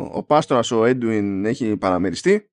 [0.00, 2.50] ο πάστορας, ο Έντουιν, έχει παραμεριστεί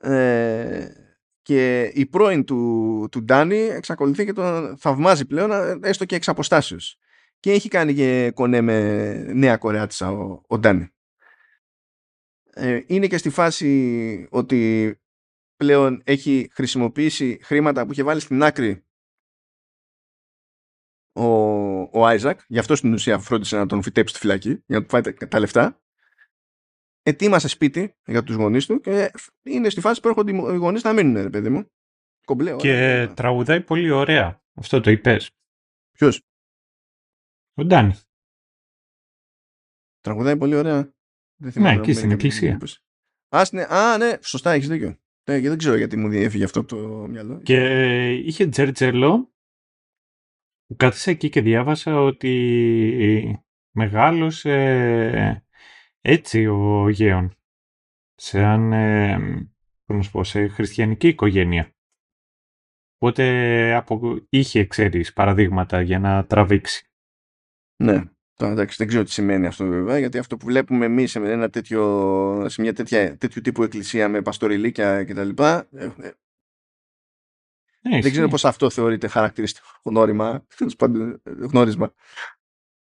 [0.00, 0.99] ε,
[1.42, 5.50] και η πρώην του, του Ντάνι εξακολουθεί και τον θαυμάζει πλέον,
[5.84, 6.98] έστω και εξ αποστάσεως.
[7.40, 10.88] Και έχει κάνει και κονέ με νέα κορεάτισα ο, ο Ντάνι.
[12.52, 14.94] Ε, είναι και στη φάση ότι
[15.56, 18.84] πλέον έχει χρησιμοποιήσει χρήματα που είχε βάλει στην άκρη
[21.12, 21.24] ο,
[22.00, 24.88] ο Άιζακ, γι' αυτό στην ουσία φρόντισε να τον φυτέψει στη φυλακή, για να του
[24.88, 25.80] φάει τα, λεφτά.
[27.02, 29.10] Ετοίμασε σπίτι για τους γονείς του και
[29.42, 31.70] είναι στη φάση που έρχονται οι γονείς να μείνουν, ρε παιδί μου.
[32.24, 33.14] Κομπλέ, και ωραία.
[33.14, 34.42] τραγουδάει πολύ ωραία.
[34.54, 35.30] Αυτό το είπες.
[35.92, 36.20] Ποιος;
[37.54, 37.94] Ο Ντάνι.
[40.00, 40.94] Τραγουδάει πολύ ωραία.
[41.36, 42.58] Δεν θυμάμαι, ναι, εκεί στην εκκλησία.
[43.28, 44.98] Α, ναι, α, ναι, σωστά, έχεις δίκιο.
[45.30, 46.76] Ναι, δεν ξέρω γιατί μου διέφυγε αυτό το
[47.08, 47.40] μυαλό.
[47.42, 49.30] Και είχε τζέρτζελο
[50.76, 55.44] Κάθισα εκεί και διάβασα ότι μεγάλωσε
[56.00, 57.34] έτσι ο Γέων
[58.14, 59.50] σε, αν,
[60.10, 61.74] πω, σε χριστιανική οικογένεια.
[62.96, 66.90] Οπότε από, είχε, ξέρεις, παραδείγματα για να τραβήξει.
[67.76, 68.02] Ναι.
[68.34, 71.50] Τώρα εντάξει, δεν ξέρω τι σημαίνει αυτό βέβαια, γιατί αυτό που βλέπουμε εμείς σε, ένα
[71.50, 75.28] τέτοιο, σε μια τέτοια, τέτοιου τύπου εκκλησία με παστοριλίκια κτλ.
[77.82, 80.46] Ναι, δεν ξέρω πώς αυτό θεωρείται χαρακτηριστικό γνώριμα,
[81.24, 81.92] γνώρισμα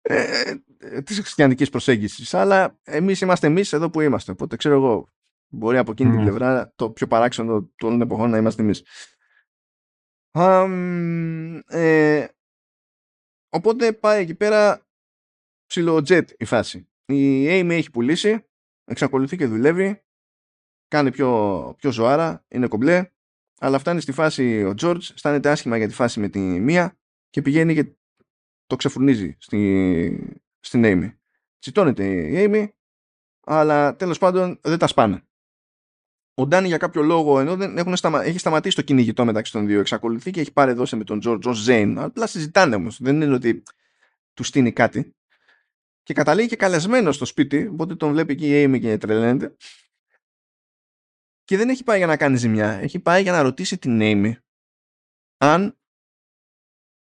[0.09, 2.35] ε, ε, της χριστιανικής προσέγγισης.
[2.35, 4.33] Αλλά εμείς είμαστε εμείς εδώ που είμαστε.
[4.33, 5.09] Οπότε ξέρω εγώ,
[5.49, 6.24] μπορεί από εκείνη την ναι.
[6.24, 8.85] πλευρά το πιο παράξενο των εποχών να είμαστε εμείς.
[11.66, 12.27] ε,
[13.49, 14.87] οπότε πάει εκεί πέρα
[15.66, 16.89] ψιλοτζέτ η φάση.
[17.07, 18.47] Η Amy έχει πουλήσει,
[18.85, 20.05] εξακολουθεί και δουλεύει,
[20.89, 23.11] κάνει πιο, πιο ζωάρα, είναι κομπλέ
[23.59, 26.99] αλλά φτάνει στη φάση ο George, αισθάνεται άσχημα για τη φάση με τη μία
[27.31, 27.97] και πηγαίνει και
[28.67, 31.15] το ξεφουρνίζει στη, στην Amy.
[31.59, 32.69] Τσιτώνεται η Amy,
[33.47, 35.23] αλλά τέλος πάντων δεν τα σπάνε.
[36.35, 38.25] Ο Ντάνι για κάποιο λόγο, ενώ δεν έχουν σταμα...
[38.25, 41.45] έχει σταματήσει το κυνηγητό μεταξύ των δύο, εξακολουθεί και έχει πάρει δώσει με τον George
[41.45, 41.95] ως Zane.
[41.97, 43.03] Απλά συζητάνε όμως.
[43.03, 43.63] Δεν είναι ότι
[44.35, 45.15] τους στείνει κάτι.
[46.03, 49.57] Και καταλήγει και καλεσμένο στο σπίτι, οπότε τον βλέπει και η Amy και τρελαίνεται
[51.45, 52.73] και δεν έχει πάει για να κάνει ζημιά.
[52.73, 54.33] Έχει πάει για να ρωτήσει την Amy
[55.37, 55.79] αν.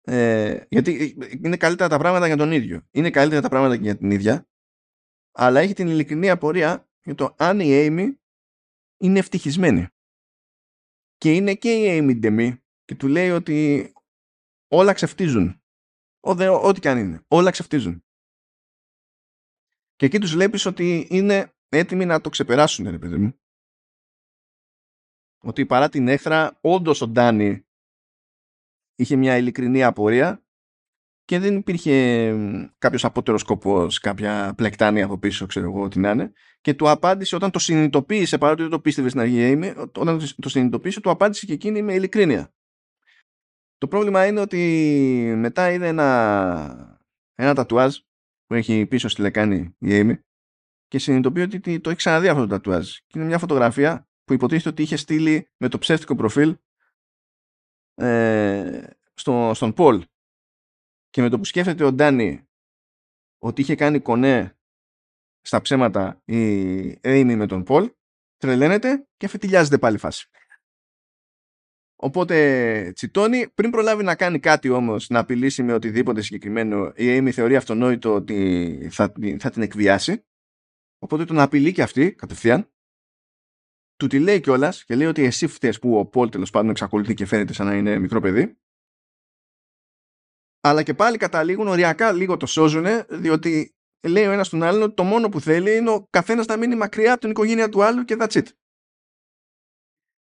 [0.02, 2.86] Ε, γιατί είναι καλύτερα τα πράγματα για τον ίδιο.
[2.90, 4.48] Είναι καλύτερα τα πράγματα και για την ίδια.
[5.32, 8.14] Αλλά έχει την ειλικρινή απορία για το αν η Amy
[8.96, 9.88] είναι ευτυχισμένη.
[11.16, 13.92] Και είναι και η Amy Demi και του λέει ότι
[14.68, 15.62] όλα ξεφτίζουν.
[16.20, 17.24] Ό,τι και αν είναι.
[17.28, 18.04] Όλα ξεφτίζουν.
[19.96, 23.40] Και εκεί τους βλέπεις ότι είναι έτοιμοι να το ξεπεράσουν, ρε παιδί μου.
[25.42, 27.66] Ότι παρά την έχθρα, όντως ο Ντάνι
[29.00, 30.42] είχε μια ειλικρινή απορία
[31.24, 32.34] και δεν υπήρχε
[32.78, 36.32] κάποιος απότερος σκοπός, κάποια πλεκτάνη από πίσω, ξέρω εγώ, ό,τι να είναι.
[36.60, 41.00] Και του απάντησε όταν το συνειδητοποίησε, παρότι δεν το πίστευες στην αρχή, όταν το συνειδητοποίησε,
[41.00, 42.52] του απάντησε και εκείνη με ειλικρίνεια.
[43.78, 47.00] Το πρόβλημα είναι ότι μετά είδε ένα,
[47.34, 47.96] ένα τατουάζ
[48.46, 50.18] που έχει πίσω στη λεκάνη η Amy
[50.88, 52.90] και συνειδητοποιεί ότι το έχει ξαναδεί αυτό το τατουάζ.
[52.90, 56.56] Και είναι μια φωτογραφία που υποτίθεται ότι είχε στείλει με το ψεύτικο προφίλ
[58.00, 60.04] ε, στο, στον Πολ.
[61.10, 62.48] Και με το που σκέφτεται ο Ντάνι
[63.38, 64.58] ότι είχε κάνει κονέ
[65.40, 67.90] στα ψέματα η Amy με τον Πολ,
[68.36, 70.30] τρελαίνεται και φετιλιάζεται πάλι φάση.
[72.02, 73.48] Οπότε τσιτώνει.
[73.48, 78.14] Πριν προλάβει να κάνει κάτι όμως, να απειλήσει με οτιδήποτε συγκεκριμένο, η Amy θεωρεί αυτονόητο
[78.14, 80.24] ότι θα, θα την εκβιάσει.
[80.98, 82.72] Οπότε τον απειλεί και αυτή κατευθείαν.
[84.00, 87.14] Του τη λέει κιόλας και λέει ότι εσύ φταίει που ο Πολ τέλος πάντων εξακολουθεί
[87.14, 88.58] και φαίνεται σαν να είναι μικρό παιδί.
[90.60, 93.74] Αλλά και πάλι καταλήγουν οριακά λίγο το σώζουν, διότι
[94.08, 96.76] λέει ο ένας τον άλλον ότι το μόνο που θέλει είναι ο καθένας να μείνει
[96.76, 98.46] μακριά από την οικογένεια του άλλου και that's it.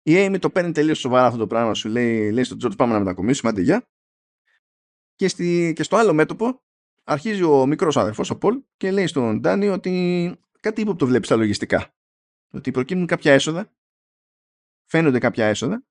[0.02, 1.74] Η Amy το παίρνει τελείως σοβαρά αυτό το πράγμα.
[1.74, 3.88] Σου λέει, λέει στον Τζορτ πάμε να μετακομίσουμε, άντε γεια.
[5.16, 6.62] Και, στη, και στο άλλο μέτωπο
[7.04, 11.28] αρχίζει ο μικρός αδερφός ο Πολ και λέει στον Ντάνι ότι κάτι που το βλέπεις
[11.28, 11.94] στα λογιστικά.
[12.52, 13.74] Ότι προκύπτουν κάποια έσοδα,
[14.86, 15.86] φαίνονται κάποια έσοδα.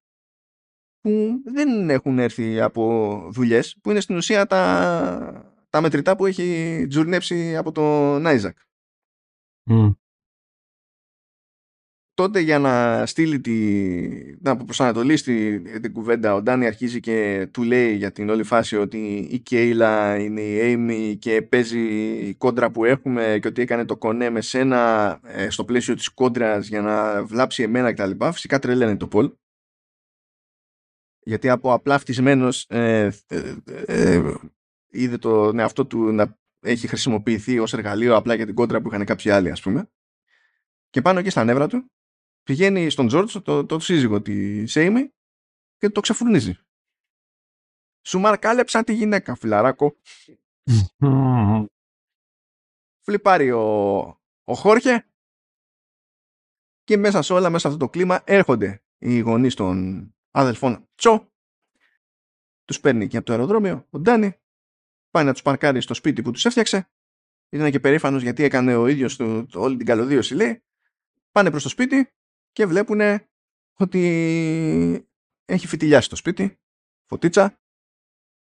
[1.01, 6.87] Που δεν έχουν έρθει από δουλειές, που είναι στην ουσία τα, τα μετρητά που έχει
[6.89, 8.59] τζουρνέψει από τον Άιζακ
[12.21, 13.55] τότε για να στείλει τη,
[14.41, 19.29] να προσανατολίσει την κουβέντα ο Ντάνι αρχίζει και του λέει για την όλη φάση ότι
[19.31, 21.79] η Κέιλα είναι η Amy και παίζει
[22.29, 26.09] η κόντρα που έχουμε και ότι έκανε το κονέ με σένα ε, στο πλαίσιο της
[26.09, 28.25] κόντρας για να βλάψει εμένα κτλ.
[28.33, 29.33] Φυσικά τρελαίνει το Πολ.
[31.21, 33.55] Γιατί από απλά φτισμένος ε, ε,
[33.87, 34.35] ε,
[34.91, 38.89] είδε το ναι, αυτό του να έχει χρησιμοποιηθεί ως εργαλείο απλά για την κόντρα που
[38.89, 39.91] είχαν κάποιοι άλλοι ας πούμε.
[40.91, 41.91] Και πάνω εκεί στα νεύρα του
[42.51, 45.13] πηγαίνει στον Τζόρτζ, το, το σύζυγο τη Σέιμι
[45.77, 46.59] και το ξεφουρνίζει.
[48.07, 49.97] Σου μαρκάλεψαν τη γυναίκα, φιλαράκο.
[53.05, 53.63] Φλιπάρει ο,
[54.45, 55.07] ο Χόρχε
[56.85, 61.33] και μέσα σε όλα, μέσα σε αυτό το κλίμα έρχονται οι γονείς των αδελφών Τσο
[62.65, 64.41] τους παίρνει και από το αεροδρόμιο ο Ντάνι
[65.11, 66.91] πάει να τους παρκάρει στο σπίτι που τους έφτιαξε
[67.49, 70.63] ήταν και περήφανος γιατί έκανε ο ίδιος του, όλη την καλωδίωση λέει
[71.31, 72.13] πάνε προς το σπίτι
[72.53, 73.01] και βλέπουν
[73.75, 75.09] ότι
[75.45, 76.61] έχει φυτιλιάσει το σπίτι,
[77.07, 77.59] φωτίτσα.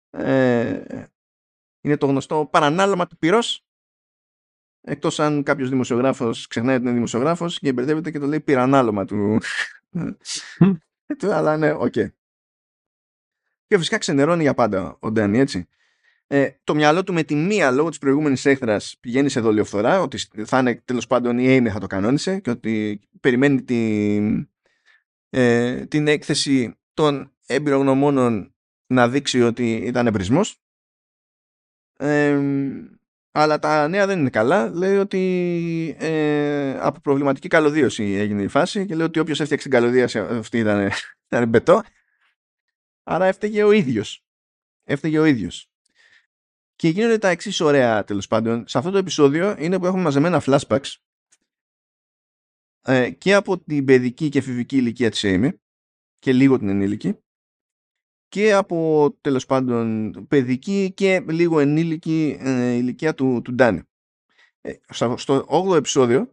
[0.09, 1.05] Ε,
[1.81, 3.65] είναι το γνωστό παρανάλωμα του πυρός
[4.85, 9.37] εκτός αν κάποιος δημοσιογράφος ξεχνάει ότι είναι δημοσιογράφος και μπερδεύεται και το λέει πυρανάλωμα του.
[11.21, 11.93] Αλλά ναι, οκ.
[13.67, 15.67] Και φυσικά ξενερώνει για πάντα ο Ντάνι, έτσι.
[16.27, 20.17] Ε, το μυαλό του με τη μία λόγω της προηγούμενης έχθρας πηγαίνει σε δολιοφθορά ότι
[20.45, 24.49] θα είναι τέλος πάντων η Amy θα το κανόνισε και ότι περιμένει την,
[25.29, 28.55] ε, την έκθεση των εμπειρογνωμόνων
[28.87, 30.61] να δείξει ότι ήταν εμπρισμός.
[31.97, 32.41] Ε,
[33.31, 34.69] αλλά τα νέα δεν είναι καλά.
[34.69, 39.79] Λέει ότι ε, από προβληματική καλωδίωση έγινε η φάση και λέει ότι όποιος έφτιαξε την
[39.79, 40.89] καλωδίωση αυτή ήταν,
[41.27, 41.81] ήταν μπετό.
[43.03, 44.25] Άρα έφταιγε ο ίδιος.
[44.83, 45.69] Έφταιγε ο ίδιος
[46.75, 48.67] και γίνονται τα εξής ωραία τέλος πάντων.
[48.67, 50.95] Σε αυτό το επεισόδιο είναι που έχουμε μαζεμένα flashbacks
[52.81, 55.49] ε, και από την παιδική και εφηβική ηλικία της Amy
[56.19, 57.17] και λίγο την ενήλικη
[58.27, 63.81] και από τέλος πάντων παιδική και λίγο ενήλικη ε, ηλικία του, του Ντάνι.
[64.61, 64.73] Ε,
[65.15, 66.31] στο 8ο επεισόδιο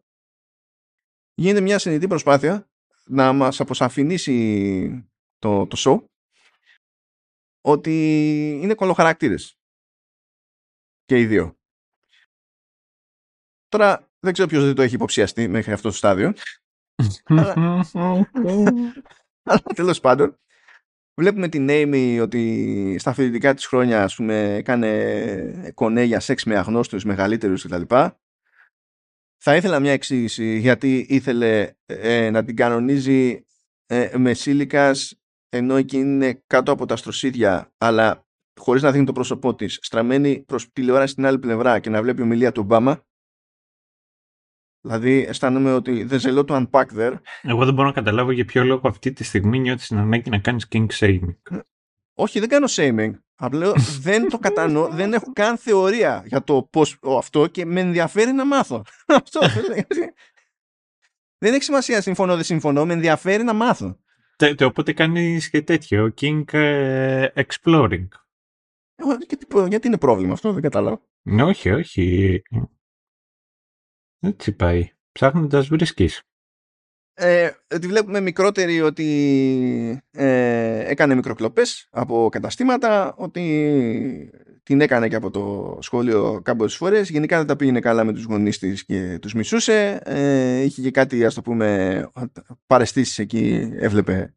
[1.35, 2.71] γίνεται μια συνειδητή προσπάθεια
[3.05, 5.09] να μας αποσαφηνίσει
[5.39, 6.05] το, το show
[7.61, 7.91] ότι
[8.63, 9.57] είναι κολοχαρακτήρες
[11.13, 11.59] και οι δύο.
[13.69, 16.33] Τώρα δεν ξέρω ποιος δεν το έχει υποψιαστεί μέχρι αυτό το στάδιο.
[17.25, 17.53] αλλά,
[19.51, 20.39] αλλά τέλος πάντων
[21.21, 26.57] βλέπουμε την Amy ότι στα φοιτητικά της χρόνια ας πούμε έκανε κονέ για σεξ με
[26.57, 27.83] αγνώστους μεγαλύτερους κτλ.
[29.43, 33.45] Θα ήθελα μια εξήγηση γιατί ήθελε ε, να την κανονίζει
[33.87, 38.27] ε, με σύλικας ενώ εκείνη είναι κάτω από τα στροσίδια αλλά
[38.61, 42.23] χωρίς να δίνει το πρόσωπό της, στραμμένη προς τηλεόραση στην άλλη πλευρά και να βλέπει
[42.23, 43.05] ομιλία του Ομπάμα.
[44.81, 47.15] Δηλαδή αισθάνομαι ότι there's a lot to unpack there.
[47.43, 50.39] Εγώ δεν μπορώ να καταλάβω για ποιο λόγο αυτή τη στιγμή νιώθεις την ανάγκη να
[50.39, 51.37] κάνεις king shaming.
[52.15, 53.11] Όχι, δεν κάνω shaming.
[53.35, 58.33] Απλά δεν το κατανοώ, δεν έχω καν θεωρία για το πώς αυτό και με ενδιαφέρει
[58.33, 58.85] να μάθω.
[59.07, 59.41] αυτό.
[61.39, 63.99] δεν έχει σημασία συμφωνώ δεν συμφωνώ, με ενδιαφέρει να μάθω.
[64.37, 68.07] Τε, οπότε κάνεις και τέτοιο, King ε, Exploring.
[69.03, 71.01] Εγώ, γιατί, γιατί είναι πρόβλημα αυτό, δεν κατάλαβα.
[71.23, 72.43] Ναι, όχι, όχι.
[74.21, 74.91] Έτσι πάει.
[75.13, 76.23] Ψάχνοντας βρίσκεις.
[77.15, 77.51] Ε,
[77.81, 84.31] τη βλέπουμε μικρότερη ότι ε, έκανε μικροκλοπές από καταστήματα, ότι
[84.63, 87.11] την έκανε και από το σχόλιο κάποιες φορές.
[87.11, 90.01] Γενικά δεν τα πήγαινε καλά με τους γονείς της και τους μισούσε.
[90.05, 92.11] Ε, είχε και κάτι, ας το πούμε,
[92.67, 94.35] παρεστήσεις εκεί, έβλεπε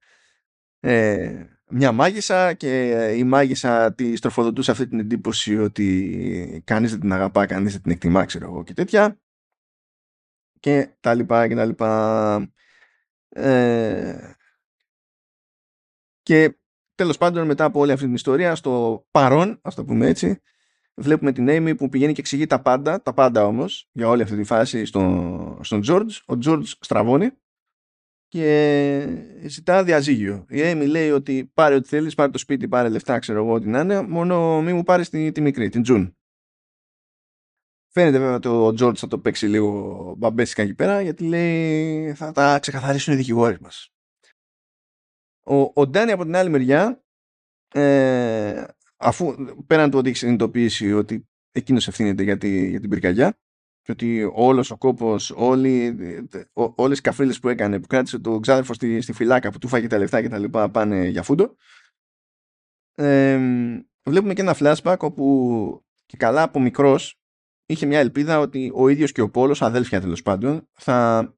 [0.80, 7.14] ε, μια μάγισσα και η μάγισσα τη τροφοδοτούσε αυτή την εντύπωση ότι κανείς δεν την
[7.14, 9.20] αγαπά, κανείς δεν την εκτιμά, ξέρω εγώ και τέτοια
[10.66, 12.54] και τα λοιπά και τα λοιπά.
[13.30, 14.34] Ε,
[16.22, 16.58] και
[16.96, 20.42] τέλος πάντων μετά από όλη αυτή την ιστορία στο παρόν, ας το πούμε έτσι,
[20.94, 24.36] βλέπουμε την Amy που πηγαίνει και εξηγεί τα πάντα, τα πάντα όμως, για όλη αυτή
[24.36, 26.12] τη φάση στον, στον George.
[26.26, 27.32] Ο George στραβώνει
[28.36, 30.46] και ζητά διαζύγιο.
[30.50, 33.68] Η Amy λέει ότι πάρε ό,τι θέλεις, πάρε το σπίτι, πάρε λεφτά, ξέρω εγώ ό,τι
[33.68, 36.18] να είναι, μόνο μη μου πάρεις τη, τη μικρή, την Τζουν.
[37.92, 42.32] Φαίνεται βέβαια ότι ο Τζόρτ θα το παίξει λίγο μπαμπέσικα εκεί πέρα γιατί λέει θα
[42.32, 43.90] τα ξεκαθαρίσουν οι δικηγόροι μας.
[45.44, 47.04] Ο, ο Ντάνι από την άλλη μεριά
[47.74, 48.64] ε,
[48.98, 49.36] αφού
[49.68, 53.40] πέραν του ότι έχει συνειδητοποιήσει ότι εκείνος ευθύνεται για, τη, για την πυρκαγιά
[53.86, 55.98] και ότι όλος ο κόπος, όλοι,
[56.54, 59.68] ό, όλες οι καφρίλες που έκανε, που κράτησε το ξάδερφο στη, στη φυλάκα, που του
[59.68, 61.56] φάγε τα λεφτά και τα λοιπά, πάνε για φούντο.
[62.96, 63.40] Ε,
[64.04, 67.20] βλέπουμε και ένα flashback όπου και καλά από μικρός
[67.66, 71.34] είχε μια ελπίδα ότι ο ίδιος και ο Πόλος, αδέλφια τέλος πάντων, θα,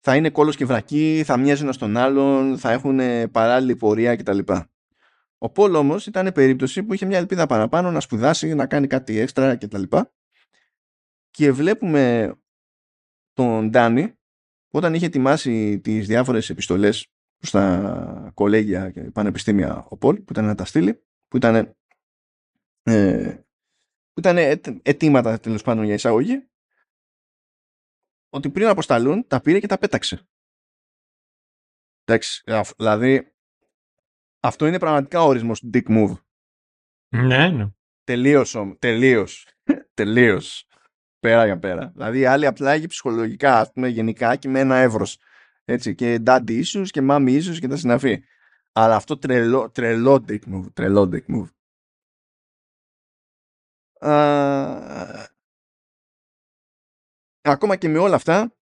[0.00, 3.00] θα είναι κόλος και βρακή, θα μοιάζουν στον άλλον, θα έχουν
[3.30, 4.38] παράλληλη πορεία κτλ.
[5.38, 9.18] Ο Πόλ όμως ήταν περίπτωση που είχε μια ελπίδα παραπάνω να σπουδάσει, να κάνει κάτι
[9.18, 9.82] έξτρα κτλ.
[9.82, 9.98] Και
[11.52, 12.34] βλέπουμε
[13.32, 14.14] τον Ντάνι
[14.72, 17.08] όταν είχε ετοιμάσει τις διάφορες επιστολές
[17.38, 21.76] στα κολέγια και πανεπιστήμια ο Πολ που ήταν να τα στείλει που ήταν
[22.82, 23.40] ε,
[24.12, 24.36] που ήταν
[24.82, 26.48] αιτήματα τέλος πάντων για εισαγωγή,
[28.28, 30.28] ότι πριν αποσταλούν τα πήρε και τα πέταξε.
[32.04, 32.42] Εντάξει,
[32.76, 33.34] δηλαδή
[34.40, 36.16] αυτό είναι πραγματικά ο ορισμός του dick move.
[37.08, 37.70] Ναι, ναι.
[38.04, 39.48] Τελείως, τελείως,
[39.94, 40.65] τελείως.
[41.26, 41.90] Πέρα για πέρα.
[41.94, 45.18] Δηλαδή άλλοι απλά έχει ψυχολογικά, ας πούμε, γενικά και με ένα εύρος.
[45.64, 48.22] Έτσι, και daddy issues και mommy issues και τα συναφή.
[48.72, 51.48] Αλλά αυτό τρελό, τρελό dick move, τρελό dick move
[57.42, 58.56] ακόμα και με όλα αυτά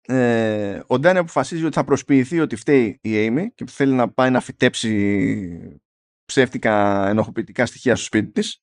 [0.00, 4.30] ε, ο Ντάνι αποφασίζει ότι θα προσποιηθεί ότι φταίει η Amy και θέλει να πάει
[4.30, 5.80] να φυτέψει
[6.24, 8.62] ψεύτικα ενοχοποιητικά στοιχεία στο σπίτι της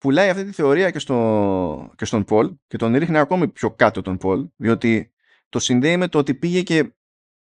[0.00, 4.02] πουλάει αυτή τη θεωρία και, στο, και στον Πολ και τον ρίχνει ακόμη πιο κάτω
[4.02, 5.12] τον Πολ διότι
[5.48, 6.94] το συνδέει με το ότι πήγε και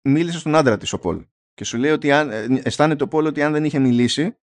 [0.03, 3.27] μίλησε στον άντρα της ο Πολ και σου λέει ότι αν, ε, αισθάνεται ο Πολ
[3.27, 4.37] ότι αν δεν είχε μιλήσει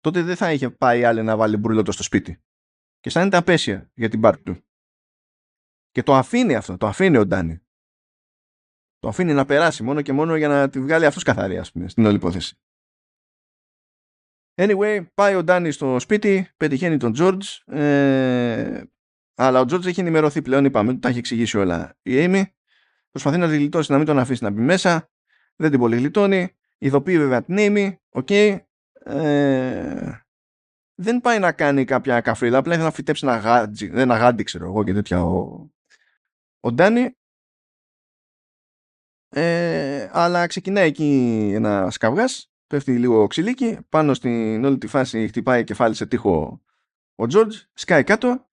[0.00, 2.32] τότε δεν θα είχε πάει άλλη να βάλει μπουρλότο στο σπίτι.
[3.00, 4.56] Και αισθάνεται απέσια για την πάρτι του.
[5.90, 7.60] Και το αφήνει αυτό, το αφήνει ο Ντάνι.
[8.98, 11.88] Το αφήνει να περάσει μόνο και μόνο για να τη βγάλει αυτός καθαρή, ας πούμε,
[11.88, 12.58] στην όλη υπόθεση.
[14.58, 18.82] Anyway, πάει ο Ντάνι στο σπίτι, πετυχαίνει τον Τζόρτζ, ε,
[19.34, 22.42] αλλά ο Τζόρτζ έχει ενημερωθεί πλέον, είπαμε, τα έχει εξηγήσει όλα η Amy.
[23.10, 25.10] Προσπαθεί να τη γλιτώσει, να μην τον αφήσει να μπει μέσα.
[25.56, 26.56] Δεν την πολύ γλιτώνει.
[26.78, 27.96] Ειδοποιεί βέβαια την Amy.
[28.08, 28.26] Ok.
[28.30, 28.58] Okay
[29.08, 30.20] ε,
[30.94, 34.64] δεν πάει να κάνει κάποια καφρίδα, απλά ήθελε να φυτέψει ένα γάντζι, ένα γάντι ξέρω
[34.64, 35.68] εγώ και τέτοια ο,
[36.60, 37.16] ο Ντάνι.
[39.28, 45.64] Ε, αλλά ξεκινάει εκεί ένα καυγάς, πέφτει λίγο ξυλίκι, πάνω στην όλη τη φάση χτυπάει
[45.64, 46.62] κεφάλι σε τείχο
[47.14, 48.48] ο Τζόρτζ, σκάει κάτω,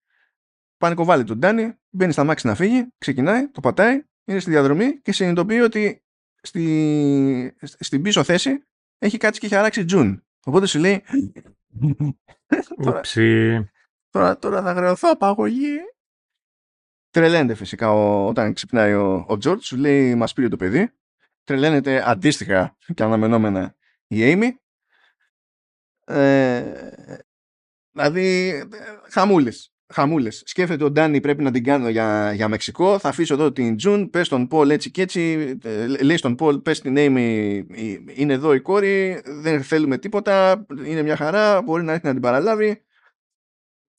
[0.77, 5.11] πανικοβάλλει τον Ντάνι, μπαίνει στα μάξι να φύγει, ξεκινάει, το πατάει, είναι στη διαδρομή και
[5.11, 6.03] συνειδητοποιεί ότι
[6.41, 8.63] στη, στην πίσω θέση
[8.97, 10.23] έχει κάτσει και έχει αράξει Τζουν.
[10.45, 11.03] Οπότε σου λέει.
[12.83, 13.01] τώρα,
[14.09, 15.77] τώρα, τώρα θα χρεωθώ απαγωγή.
[17.09, 20.91] Τρελαίνεται φυσικά ο, όταν ξυπνάει ο, ο George, σου λέει μας πήρε το παιδί.
[21.43, 23.75] Τρελαίνεται αντίστοιχα και αναμενόμενα
[24.07, 24.49] η Amy.
[26.05, 26.89] Ε,
[27.91, 28.53] δηλαδή,
[29.09, 30.43] χαμούλες χαμούλες.
[30.45, 32.99] Σκέφτεται ο Ντάνι πρέπει να την κάνω για, για Μεξικό.
[32.99, 34.09] Θα αφήσω εδώ την Τζουν.
[34.09, 35.55] Πες στον Πολ έτσι και έτσι.
[35.63, 37.63] Ε, λέει στον Πολ, πες την Amy,
[38.15, 39.21] είναι εδώ η κόρη.
[39.25, 40.65] Δεν θέλουμε τίποτα.
[40.85, 41.61] Είναι μια χαρά.
[41.61, 42.83] Μπορεί να έρθει να την παραλάβει.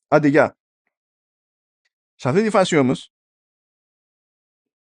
[0.08, 0.58] Άντε, γεια.
[2.14, 3.12] Σε αυτή τη φάση όμως,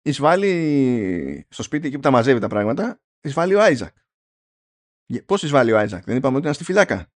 [0.02, 3.95] εισβάλλει στο σπίτι εκεί που τα μαζεύει τα πράγματα, εισβάλλει ο Άιζακ.
[5.26, 7.12] Πώς εισβάλλει ο Άιζακ, δεν είπαμε ότι ήταν στη φυλάκα.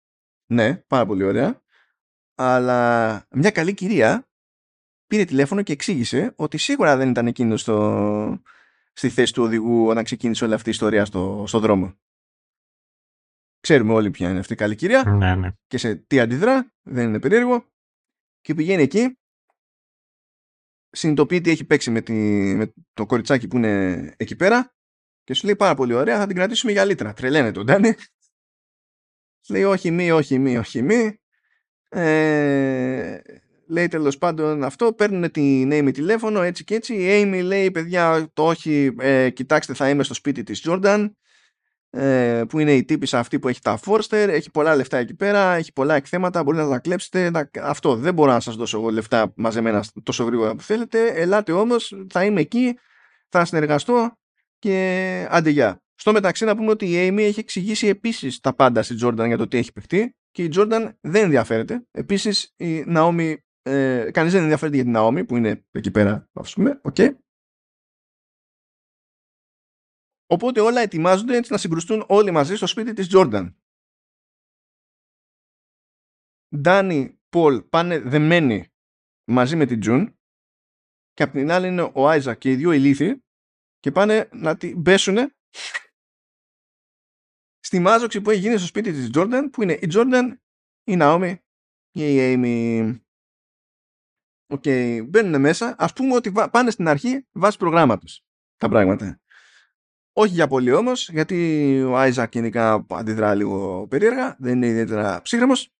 [0.46, 1.62] Ναι, πάρα πολύ ωραία.
[2.36, 4.30] Αλλά μια καλή κυρία
[5.08, 8.42] πήρε τηλέφωνο και εξήγησε ότι σίγουρα δεν ήταν εκείνος στο...
[8.94, 11.94] στη θέση του οδηγού όταν ξεκίνησε όλη αυτή η ιστορία στο, στο δρόμο.
[13.60, 15.52] Ξέρουμε όλοι ποια είναι αυτή η καλή κυρία Ναι, ναι.
[15.68, 17.66] και σε τι αντιδρά, δεν είναι περίεργο.
[18.42, 19.18] Και πηγαίνει εκεί,
[20.90, 22.14] συνειδητοποιεί τι έχει παίξει με, τη,
[22.56, 24.77] με το κοριτσάκι που είναι εκεί πέρα
[25.28, 27.14] και σου λέει πάρα πολύ ωραία, θα την κρατήσουμε για λίτρα.
[27.14, 27.94] Τρελαίνε τον Ντάνι.
[29.49, 31.20] Λέει όχι μη, όχι μη, όχι μη.
[31.90, 33.18] Ε,
[33.68, 36.94] λέει τέλος πάντων αυτό, παίρνουν την Amy τηλέφωνο έτσι και έτσι.
[36.94, 41.10] Η Amy λέει παιδιά το όχι, ε, κοιτάξτε θα είμαι στο σπίτι της Jordan
[41.90, 45.54] ε, που είναι η τύπησα αυτή που έχει τα Forster, έχει πολλά λεφτά εκεί πέρα,
[45.54, 47.30] έχει πολλά εκθέματα, μπορείτε να τα κλέψετε.
[47.30, 47.49] Να...
[47.62, 51.08] Αυτό δεν μπορώ να σας δώσω εγώ λεφτά μαζεμένα τόσο γρήγορα που θέλετε.
[51.08, 52.78] Ελάτε όμως, θα είμαι εκεί,
[53.30, 54.16] θα συνεργαστώ
[54.60, 55.82] και άντε γεια.
[55.96, 59.38] Στο μεταξύ να πούμε ότι η Amy έχει εξηγήσει επίσης τα πάντα στη Jordan για
[59.38, 61.88] το τι έχει παιχτεί και η Jordan δεν ενδιαφέρεται.
[61.92, 66.54] Επίσης η Naomi, ε, κανείς δεν ενδιαφέρεται για την Naomi που είναι εκεί πέρα, ας
[66.54, 67.16] πούμε, okay.
[70.30, 73.54] Οπότε όλα ετοιμάζονται έτσι να συγκρουστούν όλοι μαζί στο σπίτι της Jordan.
[76.58, 78.68] Ντάνι, Πολ πάνε δεμένοι
[79.30, 80.20] μαζί με την Τζουν
[81.14, 83.27] και απ' την άλλη είναι ο Άιζακ και οι δύο ηλίθιοι
[83.88, 85.36] και πάνε να την πέσουνε
[87.60, 90.38] στη μάζοξη που έχει γίνει στο σπίτι της Jordan που είναι η Jordan,
[90.84, 91.36] η Naomi
[91.90, 93.00] και η Amy.
[94.48, 95.06] Ok, okay.
[95.08, 95.76] μπαίνουν μέσα.
[95.78, 98.26] Ας πούμε ότι πάνε στην αρχή βάσει προγράμματος
[98.58, 99.20] τα πράγματα.
[100.14, 105.74] Όχι για πολύ όμως, γιατί ο Άιζακ γενικά αντιδρά λίγο περίεργα, δεν είναι ιδιαίτερα ψύχρεμος.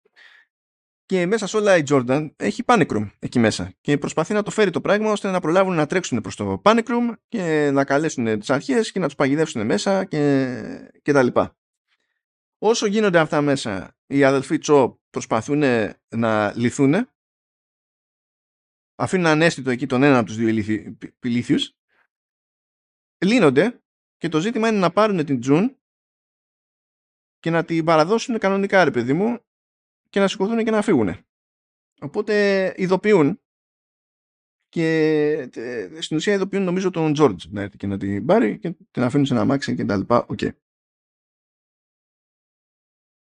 [1.08, 4.52] Και μέσα σε όλα η Jordan έχει panic room εκεί μέσα και προσπαθεί να το
[4.52, 8.40] φέρει το πράγμα ώστε να προλάβουν να τρέξουν προς το panic room και να καλέσουν
[8.40, 11.58] τις αρχές και να τους παγιδεύσουν μέσα και, και τα λοιπά.
[12.58, 15.64] Όσο γίνονται αυτά μέσα, οι αδελφοί Τσο προσπαθούν
[16.10, 17.10] να λυθούν
[18.96, 20.48] αφήνουν ανέστητο εκεί τον ένα από τους δύο
[21.22, 21.78] ηλίθιους
[23.26, 23.82] λύνονται
[24.18, 25.78] και το ζήτημα είναι να πάρουν την Τζουν
[27.40, 29.42] και να την παραδώσουν κανονικά ρε παιδί μου
[30.10, 31.18] και να σηκωθούν και να φύγουν.
[32.00, 33.42] Οπότε ειδοποιούν
[34.70, 35.50] και
[36.00, 39.26] στην ουσία ειδοποιούν νομίζω τον Τζόρτζ να έρθει και να την πάρει και την αφήνουν
[39.26, 40.26] σε ένα μάξι και τα λοιπά.
[40.30, 40.50] Okay.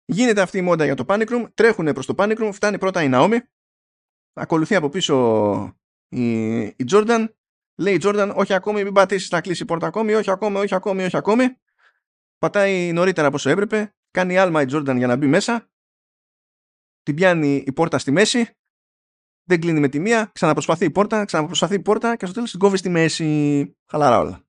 [0.05, 3.03] Γίνεται αυτή η μόντα για το Panic Room, τρέχουν προς το Panic Room, φτάνει πρώτα
[3.03, 3.39] η Naomi,
[4.33, 5.77] ακολουθεί από πίσω
[6.09, 7.27] η, η Jordan
[7.79, 10.75] Λέει η Jordan, όχι ακόμη, μην πατήσεις να κλείσει η πόρτα ακόμη, όχι ακόμη, όχι
[10.75, 11.57] ακόμη, όχι ακόμη.
[12.39, 13.95] Πατάει νωρίτερα από όσο έπρεπε.
[14.11, 15.71] Κάνει άλμα η Jordan για να μπει μέσα.
[17.07, 18.57] Την πιάνει η πόρτα στη μέση.
[19.45, 20.31] Δεν κλείνει με τη μία.
[20.35, 23.77] Ξαναπροσπαθεί η πόρτα, ξαναπροσπαθεί η πόρτα και στο τέλος την κόβει στη μέση.
[23.87, 24.45] Χαλαρά όλα.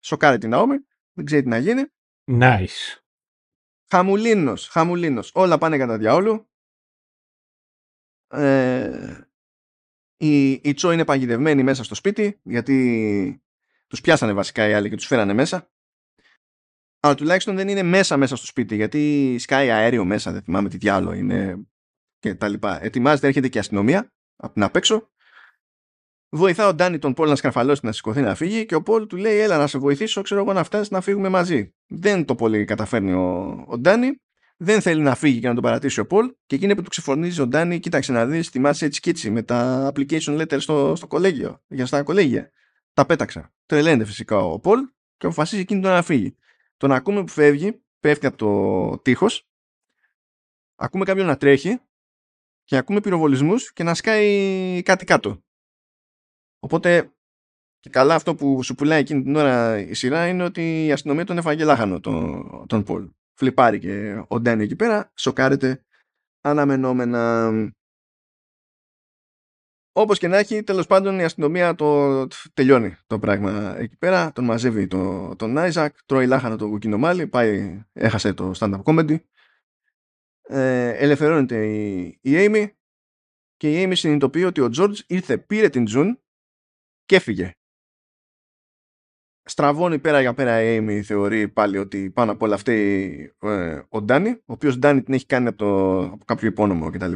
[0.00, 0.76] Σοκάρει την Naomi.
[1.12, 1.82] Δεν ξέρει τι να γίνει.
[2.24, 2.98] Nice.
[3.90, 5.30] Χαμουλίνος, χαμουλίνος.
[5.34, 6.50] Όλα πάνε κατά διαόλου.
[8.28, 9.20] Ε,
[10.16, 13.42] η, η Τσό είναι παγιδευμένη μέσα στο σπίτι γιατί
[13.86, 15.70] τους πιάσανε βασικά οι άλλοι και τους φέρανε μέσα.
[17.00, 20.76] Αλλά τουλάχιστον δεν είναι μέσα μέσα στο σπίτι γιατί σκάει αέριο μέσα, δεν θυμάμαι τι
[20.76, 21.66] διάλογο είναι
[22.18, 22.84] και τα λοιπά.
[22.84, 25.08] Ετοιμάζεται, έρχεται και η αστυνομία από την απέξω.
[26.28, 29.16] Βοηθά ο Ντάνι τον Πολ να σκαρφαλώσει να σηκωθεί να φύγει και ο Πολ του
[29.16, 31.74] λέει: Έλα να σε βοηθήσω, ξέρω εγώ να φτάσεις να φύγουμε μαζί.
[31.86, 34.20] Δεν το πολύ καταφέρνει ο, ο Ντάνι
[34.62, 37.40] δεν θέλει να φύγει και να τον παρατήσει ο Πολ και εκείνη που του ξεφορνίζει
[37.40, 41.06] ο Ντάνι, κοίταξε να δεις, θυμάσαι έτσι και έτσι με τα application letters στο, στο
[41.06, 42.50] κολέγιο, για στα κολέγια.
[42.92, 43.52] Τα πέταξα.
[43.66, 44.80] Τρελαίνεται φυσικά ο Πολ
[45.16, 46.36] και αποφασίζει εκείνη να φύγει.
[46.80, 49.48] Τον ακούμε που φεύγει, πέφτει από το τείχος,
[50.74, 51.80] ακούμε κάποιον να τρέχει
[52.64, 55.42] και ακούμε πυροβολισμούς και να σκάει κάτι κάτω.
[56.58, 57.12] Οπότε
[57.80, 61.24] και καλά αυτό που σου πουλάει εκείνη την ώρα η σειρά είναι ότι η αστυνομία
[61.24, 65.84] τον έφαγε λάχανο τον, τον Πολ φλιπάρει και ο Ντάνι εκεί πέρα, σοκάρεται
[66.40, 67.50] αναμενόμενα.
[69.92, 74.44] Όπως και να έχει, τέλος πάντων η αστυνομία το τελειώνει το πράγμα εκεί πέρα, τον
[74.44, 79.16] μαζεύει το, τον Άιζακ, τρώει λάχανο το κουκκινομάλι, πάει, έχασε το stand-up comedy,
[80.42, 82.70] ε, ελευθερώνεται η, η Amy
[83.56, 86.22] και η Amy συνειδητοποιεί ότι ο George ήρθε, πήρε την Τζουν
[87.04, 87.54] και έφυγε.
[89.42, 94.02] Στραβώνει πέρα για πέρα η Amy θεωρεί πάλι ότι πάνω από όλα αυτή ε, ο
[94.02, 97.12] Ντάνι, ο οποίος Ντάνι την έχει κάνει από, το, από κάποιο υπόνομο κτλ.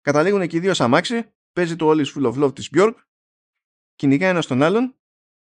[0.00, 2.94] Καταλήγουν και οι δύο σαμάξι, παίζει το All is Full of Love της Björk,
[3.94, 4.94] κυνηγά ένα τον άλλον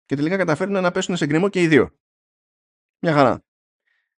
[0.06, 2.00] και τελικά καταφέρνουν να πέσουν σε γκριμό και οι δύο.
[3.00, 3.44] Μια χαρά.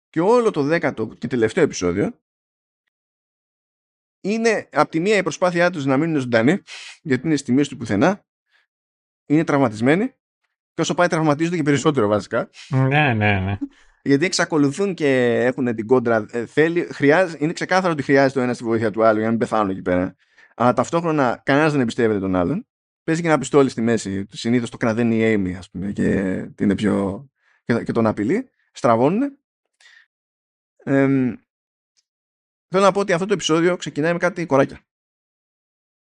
[0.09, 2.21] Και όλο το δέκατο και τελευταίο επεισόδιο
[4.21, 6.61] είναι από τη μία η προσπάθειά τους να μείνουν ζωντανοί,
[7.01, 8.25] γιατί είναι στη μέση του πουθενά,
[9.25, 10.07] είναι τραυματισμένοι
[10.73, 12.49] και όσο πάει τραυματίζονται και περισσότερο βασικά.
[12.69, 13.57] Ναι, ναι, ναι.
[14.05, 16.25] Γιατί εξακολουθούν και έχουν την κόντρα.
[16.31, 19.29] Ε, θέλει, χρειάζεται, είναι ξεκάθαρο ότι χρειάζεται ο ένας τη βοήθεια του άλλου για να
[19.29, 20.15] μην πεθάνουν εκεί πέρα.
[20.55, 22.67] Αλλά ταυτόχρονα κανένας δεν εμπιστεύεται τον άλλον.
[23.03, 24.25] Παίζει και ένα πιστόλι στη μέση.
[24.29, 26.09] Συνήθως το κραδένει η Amy, ας πούμε, και,
[26.59, 27.25] είναι πιο...
[27.63, 28.49] και, τον απειλεί.
[28.71, 29.37] Στραβώνουν.
[30.77, 31.07] Ε,
[32.67, 34.85] θέλω να πω ότι αυτό το επεισόδιο ξεκινάει με κάτι κοράκια.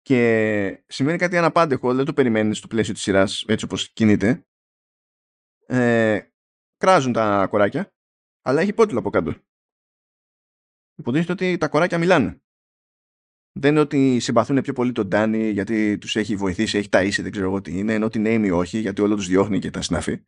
[0.03, 4.47] Και σημαίνει κάτι αναπάντεχο, δεν το περιμένεις στο πλαίσιο της σειράς έτσι όπως κινείται.
[5.67, 6.21] Ε,
[6.77, 7.95] κράζουν τα κοράκια,
[8.43, 9.35] αλλά έχει πότιλο από κάτω.
[10.95, 12.41] Υποτίθεται ότι τα κοράκια μιλάνε.
[13.59, 17.31] Δεν είναι ότι συμπαθούν πιο πολύ τον Ντάνι γιατί τους έχει βοηθήσει, έχει ταΐσει, δεν
[17.31, 20.25] ξέρω εγώ τι είναι, ενώ την Amy όχι, γιατί όλο τους διώχνει και τα συναφή.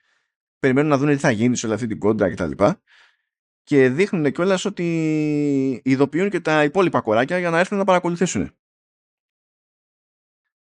[0.59, 2.51] Περιμένουν να δουν τι θα γίνει σε όλη αυτή την κόντρα κτλ.
[2.51, 2.75] Και,
[3.62, 8.41] και δείχνουν κιόλας ότι ειδοποιούν και τα υπόλοιπα κοράκια για να έρθουν να παρακολουθήσουν.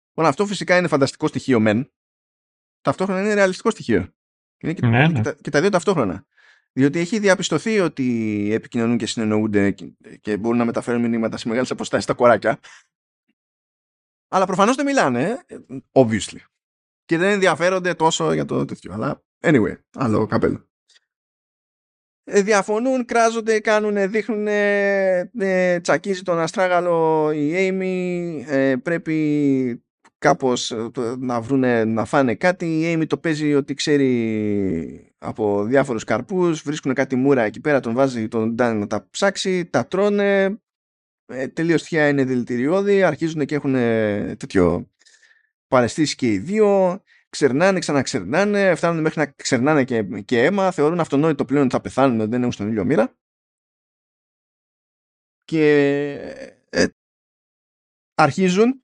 [0.07, 1.91] Λοιπόν, αυτό φυσικά είναι φανταστικό στοιχείο μεν.
[2.81, 4.13] Ταυτόχρονα είναι ρεαλιστικό στοιχείο.
[4.61, 5.13] Είναι και, Ναι, ναι.
[5.13, 6.25] και, τα, και τα δύο ταυτόχρονα.
[6.73, 11.71] Διότι έχει διαπιστωθεί ότι επικοινωνούν και συνεννοούνται και, και μπορούν να μεταφέρουν μηνύματα σε μεγάλες
[11.71, 12.59] αποστάσεις στα κοράκια.
[14.27, 15.57] Αλλά προφανώς δεν μιλάνε, ε,
[15.91, 16.39] obviously.
[17.05, 18.93] Και δεν ενδιαφέρονται τόσο για το τέτοιο.
[18.93, 20.69] Αλλά anyway, άλλο καπέλο.
[22.23, 29.85] Ε, διαφωνούν, κράζονται, κάνουν, δείχνουν, ε, τσακίζει τον αστράγαλο η Amy, ε, πρέπει
[30.21, 32.65] κάπως ε, να βρούνε να φάνε κάτι.
[32.65, 37.93] Η Amy το παίζει ότι ξέρει από διάφορους καρπούς βρίσκουν κάτι μούρα εκεί πέρα τον
[37.93, 40.59] βάζει τον Ντάν να τα ψάξει τα τρώνε.
[41.25, 44.89] Ε, τελείως τυχαία είναι δηλητηριώδη αρχίζουν και έχουν ε, τέτοιο
[45.67, 47.01] παρεστήσεις και οι δύο.
[47.29, 52.19] Ξερνάνε, ξαναξερνάνε φτάνουν μέχρι να ξερνάνε και, και αίμα θεωρούν αυτονόητο πλέον ότι θα πεθάνουν
[52.19, 53.15] ότι δεν έχουν στον ήλιο μοίρα.
[55.45, 55.75] Και
[56.69, 56.85] ε,
[58.15, 58.80] αρχίζουν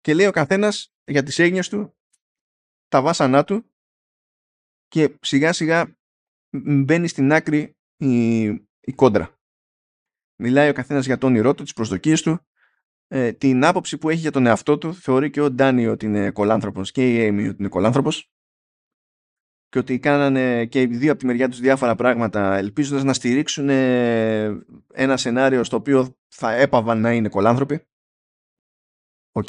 [0.00, 1.94] και λέει ο καθένας για τις έγνοιες του
[2.88, 3.64] τα βάσανά του
[4.88, 5.96] και σιγά σιγά
[6.84, 8.44] μπαίνει στην άκρη η,
[8.80, 9.38] η κόντρα.
[10.36, 12.46] Μιλάει ο καθένας για τον όνειρό του, τις προσδοκίες του,
[13.06, 14.94] ε, την άποψη που έχει για τον εαυτό του.
[14.94, 18.32] Θεωρεί και ο Ντάνι ότι είναι κολάνθρωπος και η Amy ότι είναι κολάνθρωπος
[19.68, 23.68] και ότι κάνανε και οι δύο από τη μεριά τους διάφορα πράγματα ελπίζοντας να στηρίξουν
[23.68, 27.86] ένα σενάριο στο οποίο θα έπαβαν να είναι κολάνθρωποι.
[29.32, 29.48] Οκ.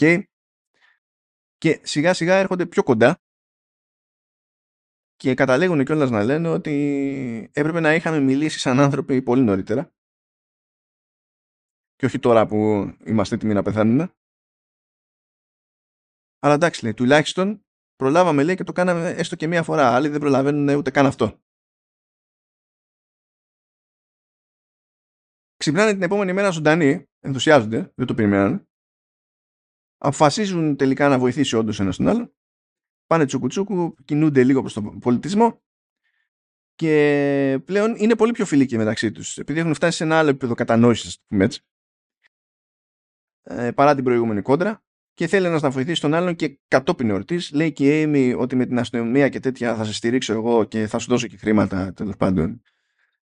[1.62, 3.16] Και σιγά σιγά έρχονται πιο κοντά
[5.16, 6.76] και καταλήγουν κιόλας να λένε ότι
[7.54, 9.94] έπρεπε να είχαμε μιλήσει σαν άνθρωποι πολύ νωρίτερα
[11.96, 12.58] και όχι τώρα που
[13.06, 14.14] είμαστε έτοιμοι να πεθάνουμε.
[16.40, 17.66] Αλλά εντάξει λέει, τουλάχιστον
[17.96, 19.96] προλάβαμε λέει και το κάναμε έστω και μία φορά.
[19.96, 21.42] Άλλοι δεν προλαβαίνουν ούτε καν αυτό.
[25.56, 28.66] Ξυπνάνε την επόμενη μέρα ζωντανοί, ενθουσιάζονται, δεν το περιμένανε
[30.02, 32.34] αποφασίζουν τελικά να βοηθήσει όντως ένας τον άλλο.
[33.08, 35.62] Πάνε τσουκουτσούκου, κινούνται λίγο προς τον πολιτισμό
[36.76, 40.54] και πλέον είναι πολύ πιο φιλικοί μεταξύ τους επειδή έχουν φτάσει σε ένα άλλο επίπεδο
[40.54, 41.62] κατανόησης πούμε έτσι,
[43.42, 44.84] ε, παρά την προηγούμενη κόντρα
[45.14, 48.56] και θέλει ένας να βοηθήσει τον άλλον και κατόπιν εορτής λέει και η Amy ότι
[48.56, 51.94] με την αστυνομία και τέτοια θα σε στηρίξω εγώ και θα σου δώσω και χρήματα
[51.94, 52.62] τέλος πάντων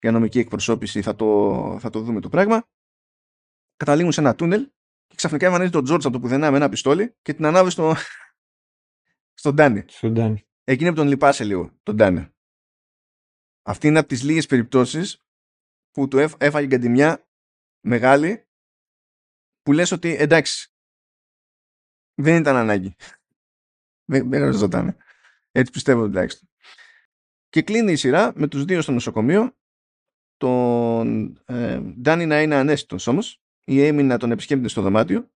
[0.00, 2.68] για νομική εκπροσώπηση θα το, θα το δούμε το πράγμα
[3.76, 4.68] καταλήγουν σε ένα τούνελ και
[5.19, 7.95] ξαφνικά εμφανίζει τον Τζόρτζ από το πουθενά με ένα πιστόλι και την ανάβει στο...
[9.40, 9.85] στον Ντάνι.
[9.89, 10.47] Στον Ντάνι.
[10.65, 12.28] Εκείνη που τον λυπάσαι λίγο, τον Ντάνι.
[13.62, 15.24] Αυτή είναι από τις λίγες περιπτώσεις
[15.93, 17.28] που του έφαγε γκαντιμιά
[17.81, 18.47] μεγάλη
[19.62, 20.73] που λες ότι εντάξει
[22.15, 22.97] δεν ήταν ανάγκη.
[24.11, 24.97] Δεν, δεν χρειαζόταν.
[25.51, 26.49] Έτσι πιστεύω τουλάχιστον.
[27.49, 29.57] Και κλείνει η σειρά με τους δύο στο νοσοκομείο
[30.36, 35.31] τον ε, Ντάνι να είναι ανέστητος όμως η Amy να τον επισκέπτεται στο δωμάτιο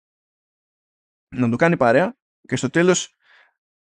[1.28, 3.16] να του κάνει παρέα και στο τέλος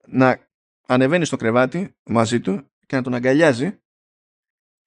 [0.06, 0.48] να
[0.86, 3.80] ανεβαίνει στο κρεβάτι μαζί του και να τον αγκαλιάζει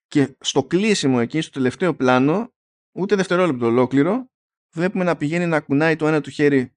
[0.07, 2.53] και στο κλείσιμο εκεί στο τελευταίο πλάνο
[2.91, 4.31] ούτε δευτερόλεπτο ολόκληρο
[4.73, 6.76] βλέπουμε να πηγαίνει να κουνάει το ένα του χέρι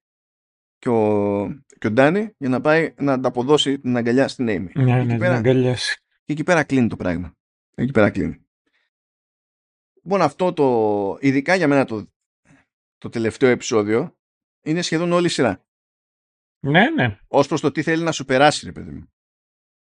[0.77, 4.71] και ο, και ο Ντάνι για να πάει να ανταποδώσει την αγκαλιά στην Amy.
[4.73, 6.03] Ναι, ναι, την πέρα, αγκαλιάσει.
[6.23, 7.35] Και εκεί πέρα κλείνει το πράγμα.
[7.75, 8.45] Εκεί πέρα κλείνει.
[9.93, 12.12] Λοιπόν αυτό το, ειδικά για μένα το,
[13.03, 14.17] το τελευταίο επεισόδιο
[14.61, 15.65] είναι σχεδόν όλη η σειρά.
[16.59, 17.19] Ναι, ναι.
[17.27, 19.13] Ω προς το τι θέλει να σου περάσει, ρε παιδί μου.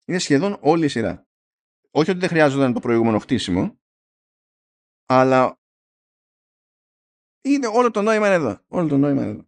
[0.05, 1.27] Είναι σχεδόν όλη η σειρά.
[1.91, 3.79] Όχι ότι δεν χρειάζονταν το προηγούμενο χτίσιμο,
[5.05, 5.59] αλλά
[7.41, 8.63] είναι όλο το νόημα είναι εδώ.
[8.67, 9.47] Όλο το νόημα είναι εδώ.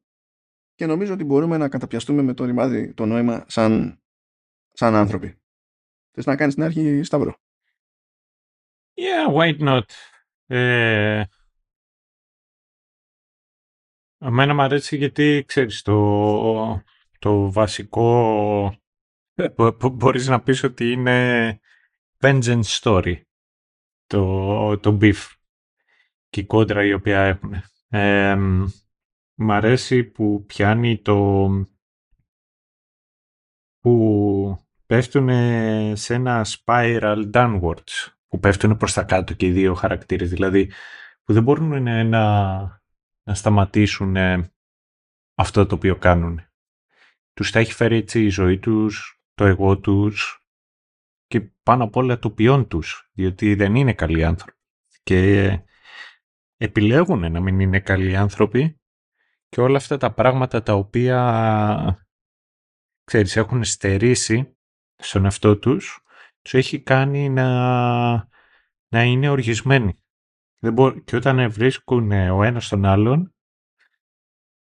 [0.73, 4.01] Και νομίζω ότι μπορούμε να καταπιαστούμε με το ρημάδι το νόημα σαν,
[4.71, 5.41] σαν άνθρωποι.
[6.11, 7.35] Θες να κάνεις την αρχή, Σταύρο;
[8.93, 9.83] Yeah, why not;
[10.45, 11.23] Ε,
[14.23, 16.83] Εμένα μου αρέσει γιατί, ξέρεις, το,
[17.19, 18.75] το βασικό
[19.93, 21.59] μπορείς να πεις ότι είναι
[22.19, 23.21] vengeance story
[24.05, 25.35] το, το beef
[26.29, 27.53] και η κόντρα η οποία έχουν.
[27.87, 28.35] Ε,
[29.35, 31.49] μ' αρέσει που πιάνει το
[33.79, 35.29] που πέφτουν
[35.95, 40.71] σε ένα spiral downwards που πέφτουν προς τα κάτω και οι δύο χαρακτήρες δηλαδή
[41.23, 42.80] που δεν μπορούν να,
[43.23, 44.15] να σταματήσουν
[45.35, 46.41] αυτό το οποίο κάνουν.
[47.33, 50.45] Τους τα έχει φέρει έτσι η ζωή τους, το εγώ τους
[51.27, 54.59] και πάνω απ' όλα το ποιόν τους, διότι δεν είναι καλοί άνθρωποι.
[55.03, 55.59] Και
[56.57, 58.81] επιλέγουν να μην είναι καλοί άνθρωποι
[59.49, 62.05] και όλα αυτά τα πράγματα τα οποία
[63.03, 64.57] ξέρεις, έχουν στερήσει
[64.95, 66.03] στον εαυτό τους,
[66.41, 67.49] τους έχει κάνει να,
[68.87, 70.00] να είναι οργισμένοι.
[70.63, 73.35] Δεν Και όταν βρίσκουν ο ένας τον άλλον,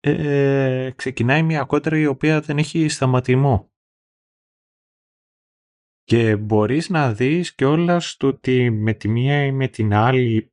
[0.01, 3.73] ε, ξεκινάει μια κόντρα η οποία δεν έχει σταματημό.
[6.02, 10.52] Και μπορείς να δεις και όλα στο ότι με τη μία ή με την άλλη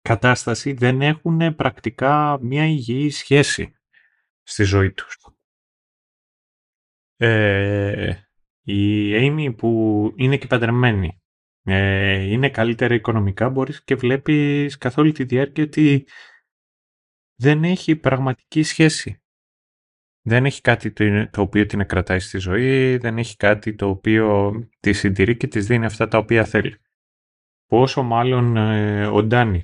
[0.00, 3.76] κατάσταση δεν έχουν πρακτικά μια υγιή σχέση
[4.42, 5.18] στη ζωή τους.
[7.16, 8.14] Ε,
[8.62, 11.23] η Amy που είναι και παντρεμένη,
[11.64, 16.06] ε, είναι καλύτερα οικονομικά, μπορείς και βλέπεις καθ' όλη τη διάρκεια ότι
[17.34, 19.18] δεν έχει πραγματική σχέση.
[20.26, 20.92] Δεν έχει κάτι
[21.30, 25.66] το, οποίο την κρατάει στη ζωή, δεν έχει κάτι το οποίο της συντηρεί και της
[25.66, 26.76] δίνει αυτά τα οποία θέλει.
[27.66, 29.62] Πόσο μάλλον ε, ο Ντάνι.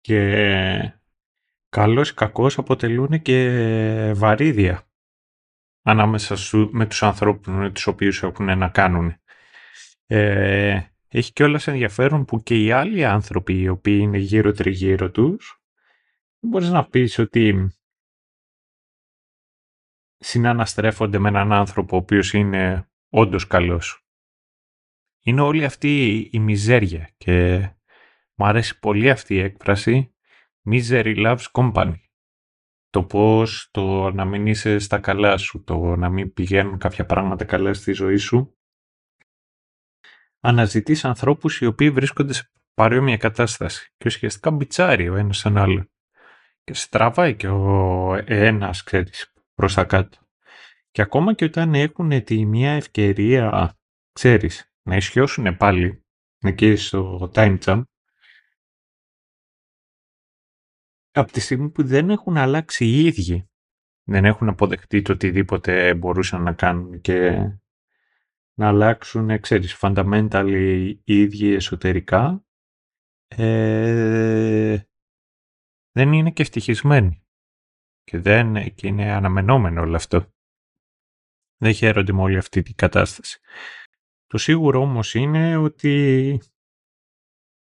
[0.00, 0.94] Και
[1.68, 4.90] καλός ή κακός αποτελούν και βαρύδια
[5.82, 9.19] ανάμεσα σου, με τους ανθρώπους με τους οποίους έχουν να κάνουν.
[10.12, 15.10] Ε, έχει και όλα ενδιαφέρον που και οι άλλοι άνθρωποι οι οποίοι είναι γύρω τριγύρω
[15.10, 15.62] τους
[16.40, 17.70] μπορείς να πεις ότι
[20.16, 24.04] συναναστρέφονται με έναν άνθρωπο ο οποίος είναι όντως καλός.
[25.22, 27.58] Είναι όλη αυτή η μιζέρια και
[28.34, 30.14] μου αρέσει πολύ αυτή η έκφραση
[30.70, 32.00] Misery Loves Company.
[32.90, 37.44] Το πώς το να μην είσαι στα καλά σου, το να μην πηγαίνουν κάποια πράγματα
[37.44, 38.54] καλά στη ζωή σου.
[40.40, 45.90] Αναζητείς ανθρώπους οι οποίοι βρίσκονται σε παρόμοια κατάσταση και ουσιαστικά μπιτσάρει ο ένας τον άλλο.
[46.64, 50.18] Και σε τραβάει και ο ένας, ξέρεις, προς τα κάτω.
[50.90, 53.76] Και ακόμα και όταν έχουν τη μία ευκαιρία,
[54.12, 56.04] ξέρεις, να ισιώσουν πάλι
[56.38, 57.82] εκεί στο time jump,
[61.12, 63.48] από τη στιγμή που δεν έχουν αλλάξει οι ίδιοι,
[64.02, 67.48] δεν έχουν αποδεχτεί το οτιδήποτε μπορούσαν να κάνουν και
[68.60, 72.44] να αλλάξουν, ξέρεις, fundamentally οι ίδιοι εσωτερικά,
[73.26, 74.82] ε,
[75.92, 77.24] δεν είναι και ευτυχισμένοι.
[78.02, 80.32] Και, δεν, και είναι αναμενόμενο όλο αυτό.
[81.56, 83.40] Δεν χαίρονται με όλη αυτή την κατάσταση.
[84.26, 86.40] Το σίγουρο όμως είναι ότι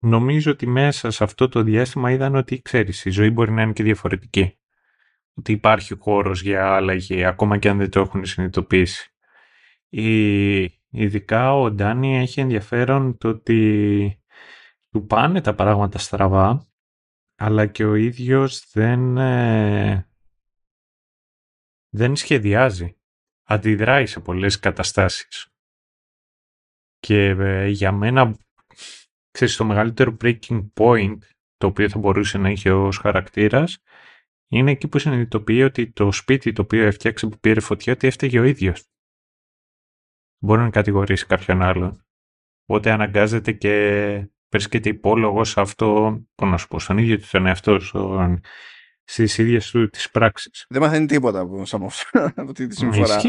[0.04, 3.74] νομίζω ότι μέσα σε αυτό το διάστημα είδαν ότι ξέρεις η ζωή μπορεί να είναι
[3.74, 4.60] και διαφορετική.
[5.34, 9.06] Ότι υπάρχει χώρος για άλλαγη ακόμα και αν δεν το έχουν συνειδητοποιήσει.
[9.94, 14.22] Η, ειδικά ο Ντάνι έχει ενδιαφέρον το ότι
[14.90, 16.72] του πάνε τα πράγματα στραβά
[17.36, 20.10] αλλά και ο ίδιος δεν, ε,
[21.90, 22.96] δεν σχεδιάζει.
[23.44, 25.48] Αντιδράει σε πολλές καταστάσεις.
[27.00, 28.38] Και ε, για μένα,
[29.32, 31.18] ξέρεις, το μεγαλύτερο breaking point
[31.58, 33.82] το οποίο θα μπορούσε να είχε ως χαρακτήρας
[34.48, 38.40] είναι εκεί που συνειδητοποιεί ότι το σπίτι το οποίο έφτιαξε που πήρε φωτιά ότι έφταιγε
[38.40, 38.90] ο ίδιος.
[40.44, 42.06] Μπορεί να κατηγορήσει κάποιον άλλον.
[42.66, 47.80] Οπότε αναγκάζεται και βρίσκεται υπόλογο σε αυτό, πώς να σου πω, στον ίδιο τον εαυτό,
[47.80, 48.42] στον,
[49.04, 50.66] στις ίδιες του τις πράξεις.
[50.70, 51.86] Δεν μαθαίνει τίποτα από, από
[52.36, 53.22] αυτή τη συμφορά.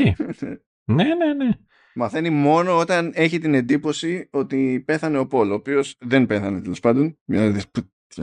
[0.95, 1.51] ναι, ναι, ναι.
[1.95, 6.81] Μαθαίνει μόνο όταν έχει την εντύπωση ότι πέθανε ο Πόλο, ο οποίος δεν πέθανε τέλος
[6.81, 7.65] πάντων, μια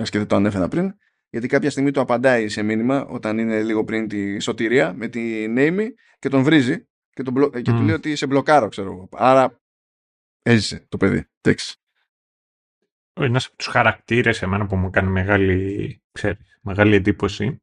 [0.03, 0.93] και δεν το ανέφερα πριν,
[1.29, 5.47] γιατί κάποια στιγμή του απαντάει σε μήνυμα όταν είναι λίγο πριν τη σωτηρία με τη
[5.47, 9.09] Νέιμη και τον βρίζει και, τον και του λέει ότι σε μπλοκάρω, ξέρω εγώ.
[9.11, 9.61] Άρα
[10.41, 11.27] έζησε το παιδί.
[11.41, 11.79] Τέξι
[13.23, 17.61] ένας από τους χαρακτήρες εμένα που μου κάνει μεγάλη, ξέρεις, μεγάλη εντύπωση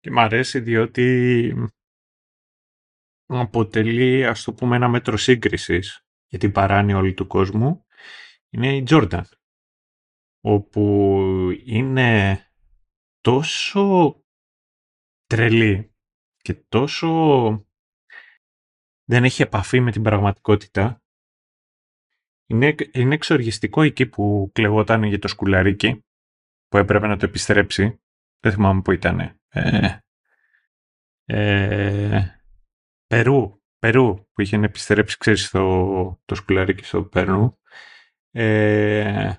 [0.00, 1.54] και μου αρέσει διότι
[3.26, 7.84] αποτελεί ας το πούμε ένα μέτρο σύγκρισης για την παράνοια όλη του κόσμου
[8.50, 9.22] είναι η Jordan
[10.40, 11.10] όπου
[11.64, 12.40] είναι
[13.20, 14.14] τόσο
[15.26, 15.94] τρελή
[16.36, 17.66] και τόσο
[19.10, 21.02] δεν έχει επαφή με την πραγματικότητα
[22.46, 26.04] είναι, είναι εξοργιστικό εκεί που κλεγόταν για το σκουλαρίκι
[26.68, 28.00] που έπρεπε να το επιστρέψει.
[28.40, 29.20] Δεν θυμάμαι που ήταν.
[29.48, 29.98] Ε,
[31.24, 32.42] ε,
[33.06, 37.58] Περού, Περού που είχε επιστρέψει, ξέρεις, το, το σκουλαρίκι στο Περού.
[38.30, 39.34] Ε,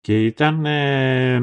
[0.00, 1.40] και ήταν ε,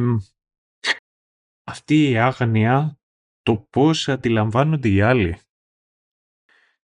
[1.64, 2.99] αυτή η άγνοια
[3.41, 5.40] το πώς αντιλαμβάνονται οι άλλοι.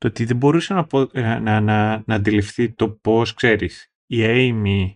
[0.02, 4.94] Το ότι δεν μπορούσε να, ε, να, να, να αντιληφθεί το πώς, ξέρεις, η Amy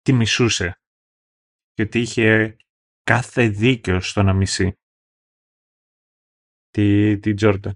[0.00, 0.80] τη μισούσε
[1.72, 2.56] και ότι είχε
[3.02, 4.78] κάθε δίκαιο στο να μισεί
[6.70, 7.70] τη, τη Jordan.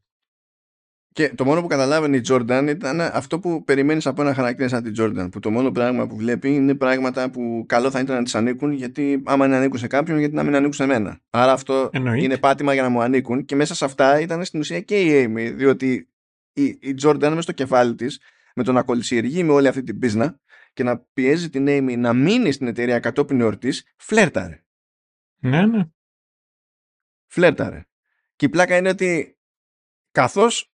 [1.19, 4.83] Και το μόνο που καταλάβαινε η Jordan ήταν αυτό που περιμένεις από ένα χαρακτήρα σαν
[4.83, 5.29] την Jordan.
[5.31, 8.73] Που το μόνο πράγμα που βλέπει είναι πράγματα που καλό θα ήταν να τη ανήκουν,
[8.73, 11.21] γιατί άμα είναι ανήκουν σε κάποιον, γιατί να μην ανήκουν σε μένα.
[11.31, 13.45] Άρα αυτό είναι πάτημα για να μου ανήκουν.
[13.45, 16.09] Και μέσα σε αυτά ήταν στην ουσία και η Amy, διότι
[16.53, 18.21] η, η Jordan μέσα στο κεφάλι της,
[18.55, 20.41] με το να κολλησιεργεί με όλη αυτή την πίσνα
[20.73, 24.65] και να πιέζει την Amy να μείνει στην εταιρεία κατόπιν εορτής, φλέρταρε.
[25.39, 25.89] Ναι, ναι.
[27.27, 27.87] Φλέρταρε.
[28.37, 29.39] Και η πλάκα είναι ότι
[30.11, 30.73] καθώς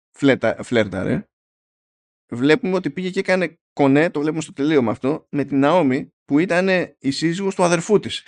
[0.63, 1.29] φλέρταρε,
[2.33, 6.39] βλέπουμε ότι πήγε και έκανε κονέ, το βλέπουμε στο τελείωμα αυτό, με την Ναόμη που
[6.39, 6.69] ήταν
[6.99, 8.23] η σύζυγος του αδερφού της.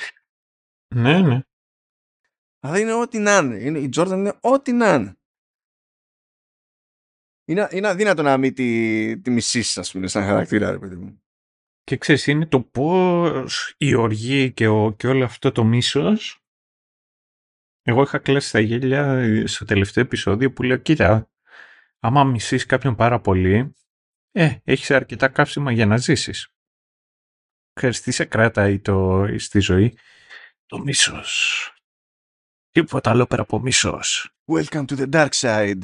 [0.94, 1.40] Ναι, ναι.
[2.60, 3.78] Αλλά είναι ό,τι να είναι.
[3.78, 5.16] Η Τζόρνταν είναι ό,τι να είναι.
[7.48, 11.22] Είναι, είναι αδύνατο να μην τη, τη μισήσεις, ας πούμε, σαν χαρακτήρα, ρε παιδί μου.
[11.82, 16.46] Και ξέρεις, είναι το πώς η οργή και, ο, και όλο αυτό το μίσος
[17.88, 21.30] εγώ είχα κλέσει τα γέλια στο τελευταίο επεισόδιο που λέω κοίτα,
[22.06, 23.74] άμα μισείς κάποιον πάρα πολύ,
[24.30, 26.48] ε, έχεις αρκετά καύσιμα για να ζήσεις.
[27.72, 29.98] Ξέρεις τι σε κρατάει το, στη ζωή;
[30.66, 31.70] Το μίσος.
[32.70, 34.34] Τίποτα άλλο πέρα από μίσος.
[34.52, 35.82] Welcome to the dark side.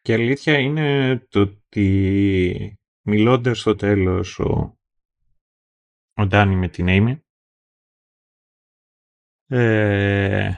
[0.00, 4.78] Και αλήθεια είναι το ότι μιλώντας στο τέλος ο,
[6.14, 7.20] ο Ντάνι με την Amy
[9.46, 10.52] ε,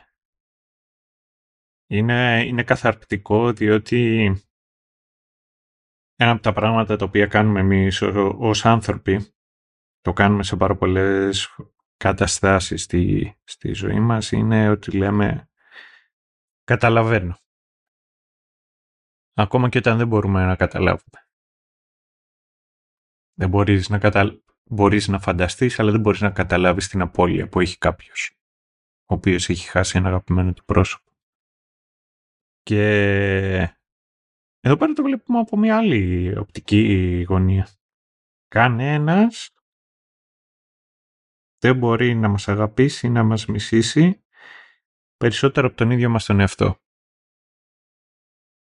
[1.86, 4.32] είναι, είναι καθαρκτικό διότι
[6.22, 8.02] ένα από τα πράγματα τα οποία κάνουμε εμείς
[8.38, 9.34] ως άνθρωποι
[10.01, 11.56] το κάνουμε σε πάρα πολλές
[11.97, 15.48] καταστάσεις στη, στη ζωή μας είναι ότι λέμε
[16.64, 17.38] καταλαβαίνω.
[19.34, 21.28] Ακόμα και όταν δεν μπορούμε να καταλάβουμε.
[23.34, 24.40] Δεν μπορείς να, κατα...
[24.64, 28.38] μπορείς να φανταστείς, αλλά δεν μπορείς να καταλάβεις την απώλεια που έχει κάποιος,
[29.05, 31.10] ο οποίος έχει χάσει ένα αγαπημένο του πρόσωπο.
[32.62, 33.80] Και
[34.60, 37.68] εδώ πέρα το βλέπουμε από μια άλλη οπτική γωνία.
[38.48, 39.54] Κανένας
[41.58, 44.24] δεν μπορεί να μας αγαπήσει, να μας μισήσει
[45.16, 46.78] περισσότερο από τον ίδιο μας τον εαυτό.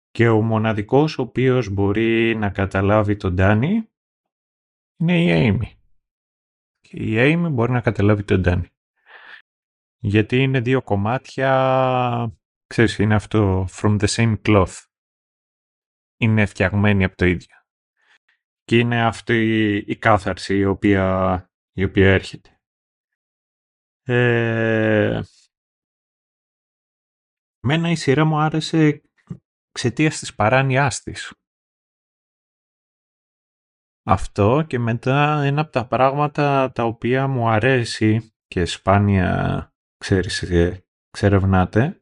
[0.09, 3.89] Και ο μοναδικός ο οποίος μπορεί να καταλάβει τον Ντάνι
[4.97, 5.79] είναι η Amy.
[6.79, 8.67] Και η Amy μπορεί να καταλάβει τον Ντάνι.
[9.97, 11.51] Γιατί είναι δύο κομμάτια
[12.71, 14.90] Ξέρεις, είναι αυτό from the same cloth.
[16.21, 17.55] Είναι φτιαγμένη από το ίδιο.
[18.63, 22.59] Και είναι αυτή η κάθαρση η οποία, η οποία έρχεται.
[24.03, 25.21] Ε,
[27.63, 29.01] μένα η σειρά μου άρεσε
[29.69, 31.33] εξαιτίας της παράνοιάς της.
[34.03, 40.85] Αυτό και μετά ένα από τα πράγματα τα οποία μου αρέσει και σπάνια ξέρεις, ε,
[41.09, 41.95] ξερευνάτε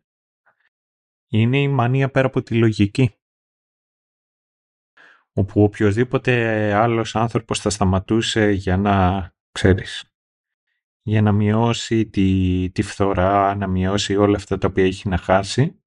[1.32, 3.19] είναι η μανία πέρα από τη λογική.
[5.34, 10.14] Όπου οποιοδήποτε άλλος άνθρωπος θα σταματούσε για να, ξέρεις,
[11.02, 15.82] για να μειώσει τη, τη φθορά, να μειώσει όλα αυτά τα οποία έχει να χάσει.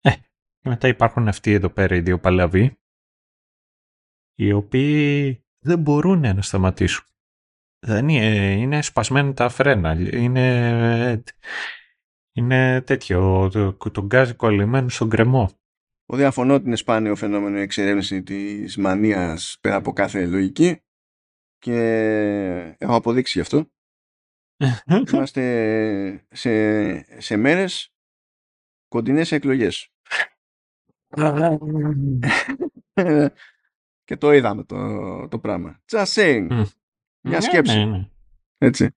[0.00, 0.10] Ε,
[0.58, 2.78] και μετά υπάρχουν αυτοί εδώ πέρα οι δύο παλαβοί,
[4.34, 7.04] οι οποίοι δεν μπορούν να σταματήσουν.
[7.86, 11.22] Δεν είναι, είναι σπασμένα τα φρένα, είναι
[12.38, 15.50] είναι τέτοιο, το, το γκάζι κολλημένο στον κρεμό.
[16.10, 20.82] Ο διαφωνώ ότι είναι σπάνιο φαινόμενο η εξερεύνηση της μανίας πέρα από κάθε λογική
[21.58, 21.76] και
[22.78, 23.70] έχω αποδείξει γι' αυτό.
[25.12, 27.92] Είμαστε σε, σε μέρες
[28.88, 29.92] κοντινές εκλογές.
[34.04, 35.82] και το είδαμε το, το πράγμα.
[35.90, 36.46] Just saying.
[37.20, 37.76] Μια ναι, σκέψη.
[37.76, 38.10] Ναι, ναι.
[38.58, 38.90] Έτσι.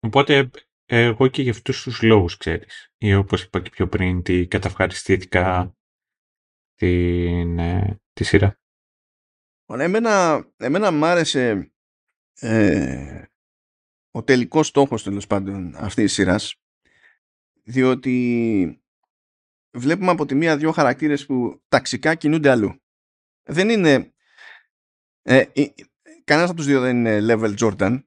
[0.00, 0.50] Οπότε
[0.92, 2.92] εγώ και για αυτούς τους λόγους, ξέρεις.
[2.98, 5.76] Ή όπως είπα και πιο πριν, τι καταυχαριστήθηκα
[6.74, 8.60] την, ε, τη σειρά.
[9.66, 11.72] Ωραία, εμένα, εμένα μ' άρεσε
[12.40, 13.24] ε,
[14.10, 16.54] ο τελικός στόχος τέλος πάντων αυτής της σειράς
[17.62, 18.82] διότι
[19.70, 22.82] βλέπουμε από τη μία δύο χαρακτήρες που ταξικά κινούνται αλλού.
[23.42, 24.12] Δεν είναι...
[25.22, 25.66] Ε, ε,
[26.24, 28.02] κανένας από τους δύο δεν είναι level Jordan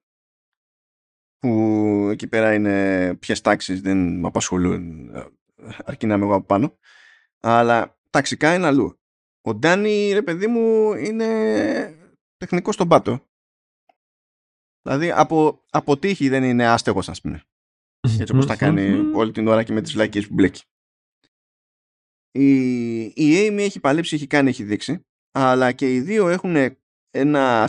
[1.44, 5.12] που εκεί πέρα είναι ποιες τάξεις δεν με απασχολούν
[5.86, 6.78] αρκεί να είμαι εγώ από πάνω
[7.40, 9.00] Αλλά ταξικά είναι αλλού.
[9.42, 11.28] Ο Ντάνι, ρε παιδί μου, είναι
[12.38, 13.28] τεχνικός στον πάτο.
[14.82, 17.44] Δηλαδή από, από τύχη δεν είναι άστεγος ας πούμε.
[18.20, 20.64] Έτσι όπως τα κάνει όλη την ώρα και με τις βλακίες που μπλέκει.
[22.32, 25.06] Η, η Amy έχει παλέψει, έχει κάνει, έχει δείξει.
[25.32, 26.56] Αλλά και οι δύο έχουν
[27.10, 27.68] ένα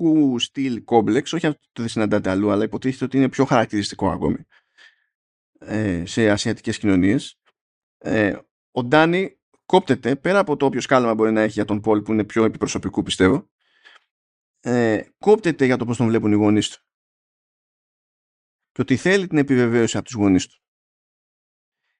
[0.00, 1.32] ασιατικού στυλ κόμπλεξ.
[1.32, 4.46] Όχι αυτό το δεν συναντάτε αλλού, αλλά υποτίθεται ότι είναι πιο χαρακτηριστικό ακόμη.
[5.58, 7.40] Ε, σε ασιατικές κοινωνίες.
[7.98, 8.36] Ε,
[8.70, 12.12] ο Ντάνι κόπτεται πέρα από το όποιο σκάλαμα μπορεί να έχει για τον Πολ που
[12.12, 13.48] είναι πιο επιπροσωπικού πιστεύω
[14.60, 16.84] ε, κόπτεται για το πώς τον βλέπουν οι γονείς του
[18.72, 20.62] και ότι θέλει την επιβεβαίωση από τους γονείς του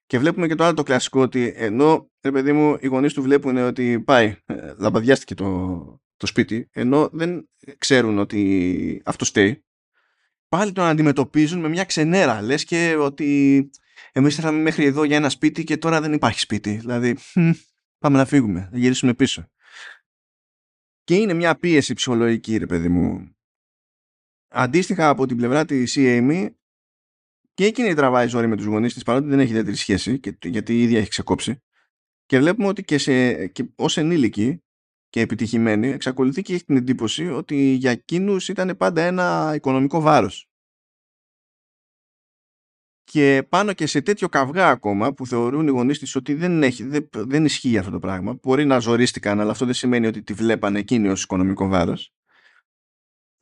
[0.05, 3.21] και βλέπουμε και το άλλο το κλασικό ότι ενώ ρε παιδί μου οι γονείς του
[3.21, 9.65] βλέπουν ότι πάει ε, λαμπαδιάστηκε το, το σπίτι ενώ δεν ξέρουν ότι αυτό στέει
[10.47, 12.41] πάλι τον αντιμετωπίζουν με μια ξενέρα.
[12.41, 13.69] Λες και ότι
[14.11, 16.71] εμείς ήρθαμε μέχρι εδώ για ένα σπίτι και τώρα δεν υπάρχει σπίτι.
[16.71, 17.17] Δηλαδή
[18.01, 19.49] πάμε να φύγουμε, να γυρίσουμε πίσω
[21.03, 23.35] και είναι μια πίεση ψυχολογική ρε παιδί μου.
[24.47, 26.49] Αντίστοιχα από την πλευρά της CAME
[27.53, 30.73] και εκείνη τραβάει ζόρι με τους γονείς της παρότι δεν έχει ιδιαίτερη σχέση και, γιατί
[30.73, 31.61] η ίδια έχει ξεκόψει.
[32.25, 34.63] Και βλέπουμε ότι και, σε, και ως ενήλικη
[35.11, 40.51] και επιτυχημένη εξακολουθεί και έχει την εντύπωση ότι για εκείνους ήταν πάντα ένα οικονομικό βάρος
[43.11, 46.83] και πάνω και σε τέτοιο καυγά ακόμα που θεωρούν οι γονείς της ότι δεν, έχει,
[46.83, 48.37] δεν, δεν ισχύει αυτό το πράγμα.
[48.41, 52.13] Μπορεί να ζορίστηκαν, αλλά αυτό δεν σημαίνει ότι τη βλέπανε εκείνη ως οικονομικό βάρος.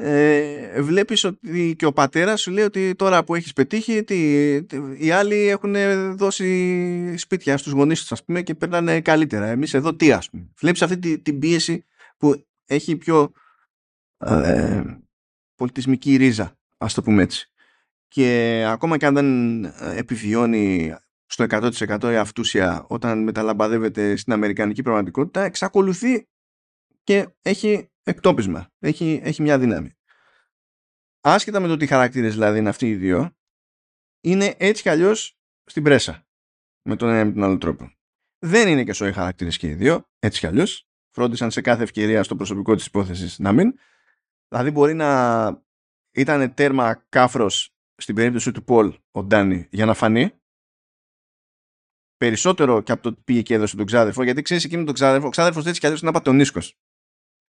[0.01, 4.55] Ε, βλέπεις ότι και ο πατέρας σου λέει ότι τώρα που έχεις πετύχει τι,
[4.97, 5.75] οι άλλοι έχουν
[6.15, 9.45] δώσει σπίτια στους γονείς τους ας πούμε και περνάνε καλύτερα.
[9.45, 10.49] Εμείς εδώ τι ας πούμε.
[10.59, 11.85] Βλέπεις αυτή την, την πίεση
[12.17, 13.31] που έχει πιο
[14.17, 14.83] ε,
[15.55, 17.51] πολιτισμική ρίζα ας το πούμε έτσι.
[18.07, 20.95] Και ακόμα και αν δεν ε, επιβιώνει
[21.25, 26.28] στο 100% η αυτούσια όταν μεταλαμπαδεύεται στην αμερικανική πραγματικότητα εξακολουθεί
[27.09, 29.97] και έχει εκτόπισμα, έχει, έχει μια δύναμη.
[31.19, 33.37] Άσχετα με το τι χαρακτήρες δηλαδή είναι αυτοί οι δύο,
[34.21, 36.27] είναι έτσι κι αλλιώς στην πρέσα
[36.81, 37.91] με τον ένα με τον άλλο τρόπο.
[38.39, 40.89] Δεν είναι και σοϊ χαρακτήρες και οι δύο, έτσι κι αλλιώς.
[41.09, 43.73] Φρόντισαν σε κάθε ευκαιρία στο προσωπικό της υπόθεσης να μην.
[44.47, 45.63] Δηλαδή μπορεί να
[46.11, 50.31] ήταν τέρμα κάφρος στην περίπτωση του Πολ ο Ντάνι για να φανεί
[52.17, 55.29] περισσότερο και από το πήγε και έδωσε τον ξάδερφο γιατί ξέρεις εκείνο τον ξάδερφο ο
[55.29, 56.79] ξάδερφος έτσι κι αλλιώς είναι απατονίσκος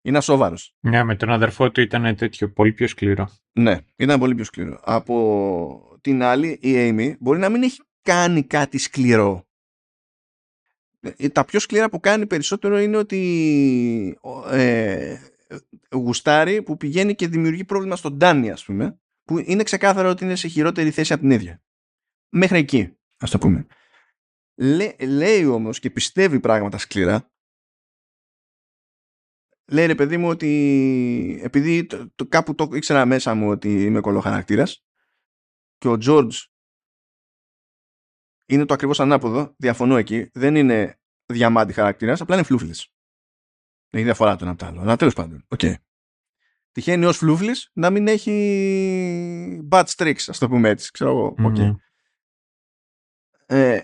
[0.03, 0.57] είναι ασόβαρο.
[0.81, 3.31] Ναι, με τον αδερφό του ήταν τέτοιο, πολύ πιο σκληρό.
[3.53, 4.81] Ναι, ήταν πολύ πιο σκληρό.
[4.85, 9.45] Από την άλλη, η Amy μπορεί να μην έχει κάνει κάτι σκληρό.
[11.01, 14.19] Ε, τα πιο σκληρά που κάνει περισσότερο είναι ότι
[14.51, 15.17] ε,
[15.91, 20.35] γουστάρει που πηγαίνει και δημιουργεί πρόβλημα στον Ντάνι, ας πούμε, που είναι ξεκάθαρο ότι είναι
[20.35, 21.63] σε χειρότερη θέση από την ίδια.
[22.29, 23.67] Μέχρι εκεί, ας το πούμε.
[25.01, 27.30] λέει όμως και πιστεύει πράγματα σκληρά.
[29.71, 34.01] Λέει ρε παιδί μου ότι επειδή το, το, κάπου το ήξερα μέσα μου ότι είμαι
[34.01, 34.85] κολοχαρακτήρας
[35.79, 36.33] και ο George
[38.47, 42.89] είναι το ακριβώς ανάποδο, διαφωνώ εκεί, δεν είναι διαμάντι χαρακτήρας, απλά είναι φλούφλης.
[43.91, 44.81] Έχει διαφορά το ένα από το άλλο.
[44.81, 45.59] Αλλά τέλος πάντων, ok.
[45.63, 45.75] Okay
[46.73, 50.91] τυχαίνει ως φλούφλης να μην έχει bad streaks, ας το πούμε έτσι.
[50.91, 51.35] Ξέρω εγώ.
[51.39, 51.75] Okay.
[53.47, 53.81] Ε,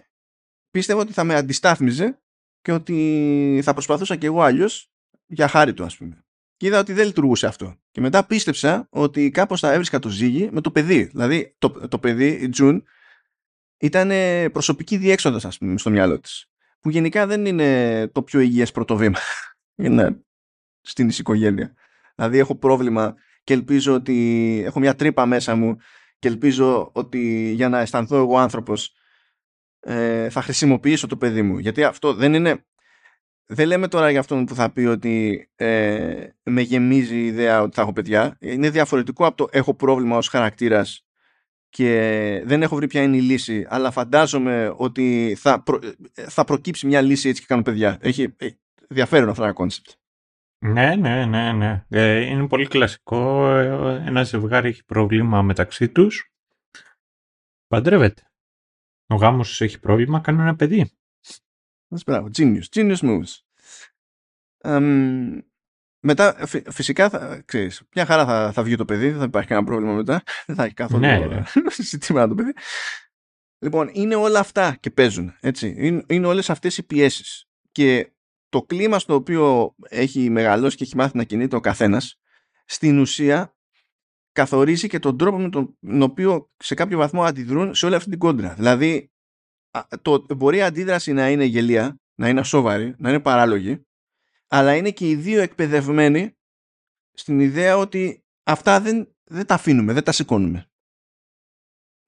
[0.71, 2.23] πίστευα ότι θα με αντιστάθμιζε
[2.61, 4.91] και ότι θα προσπαθούσα κι εγώ αλλιώς
[5.27, 6.25] για χάρη του, ας πούμε.
[6.57, 7.77] Και είδα ότι δεν λειτουργούσε αυτό.
[7.91, 11.05] Και μετά πίστεψα ότι κάπως θα έβρισκα το ζύγι με το παιδί.
[11.05, 12.85] Δηλαδή το, το παιδί, η Τζουν,
[13.79, 14.11] ήταν
[14.53, 16.51] προσωπική διέξοδος, ας πούμε, στο μυαλό της.
[16.81, 19.19] Που γενικά δεν είναι το πιο υγιές πρώτο βήμα.
[19.85, 20.21] είναι
[20.81, 21.75] στην οικογένεια.
[22.15, 25.77] Δηλαδή έχω πρόβλημα και ελπίζω ότι έχω μια τρύπα μέσα μου
[26.19, 28.95] και ελπίζω ότι για να αισθανθώ εγώ άνθρωπος
[29.81, 31.59] ε, θα χρησιμοποιήσω το παιδί μου.
[31.59, 32.67] Γιατί αυτό δεν είναι...
[33.49, 37.75] Δεν λέμε τώρα για αυτόν που θα πει ότι ε, με γεμίζει η ιδέα ότι
[37.75, 38.37] θα έχω παιδιά.
[38.41, 41.07] Είναι διαφορετικό από το έχω πρόβλημα ως χαρακτήρας
[41.69, 45.63] και δεν έχω βρει ποια είναι η λύση, αλλά φαντάζομαι ότι θα,
[46.13, 47.99] θα προκύψει μια λύση έτσι και κάνω παιδιά.
[48.01, 48.59] Έχει, έχει
[48.89, 49.91] ενδιαφέρον αυτό ένα κόνσεπτ.
[50.59, 51.85] Ναι, ναι, ναι, ναι.
[51.89, 53.49] Ε, είναι πολύ κλασικό.
[54.07, 56.33] Ένα ζευγάρι έχει πρόβλημα μεταξύ τους.
[57.67, 58.23] Παντρεύεται.
[59.07, 60.91] Ο γάμος έχει πρόβλημα, κάνουν ένα παιδί.
[62.07, 63.43] Μπράβο, genius, genius moves.
[66.01, 69.67] μετά, φυσικά, θα, ξέρεις, μια χαρά θα, θα βγει το παιδί, δεν θα υπάρχει κανένα
[69.67, 70.23] πρόβλημα μετά.
[70.47, 71.45] Δεν θα έχει καθόλου ναι,
[71.91, 72.53] ζητήματα το παιδί.
[73.59, 75.75] Λοιπόν, είναι όλα αυτά και παίζουν, έτσι.
[75.79, 77.49] Είναι, είναι όλες αυτές οι πιέσεις.
[77.73, 78.13] Και
[78.49, 82.21] το κλίμα στο οποίο έχει μεγαλώσει και έχει μάθει να κινείται ο καθένας
[82.65, 83.57] στην ουσία
[84.33, 88.19] καθορίζει και τον τρόπο με τον οποίο σε κάποιο βαθμό αντιδρούν σε όλη αυτή την
[88.19, 88.55] κόντρα.
[88.55, 89.11] Δηλαδή
[90.03, 93.87] το, μπορεί η αντίδραση να είναι γελία να είναι σοβαροί, να είναι παράλογοι,
[94.47, 96.37] αλλά είναι και οι δύο εκπαιδευμένοι
[97.13, 100.71] στην ιδέα ότι αυτά δεν, δεν τα αφήνουμε, δεν τα σηκώνουμε.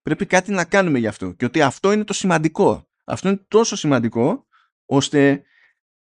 [0.02, 2.88] Πρέπει κάτι να κάνουμε γι' αυτό και ότι αυτό είναι το σημαντικό.
[3.04, 4.46] Αυτό είναι τόσο σημαντικό
[4.84, 5.42] ώστε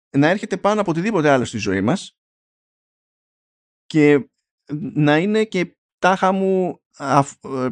[0.10, 2.18] να έρχεται πάνω από οτιδήποτε άλλο στη ζωή μας
[3.86, 4.30] και
[4.94, 6.82] να είναι και τάχα μου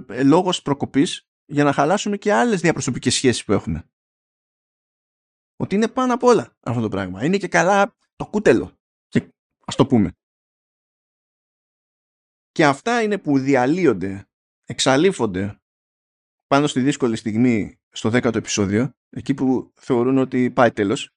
[0.10, 3.90] ε, λόγος προκοπής για να χαλάσουμε και άλλες διαπροσωπικές σχέσεις που έχουμε.
[5.56, 7.26] Ότι είναι πάνω απ' όλα αυτό το πράγμα.
[7.26, 8.80] Είναι και καλά το κούτελο.
[9.07, 9.34] Και
[9.65, 10.11] ας το πούμε.
[12.52, 14.30] Και αυτά είναι που διαλύονται,
[14.64, 15.61] εξαλείφονται
[16.48, 21.11] πάνω στη δύσκολη στιγμή στο δέκατο επεισόδιο, εκεί που θεωρούν ότι πάει τέλος.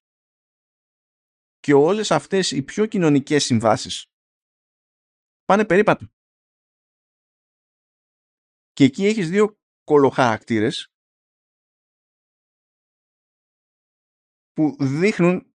[1.59, 4.07] Και όλες αυτές οι πιο κοινωνικές συμβάσεις
[5.45, 6.07] πάνε περίπατο.
[8.73, 9.60] Και εκεί έχεις δύο
[9.91, 10.93] κολοχαρακτήρες
[14.53, 15.55] που δείχνουν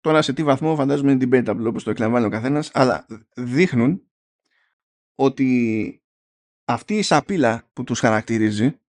[0.00, 3.06] τώρα σε τι βαθμό φαντάζομαι είναι debatable όπως το εκλαμβάνει ο καθένας αλλά
[3.36, 4.10] δείχνουν
[5.14, 6.02] ότι
[6.64, 8.80] αυτή η σαπίλα που τους χαρακτηρίζει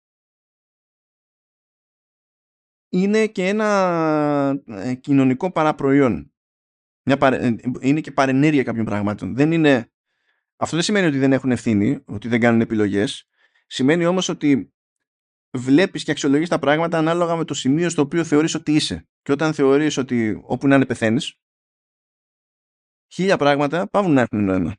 [2.89, 6.33] είναι και ένα ε, κοινωνικό παραπροϊόν.
[7.03, 9.35] Μια ε, Είναι και παρενέργεια κάποιων πραγμάτων.
[9.35, 9.91] Δεν είναι...
[10.55, 13.27] Αυτό δεν σημαίνει ότι δεν έχουν ευθύνη, ότι δεν κάνουν επιλογές.
[13.67, 14.73] Σημαίνει όμως ότι
[15.57, 19.07] βλέπεις και αξιολογείς τα πράγματα ανάλογα με το σημείο στο οποίο θεωρείς ότι είσαι.
[19.21, 21.39] Και όταν θεωρείς ότι όπου να είναι πεθαίνεις,
[23.13, 24.75] χίλια πράγματα παύουν να έχουν νόημα.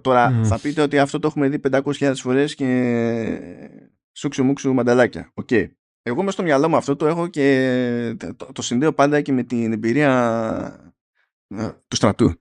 [0.00, 3.72] Τώρα θα πείτε ότι αυτό το έχουμε δει 500.000 φορές και
[4.12, 5.30] σούξου μούξου μανταλάκια.
[5.34, 5.48] OK.
[5.50, 5.70] Okay.
[6.02, 9.42] Εγώ μες στο μυαλό μου αυτό το έχω και το, το συνδέω πάντα και με
[9.42, 10.92] την εμπειρία
[11.48, 12.40] ε, του στρατού.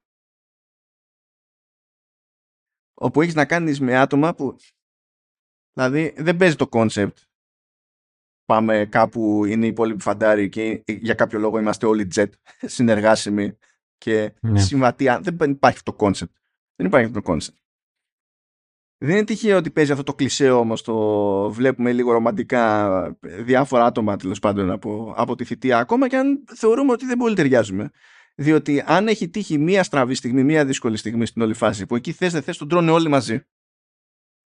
[3.02, 4.56] Όπου έχεις να κάνεις με άτομα που
[5.74, 7.18] δηλαδή δεν παίζει το concept
[8.50, 12.30] πάμε κάπου είναι οι υπόλοιποι φαντάροι και για κάποιο λόγο είμαστε όλοι jet
[12.76, 13.58] συνεργάσιμοι
[13.98, 14.60] και ναι.
[14.60, 15.08] συμβατοί.
[15.22, 16.36] Δεν υπάρχει το concept.
[16.76, 17.58] Δεν υπάρχει αυτό το concept.
[18.98, 20.96] Δεν είναι τυχαίο ότι παίζει αυτό το κλισέ όμως το
[21.52, 26.92] βλέπουμε λίγο ρομαντικά διάφορα άτομα τέλος πάντων από, από τη θητεία, ακόμα και αν θεωρούμε
[26.92, 27.90] ότι δεν πολύ ταιριάζουμε.
[28.40, 32.12] Διότι αν έχει τύχει μία στραβή στιγμή, μία δύσκολη στιγμή στην όλη φάση, που εκεί
[32.12, 33.46] θες δεν θες, τον τρώνε όλοι μαζί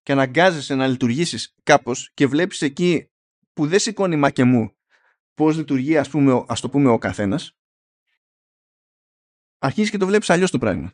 [0.01, 3.11] και αναγκάζεσαι να λειτουργήσεις κάπως και βλέπεις εκεί
[3.53, 4.75] που δεν σηκώνει μα και μου
[5.33, 7.57] πώς λειτουργεί, ας πούμε, ας το πούμε, ο καθένας,
[9.57, 10.93] αρχίζεις και το βλέπεις αλλιώς το πράγμα.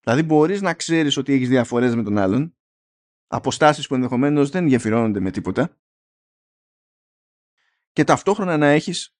[0.00, 2.56] Δηλαδή μπορείς να ξέρεις ότι έχεις διαφορές με τον άλλον,
[3.26, 5.78] αποστάσεις που ενδεχομένως δεν γεφυρώνονται με τίποτα
[7.92, 9.16] και ταυτόχρονα να έχεις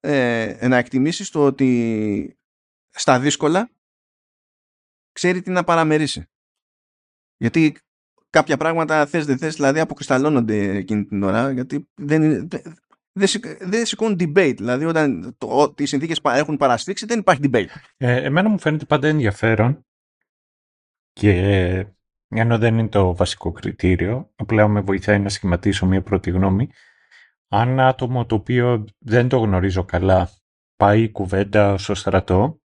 [0.00, 2.38] ε, να εκτιμήσεις το ότι
[2.90, 3.70] στα δύσκολα
[5.12, 6.26] ξέρει τι να παραμερίσει.
[7.36, 7.76] Γιατί
[8.30, 12.48] κάποια πράγματα θες δεν θες, δηλαδή αποκρισταλώνονται εκείνη την ώρα, γιατί δεν,
[13.12, 13.28] δεν,
[13.60, 14.54] δεν σηκώνουν debate.
[14.56, 17.66] Δηλαδή, όταν το, οι συνθήκες έχουν παρασφίξει, δεν υπάρχει debate.
[17.96, 19.86] Ε, εμένα μου φαίνεται πάντα ενδιαφέρον
[21.12, 21.32] και
[22.28, 26.68] ενώ δεν είναι το βασικό κριτήριο, απλά με βοηθάει να σχηματίσω μια πρώτη γνώμη,
[27.48, 30.30] αν ένα άτομο το οποίο δεν το γνωρίζω καλά
[30.76, 32.60] πάει κουβέντα στο στρατό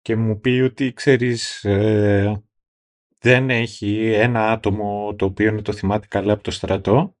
[0.00, 2.42] και μου πει ότι ξέρεις ε,
[3.18, 7.16] δεν έχει ένα άτομο το οποίο το θυμάται καλά από το στρατό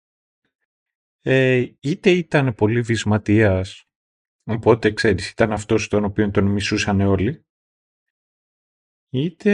[1.20, 3.84] ε, είτε ήταν πολύ βυσματίας
[4.44, 7.46] οπότε ξέρεις ήταν αυτός τον οποίο τον μισούσαν όλοι
[9.10, 9.52] είτε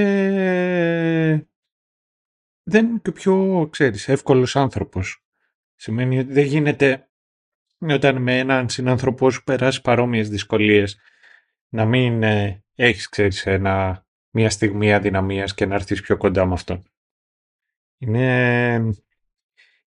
[2.70, 5.24] δεν είναι και πιο, ξέρεις, εύκολος άνθρωπος.
[5.74, 7.09] Σημαίνει ότι δεν γίνεται
[7.88, 10.98] όταν με έναν συνάνθρωπό σου περάσει παρόμοιες δυσκολίες
[11.68, 16.52] να μην ε, έχεις, ξέρεις, ένα, μια στιγμή αδυναμίας και να έρθεις πιο κοντά με
[16.52, 16.84] αυτόν.
[17.98, 18.74] Είναι,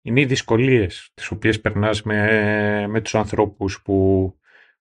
[0.01, 4.29] είναι οι δυσκολίες τις οποίες περνάς με, με τους ανθρώπους που,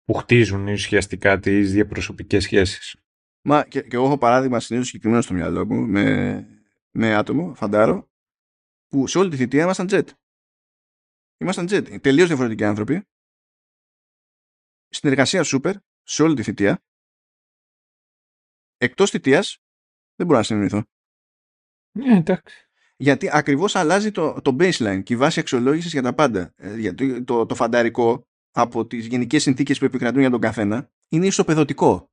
[0.04, 2.96] που χτίζουν ουσιαστικά τις διαπροσωπικές σχέσεις.
[3.42, 6.46] Μα και, και εγώ έχω παράδειγμα συνήθως συγκεκριμένο στο μυαλό μου με,
[6.90, 8.10] με άτομο, φαντάρο,
[8.88, 10.08] που σε όλη τη θητεία ήμασταν τζετ.
[11.40, 11.96] Ήμασταν τζετ.
[11.96, 13.08] Τελείως διαφορετικοί άνθρωποι.
[14.88, 16.84] Συνεργασία σούπερ σε όλη τη θητεία.
[18.76, 19.58] Εκτός θητείας
[20.14, 20.84] δεν μπορώ να συνεννοηθώ.
[21.90, 22.68] Ναι, εντάξει.
[22.96, 26.52] Γιατί ακριβώς αλλάζει το, το baseline και η βάση αξιολόγησης για τα πάντα.
[26.56, 31.26] Ε, γιατί το, το φανταρικό από τις γενικές συνθήκες που επικρατούν για τον καθένα είναι
[31.26, 32.10] ισοπεδωτικό.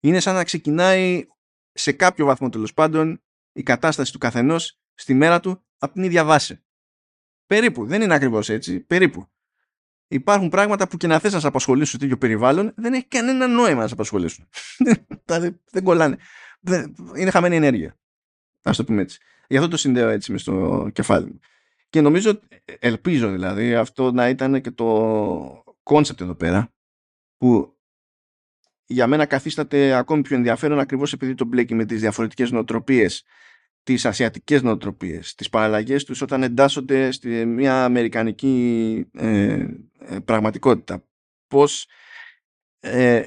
[0.00, 1.26] Είναι σαν να ξεκινάει
[1.72, 3.22] σε κάποιο βαθμό τέλος πάντων
[3.52, 6.62] η κατάσταση του καθενός στη μέρα του από την ίδια βάση.
[7.48, 7.86] Περίπου.
[7.86, 8.80] Δεν είναι ακριβώς έτσι.
[8.80, 9.28] Περίπου.
[10.08, 13.46] Υπάρχουν πράγματα που και να θες να σε απασχολήσουν στο ίδιο περιβάλλον δεν έχει κανένα
[13.46, 14.48] νόημα να σε απασχολήσουν.
[15.70, 16.16] δεν κολλάνε.
[17.16, 17.98] Είναι χαμένη ενέργεια.
[18.62, 19.20] Ας το πούμε έτσι.
[19.48, 21.40] Γι' αυτό το συνδέω έτσι μες στο κεφάλι μου.
[21.90, 22.40] Και νομίζω,
[22.78, 26.72] ελπίζω δηλαδή, αυτό να ήταν και το concept εδώ πέρα,
[27.36, 27.78] που
[28.86, 33.24] για μένα καθίσταται ακόμη πιο ενδιαφέρον ακριβώς επειδή το μπλέκει με τις διαφορετικές νοοτροπίες
[33.88, 39.66] τις ασιατικές νοοτροπίες, τις παραλλαγές τους όταν εντάσσονται στη μια αμερικανική ε,
[39.98, 41.04] ε, πραγματικότητα.
[41.46, 41.86] Πώς
[42.80, 43.22] ε,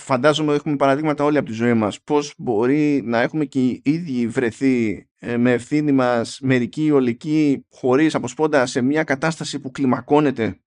[0.00, 4.26] φαντάζομαι έχουμε παραδείγματα όλοι από τη ζωή μας πώς μπορεί να έχουμε και οι ίδιοι
[4.26, 10.60] βρεθεί ε, με ευθύνη μας μερική ολική χωρίς αποσπόντα σε μια κατάσταση που κλιμακώνεται;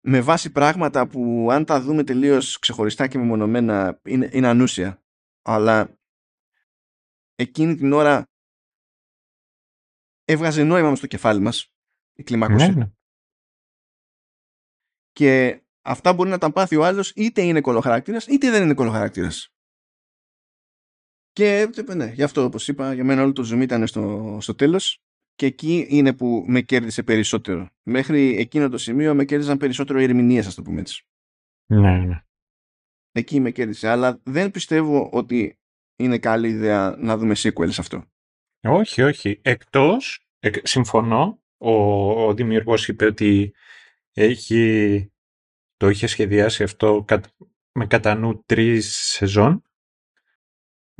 [0.00, 5.02] Με βάση πράγματα που αν τα δούμε τελείως ξεχωριστά και μεμονωμένα είναι, είναι ανούσια
[5.42, 5.99] αλλά
[7.40, 8.24] εκείνη την ώρα
[10.24, 11.72] έβγαζε νόημα στο κεφάλι μας
[12.12, 12.90] η κλιμάκωση ναι, ναι.
[15.12, 19.48] και αυτά μπορεί να τα πάθει ο άλλος είτε είναι κολοχαρακτήρας είτε δεν είναι κολοχαρακτήρας
[21.32, 25.02] και ναι, γι' αυτό όπως είπα για μένα όλο το zoom ήταν στο, στο τέλος
[25.34, 27.68] και εκεί είναι που με κέρδισε περισσότερο.
[27.82, 31.06] Μέχρι εκείνο το σημείο με κέρδισαν περισσότερο οι ερμηνείες, ας το πούμε έτσι.
[31.66, 32.24] Ναι, ναι.
[33.12, 33.88] Εκεί με κέρδισε.
[33.88, 35.59] Αλλά δεν πιστεύω ότι
[36.04, 38.04] είναι καλή ιδέα να δούμε sequel σε αυτό.
[38.62, 39.40] Όχι, όχι.
[39.42, 40.26] Εκτός,
[40.62, 41.72] συμφωνώ, ο,
[42.26, 43.54] ο δημιουργός είπε ότι
[44.12, 45.12] έχει,
[45.76, 47.04] το είχε σχεδιάσει αυτό
[47.72, 49.62] με κατά νου τρεις σεζόν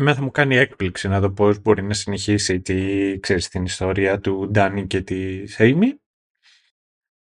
[0.02, 4.20] με θα μου κάνει έκπληξη να δω πώς μπορεί να συνεχίσει τη, ξέρεις, την ιστορία
[4.20, 5.92] του Ντάνι και τη Amy.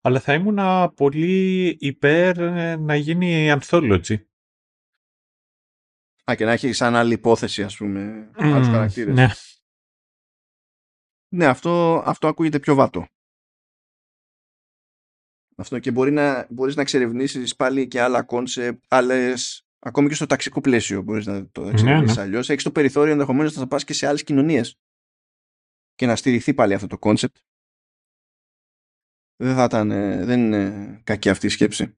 [0.01, 0.59] Αλλά θα ήμουν
[0.95, 4.17] πολύ υπέρ ε, να γίνει anthology.
[6.31, 9.15] Α, και να έχει σαν άλλη υπόθεση, ας πούμε, mm, άλλους χαρακτήρες.
[9.15, 9.29] Ναι.
[11.29, 13.07] Ναι, αυτό, αυτό ακούγεται πιο βατό.
[15.57, 20.27] Αυτό και μπορεί να, μπορείς να εξερευνήσεις πάλι και άλλα concepts, άλλες Ακόμη και στο
[20.27, 22.21] ταξικό πλαίσιο μπορείς να το εξελίξεις ναι, ναι.
[22.21, 22.51] αλλιώς.
[22.51, 24.79] Έχεις το περιθώριο ενδεχομένως να πας και σε άλλες κοινωνίες
[25.95, 27.37] και να στηριχθεί πάλι αυτό το concept.
[29.37, 31.97] Δεν θα ήταν, ε, δεν είναι κακή αυτή η σκέψη.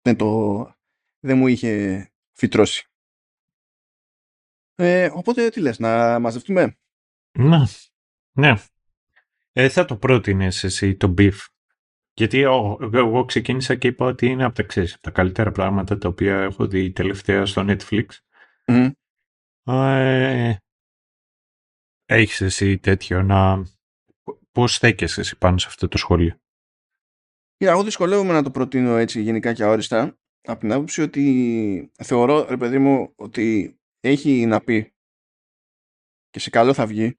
[0.00, 0.58] Δεν, το,
[1.20, 2.88] δεν μου είχε φυτρώσει.
[4.74, 6.76] Ε, οπότε τι λες, να μαζευτούμε;
[7.38, 7.58] Ναι,
[8.32, 8.52] ναι.
[9.52, 11.36] Ε, θα το πρότεινες εσύ το beef.
[12.16, 16.08] Γιατί εγώ ξεκίνησα και είπα ότι είναι από τα, ξέρεις, από τα καλύτερα πράγματα τα
[16.08, 18.06] οποία έχω δει τελευταία στο Netflix.
[18.64, 18.90] Mm.
[19.66, 20.54] Ε,
[22.04, 23.62] έχεις εσύ τέτοιο να...
[24.52, 26.38] Πώς στέκεσαι εσύ πάνω σε αυτό το σχόλιο;
[27.58, 32.46] Yeah, εγώ δυσκολεύομαι να το προτείνω έτσι γενικά και αόριστα από την άποψη ότι θεωρώ,
[32.48, 33.76] ρε παιδί μου, ότι
[34.08, 34.94] έχει να πει
[36.30, 37.18] και σε καλό θα βγει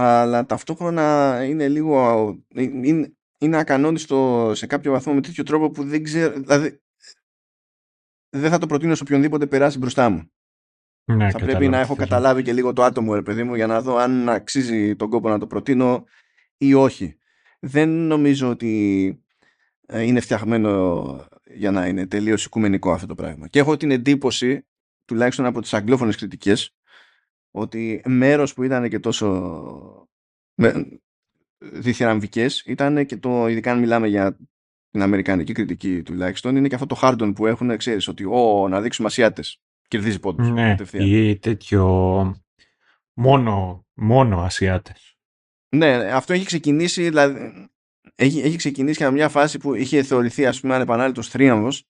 [0.00, 6.02] αλλά ταυτόχρονα είναι λίγο είναι, είναι ακανόνιστο σε κάποιο βαθμό με τέτοιο τρόπο που δεν
[6.02, 6.34] ξέρω.
[6.40, 6.80] Δηλαδή,
[8.30, 10.30] δεν θα το προτείνω σε οποιονδήποτε περάσει μπροστά μου.
[11.04, 13.80] Ναι, θα πρέπει να έχω καταλάβει και λίγο το άτομο, ρε παιδί μου, για να
[13.80, 16.04] δω αν αξίζει τον κόπο να το προτείνω
[16.56, 17.18] ή όχι.
[17.60, 19.22] Δεν νομίζω ότι
[19.86, 21.04] ε, είναι φτιαγμένο
[21.44, 23.48] για να είναι τελείως οικουμενικό αυτό το πράγμα.
[23.48, 24.67] Και έχω την εντύπωση,
[25.08, 26.74] τουλάχιστον από τις αγγλόφωνες κριτικές,
[27.50, 30.08] ότι μέρος που ήταν και τόσο
[31.58, 34.36] διθυραμβικές ήταν και το, ειδικά αν μιλάμε για
[34.90, 38.80] την αμερικανική κριτική τουλάχιστον, είναι και αυτό το hardon που έχουν, ξέρεις, ότι ο, να
[38.80, 39.60] δείξουμε Ασιάτες.
[39.88, 40.50] Κερδίζει πόντους.
[40.50, 41.84] Ναι, ή τέτοιο
[43.12, 45.16] μόνο, μόνο Ασιάτες.
[45.68, 47.68] Ναι, αυτό έχει ξεκινήσει, δηλαδή,
[48.14, 51.88] έχει, έχει ξεκινήσει από μια φάση που είχε θεωρηθεί ας πούμε ανεπανάληπτος θρίαμβος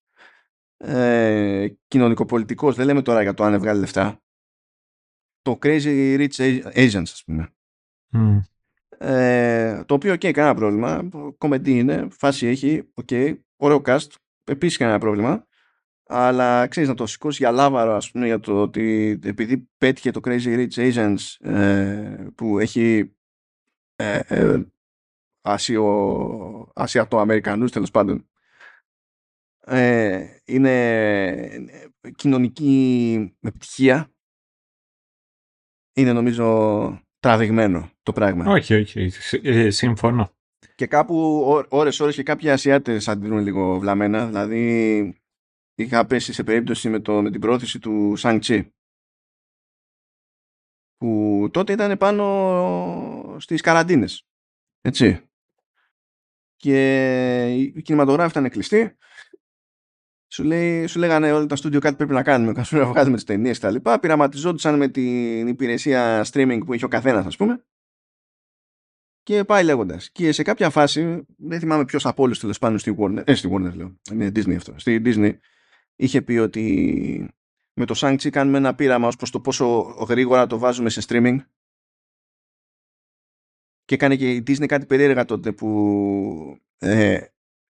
[0.78, 4.22] ε, κοινωνικοπολιτικός, δεν λέμε τώρα για το αν έβγαλε λεφτά
[5.42, 7.52] το Crazy Rich Asians ας πούμε
[8.98, 11.08] ε, το οποίο, ok, κανένα πρόβλημα.
[11.38, 14.06] Κομεντή είναι, φάση έχει, ok, ωραίο cast,
[14.44, 15.46] επίσης κανένα πρόβλημα.
[16.10, 20.20] Αλλά ξέρεις να το σηκώσει για λάβαρο, ας πούμε, για το ότι επειδή πέτυχε το
[20.24, 23.12] Crazy Rich Asians ε, που έχει
[23.96, 24.62] ε, ε,
[25.40, 28.28] Ασιο, Ασιατοαμερικανούς τέλος πάντων
[29.68, 31.68] ε, είναι
[32.16, 34.10] κοινωνική επιτυχία
[35.92, 38.44] είναι νομίζω τραβηγμένο το πράγμα.
[38.52, 39.12] Όχι, όχι,
[39.42, 40.30] ε, συμφωνώ.
[40.74, 41.16] Και κάπου
[41.68, 44.26] ώρες ώρες και κάποιοι Ασιάτες αντιδρούν λίγο βλαμμένα.
[44.26, 45.22] Δηλαδή
[45.74, 48.72] είχα πέσει σε περίπτωση με, το, με την πρόθεση του Σανγκ Τσι
[50.96, 54.26] που τότε ήταν πάνω στις καραντίνες.
[54.80, 55.28] Έτσι.
[56.56, 58.96] Και οι κινηματογράφοι ήταν κλειστοί.
[60.38, 62.52] Σου, λέει, σου λέγανε όλα τα στούντιο κάτι πρέπει να κάνουμε.
[62.52, 64.00] Καθώς να βγάζουμε τις ταινίες και τα λοιπά.
[64.00, 67.64] Πειραματιζόντουσαν με την υπηρεσία streaming που είχε ο καθένας ας πούμε
[69.22, 70.10] και πάει λέγοντας.
[70.10, 73.48] Και σε κάποια φάση, δεν θυμάμαι ποιος από όλους τέλος πάντων στη Warner, ε, στη
[73.52, 75.38] Warner λέω, είναι Disney αυτό, στη Disney,
[75.96, 77.28] είχε πει ότι
[77.72, 81.38] με το shang κάνουμε ένα πείραμα ως προς το πόσο γρήγορα το βάζουμε σε streaming
[83.84, 87.20] και έκανε και η Disney κάτι περίεργα τότε που ε,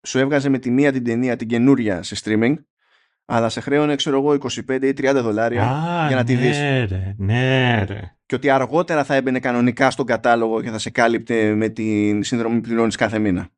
[0.09, 2.55] σου έβγαζε με τη μία την ταινία την καινούρια σε streaming
[3.31, 4.33] αλλά σε χρέωνε ξέρω εγώ
[4.69, 5.63] 25 ή 30 δολάρια
[6.07, 6.59] για να τη ναι, δεις.
[6.59, 8.17] Ρε, ναι, ρε.
[8.27, 12.55] Και ότι αργότερα θα έμπαινε κανονικά στον κατάλογο και θα σε κάλυπτε με την σύνδρομη
[12.55, 13.49] που πληρώνεις κάθε μήνα.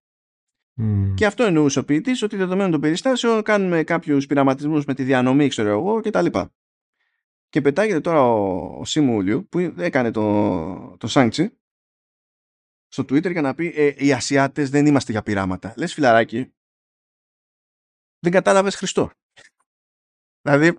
[0.74, 1.14] Μμ.
[1.14, 5.48] Και αυτό εννοούσε ο ποιητής ότι δεδομένων των περιστάσεων κάνουμε κάποιους πειραματισμούς με τη διανομή,
[5.48, 6.27] ξέρω εγώ κτλ.
[7.48, 11.60] Και πετάγεται τώρα ο, ο Σίμου Λιου που έκανε το, το Σάνκτσι
[12.93, 15.75] στο Twitter για να πει ε, οι Ασιάτες δεν είμαστε για πειράματα.
[15.77, 16.55] Λες φιλαράκι,
[18.19, 19.11] δεν κατάλαβες Χριστό.
[20.43, 20.79] Δηλαδή,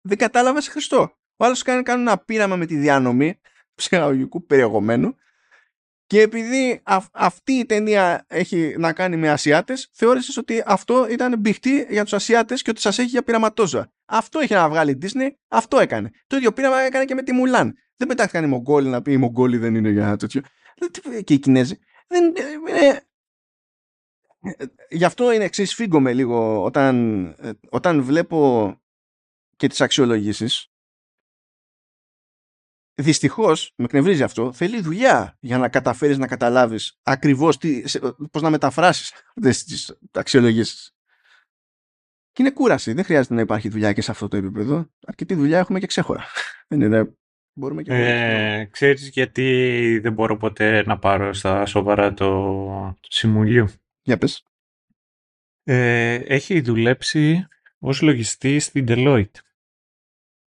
[0.00, 1.18] δεν κατάλαβες Χριστό.
[1.36, 3.40] Ο άλλος κάνει, κάνει ένα πείραμα με τη διανομή
[3.74, 5.16] ψυχαγωγικού περιεχομένου
[6.10, 11.38] και επειδή αυ- αυτή η ταινία έχει να κάνει με Ασιάτες, θεώρησες ότι αυτό ήταν
[11.38, 13.92] μπιχτή για τους Ασιάτες και ότι σας έχει για πειραματόζωα.
[14.06, 16.10] Αυτό είχε να βγάλει η Disney, αυτό έκανε.
[16.26, 17.74] Το ίδιο πείραμα έκανε και με τη Μουλάν.
[17.96, 20.40] Δεν πετάχτηκαν οι Μογγόλοι να πει οι Μογγόλοι δεν είναι για τέτοιο.
[20.74, 21.78] Δηλαδή, Και οι Κινέζοι.
[22.06, 23.00] Δεν, ε, ε,
[24.40, 28.74] ε, γι' αυτό είναι εξής φύγομαι λίγο όταν, ε, όταν βλέπω
[29.56, 30.70] και τις αξιολογήσεις
[33.00, 37.58] Δυστυχώς, με εκνευρίζει αυτό, θέλει δουλειά για να καταφέρεις να καταλάβεις ακριβώς
[38.30, 40.94] πώς να μεταφράσεις αυτές τις αξιολογήσεις.
[42.32, 42.92] Και είναι κούραση.
[42.92, 44.90] Δεν χρειάζεται να υπάρχει δουλειά και σε αυτό το επίπεδο.
[45.06, 46.24] Αρκετή δουλειά έχουμε και ξέχωρα.
[46.68, 47.14] Δεν είναι.
[47.52, 52.26] Μπορούμε και Ε, ξέρεις γιατί δεν μπορώ ποτέ να πάρω στα σοβαρά το,
[53.00, 53.70] το Συμβουλίο.
[54.02, 54.44] Για πες.
[55.62, 57.46] Ε, έχει δουλέψει
[57.78, 59.38] ως λογιστής στην Deloitte.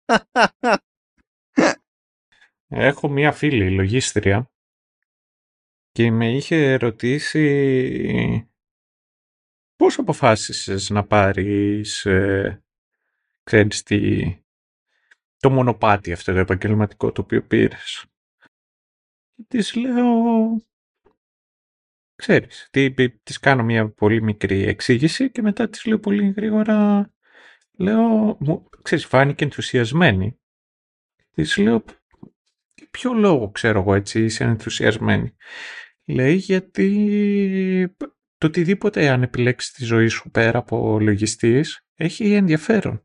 [2.73, 4.51] Έχω μία φίλη λογίστρια
[5.91, 8.51] και με είχε ρωτήσει
[9.75, 12.63] πώς αποφάσισες να πάρεις ε,
[13.43, 14.21] ξέρεις τι,
[15.37, 18.05] το μονοπάτι αυτό το επαγγελματικό το οποίο πήρες.
[19.35, 20.05] Και της λέω
[22.15, 27.09] ξέρεις, τι, της κάνω μια πολύ μικρή εξήγηση και μετά της λέω πολύ γρήγορα
[27.71, 30.39] λέω, μου, ξέρεις, φάνηκε ενθουσιασμένη.
[31.31, 31.83] Της λέω
[32.91, 35.35] ποιο λόγο ξέρω εγώ έτσι είσαι ενθουσιασμένη.
[36.05, 37.95] Λέει γιατί
[38.37, 43.03] το οτιδήποτε αν επιλέξεις τη ζωή σου πέρα από λογιστής έχει ενδιαφέρον.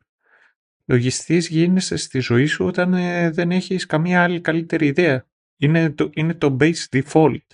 [0.85, 5.27] Λογιστής γίνεσαι στη ζωή σου όταν ε, δεν έχεις καμία άλλη καλύτερη ιδέα.
[5.57, 7.47] Είναι το, είναι το base default.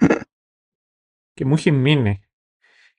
[1.34, 2.20] και μου έχει μείνει.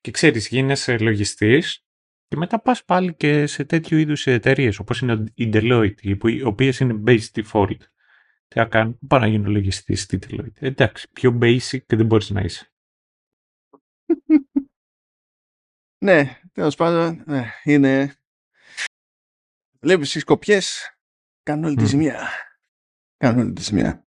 [0.02, 1.86] Και ξέρεις, γίνεσαι λογιστής
[2.28, 6.80] και μετά πας πάλι και σε τέτοιου είδους εταιρείες όπως είναι η Deloitte, οι οποίες
[6.80, 7.78] είναι base default.
[8.52, 10.62] Τι θα κάνω, πάω να γίνω λογιστής στη Deloitte.
[10.62, 12.72] Εντάξει, πιο basic και δεν μπορείς να είσαι.
[16.06, 18.16] ναι, τέλος πάντων, ναι, είναι.
[19.80, 20.60] Βλέπεις τι κοπιέ
[21.44, 21.86] κάνουν όλη τη Μμ.
[21.86, 22.30] ζημιά.
[23.18, 24.08] Κάνουν όλη τη ζημιά.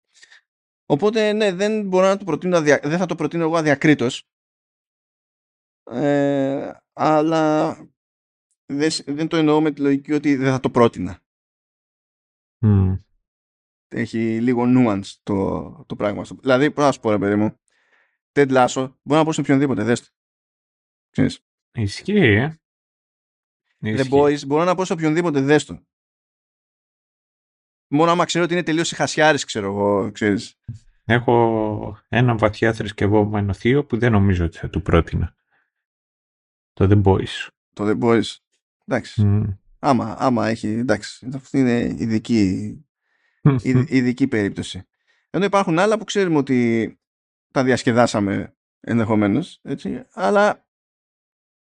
[0.86, 4.28] Οπότε, ναι, δεν μπορώ να το προτείνω, αδια- δεν θα το προτείνω εγώ αδιακρίτως.
[5.90, 7.74] Ε, αλλά
[8.73, 11.23] δεν, σ- δεν το εννοώ με τη λογική ότι δεν θα το πρότεινα.
[12.65, 12.94] Μμ.
[13.89, 16.20] Έχει λίγο nuance το, το πράγμα.
[16.20, 16.35] αυτό.
[16.40, 17.59] Δηλαδή, πώς να σου πω ρε παιδί μου,
[18.32, 20.09] Ted Lasso, μπορώ να πω σε οποιονδήποτε, δες το.
[21.10, 21.40] Ξέρεις.
[21.73, 22.60] Ισχύει, ε.
[23.81, 24.09] The Ισχύει.
[24.12, 25.86] Boys, μπορώ να πω σε οποιονδήποτε, δες το.
[27.90, 30.55] Μόνο άμα ξέρω ότι είναι τελείως χασιάρης, ξέρω εγώ, ξέρεις.
[31.05, 35.35] Έχω ένα βαθιά θρησκευόμενο θείο που δεν νομίζω ότι θα του πρότεινα.
[36.73, 37.48] Το The Boys.
[37.73, 38.36] Το The Boys.
[38.85, 39.24] Εντάξει.
[39.24, 39.44] Μμ.
[39.78, 41.28] Άμα, άμα έχει, εντάξει.
[41.35, 42.81] Αυτή είναι ειδική, ειδ-
[43.96, 44.82] ειδική περίπτωση.
[45.30, 46.98] Ενώ υπάρχουν άλλα που ξέρουμε ότι
[47.52, 50.66] τα διασκεδάσαμε ενδεχομένως, έτσι, αλλά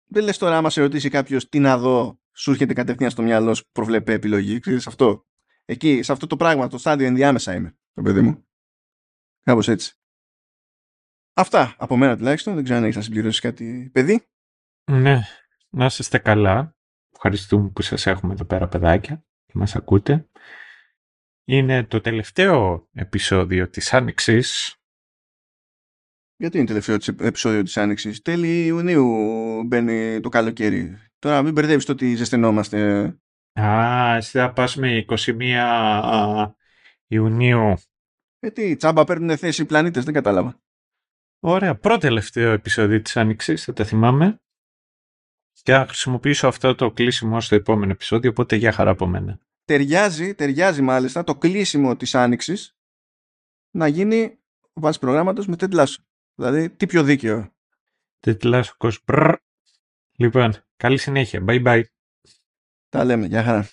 [0.06, 3.54] δεν λες τώρα άμα σε ρωτήσει κάποιος τι να δω, σου έρχεται κατευθείαν στο μυαλό
[3.54, 4.60] σου προβλέπε επιλογή.
[4.60, 5.26] Ξέρεις αυτό.
[5.64, 8.46] Εκεί, σε αυτό το πράγμα, το στάδιο ενδιάμεσα είμαι, το παιδί μου.
[9.42, 9.94] Κάπως έτσι.
[11.34, 12.54] Αυτά από μένα τουλάχιστον.
[12.54, 14.26] Δεν ξέρω αν έχεις να συμπληρώσεις κάτι, παιδί.
[14.84, 15.20] Ναι,
[15.70, 16.76] να είστε καλά.
[17.12, 20.28] Ευχαριστούμε που σας έχουμε εδώ πέρα παιδάκια και μας ακούτε.
[21.44, 24.76] Είναι το τελευταίο επεισόδιο της Άνοιξης.
[26.36, 29.06] Γιατί είναι τελευταίο της- επεισόδιο της Άνοιξης; Τέλη Ιουνίου
[29.66, 30.96] μπαίνει το καλοκαίρι.
[31.18, 33.06] Τώρα μην μπερδεύεις το ότι ζεσθενόμαστε.
[33.60, 36.54] Α, εσύ θα πας με 21 α,
[37.06, 37.74] Ιουνίου.
[38.38, 40.60] Ε, τι, τσάμπα παίρνουν θέση οι πλανήτες, δεν κατάλαβα.
[41.40, 44.40] Ωραία, πρώτο τελευταίο επεισόδιο της Άνοιξης, θα τα θυμάμαι.
[45.62, 49.40] Και θα χρησιμοποιήσω αυτό το κλείσιμο στο επόμενο επεισόδιο, οπότε για χαρά από μένα.
[49.64, 52.76] Ταιριάζει, ταιριάζει μάλιστα το κλείσιμο της Άνοιξης
[53.70, 54.38] να γίνει
[54.72, 55.96] βάση προγράμματος με Ted Lasso.
[56.34, 57.54] Δηλαδή, τι πιο δίκαιο.
[58.18, 59.02] Τετλάσκος.
[59.04, 59.34] Μπρρ.
[60.16, 61.44] Λοιπόν, καλή συνέχεια.
[61.46, 61.82] Bye bye.
[62.88, 63.68] Τα λέμε, για χαρά.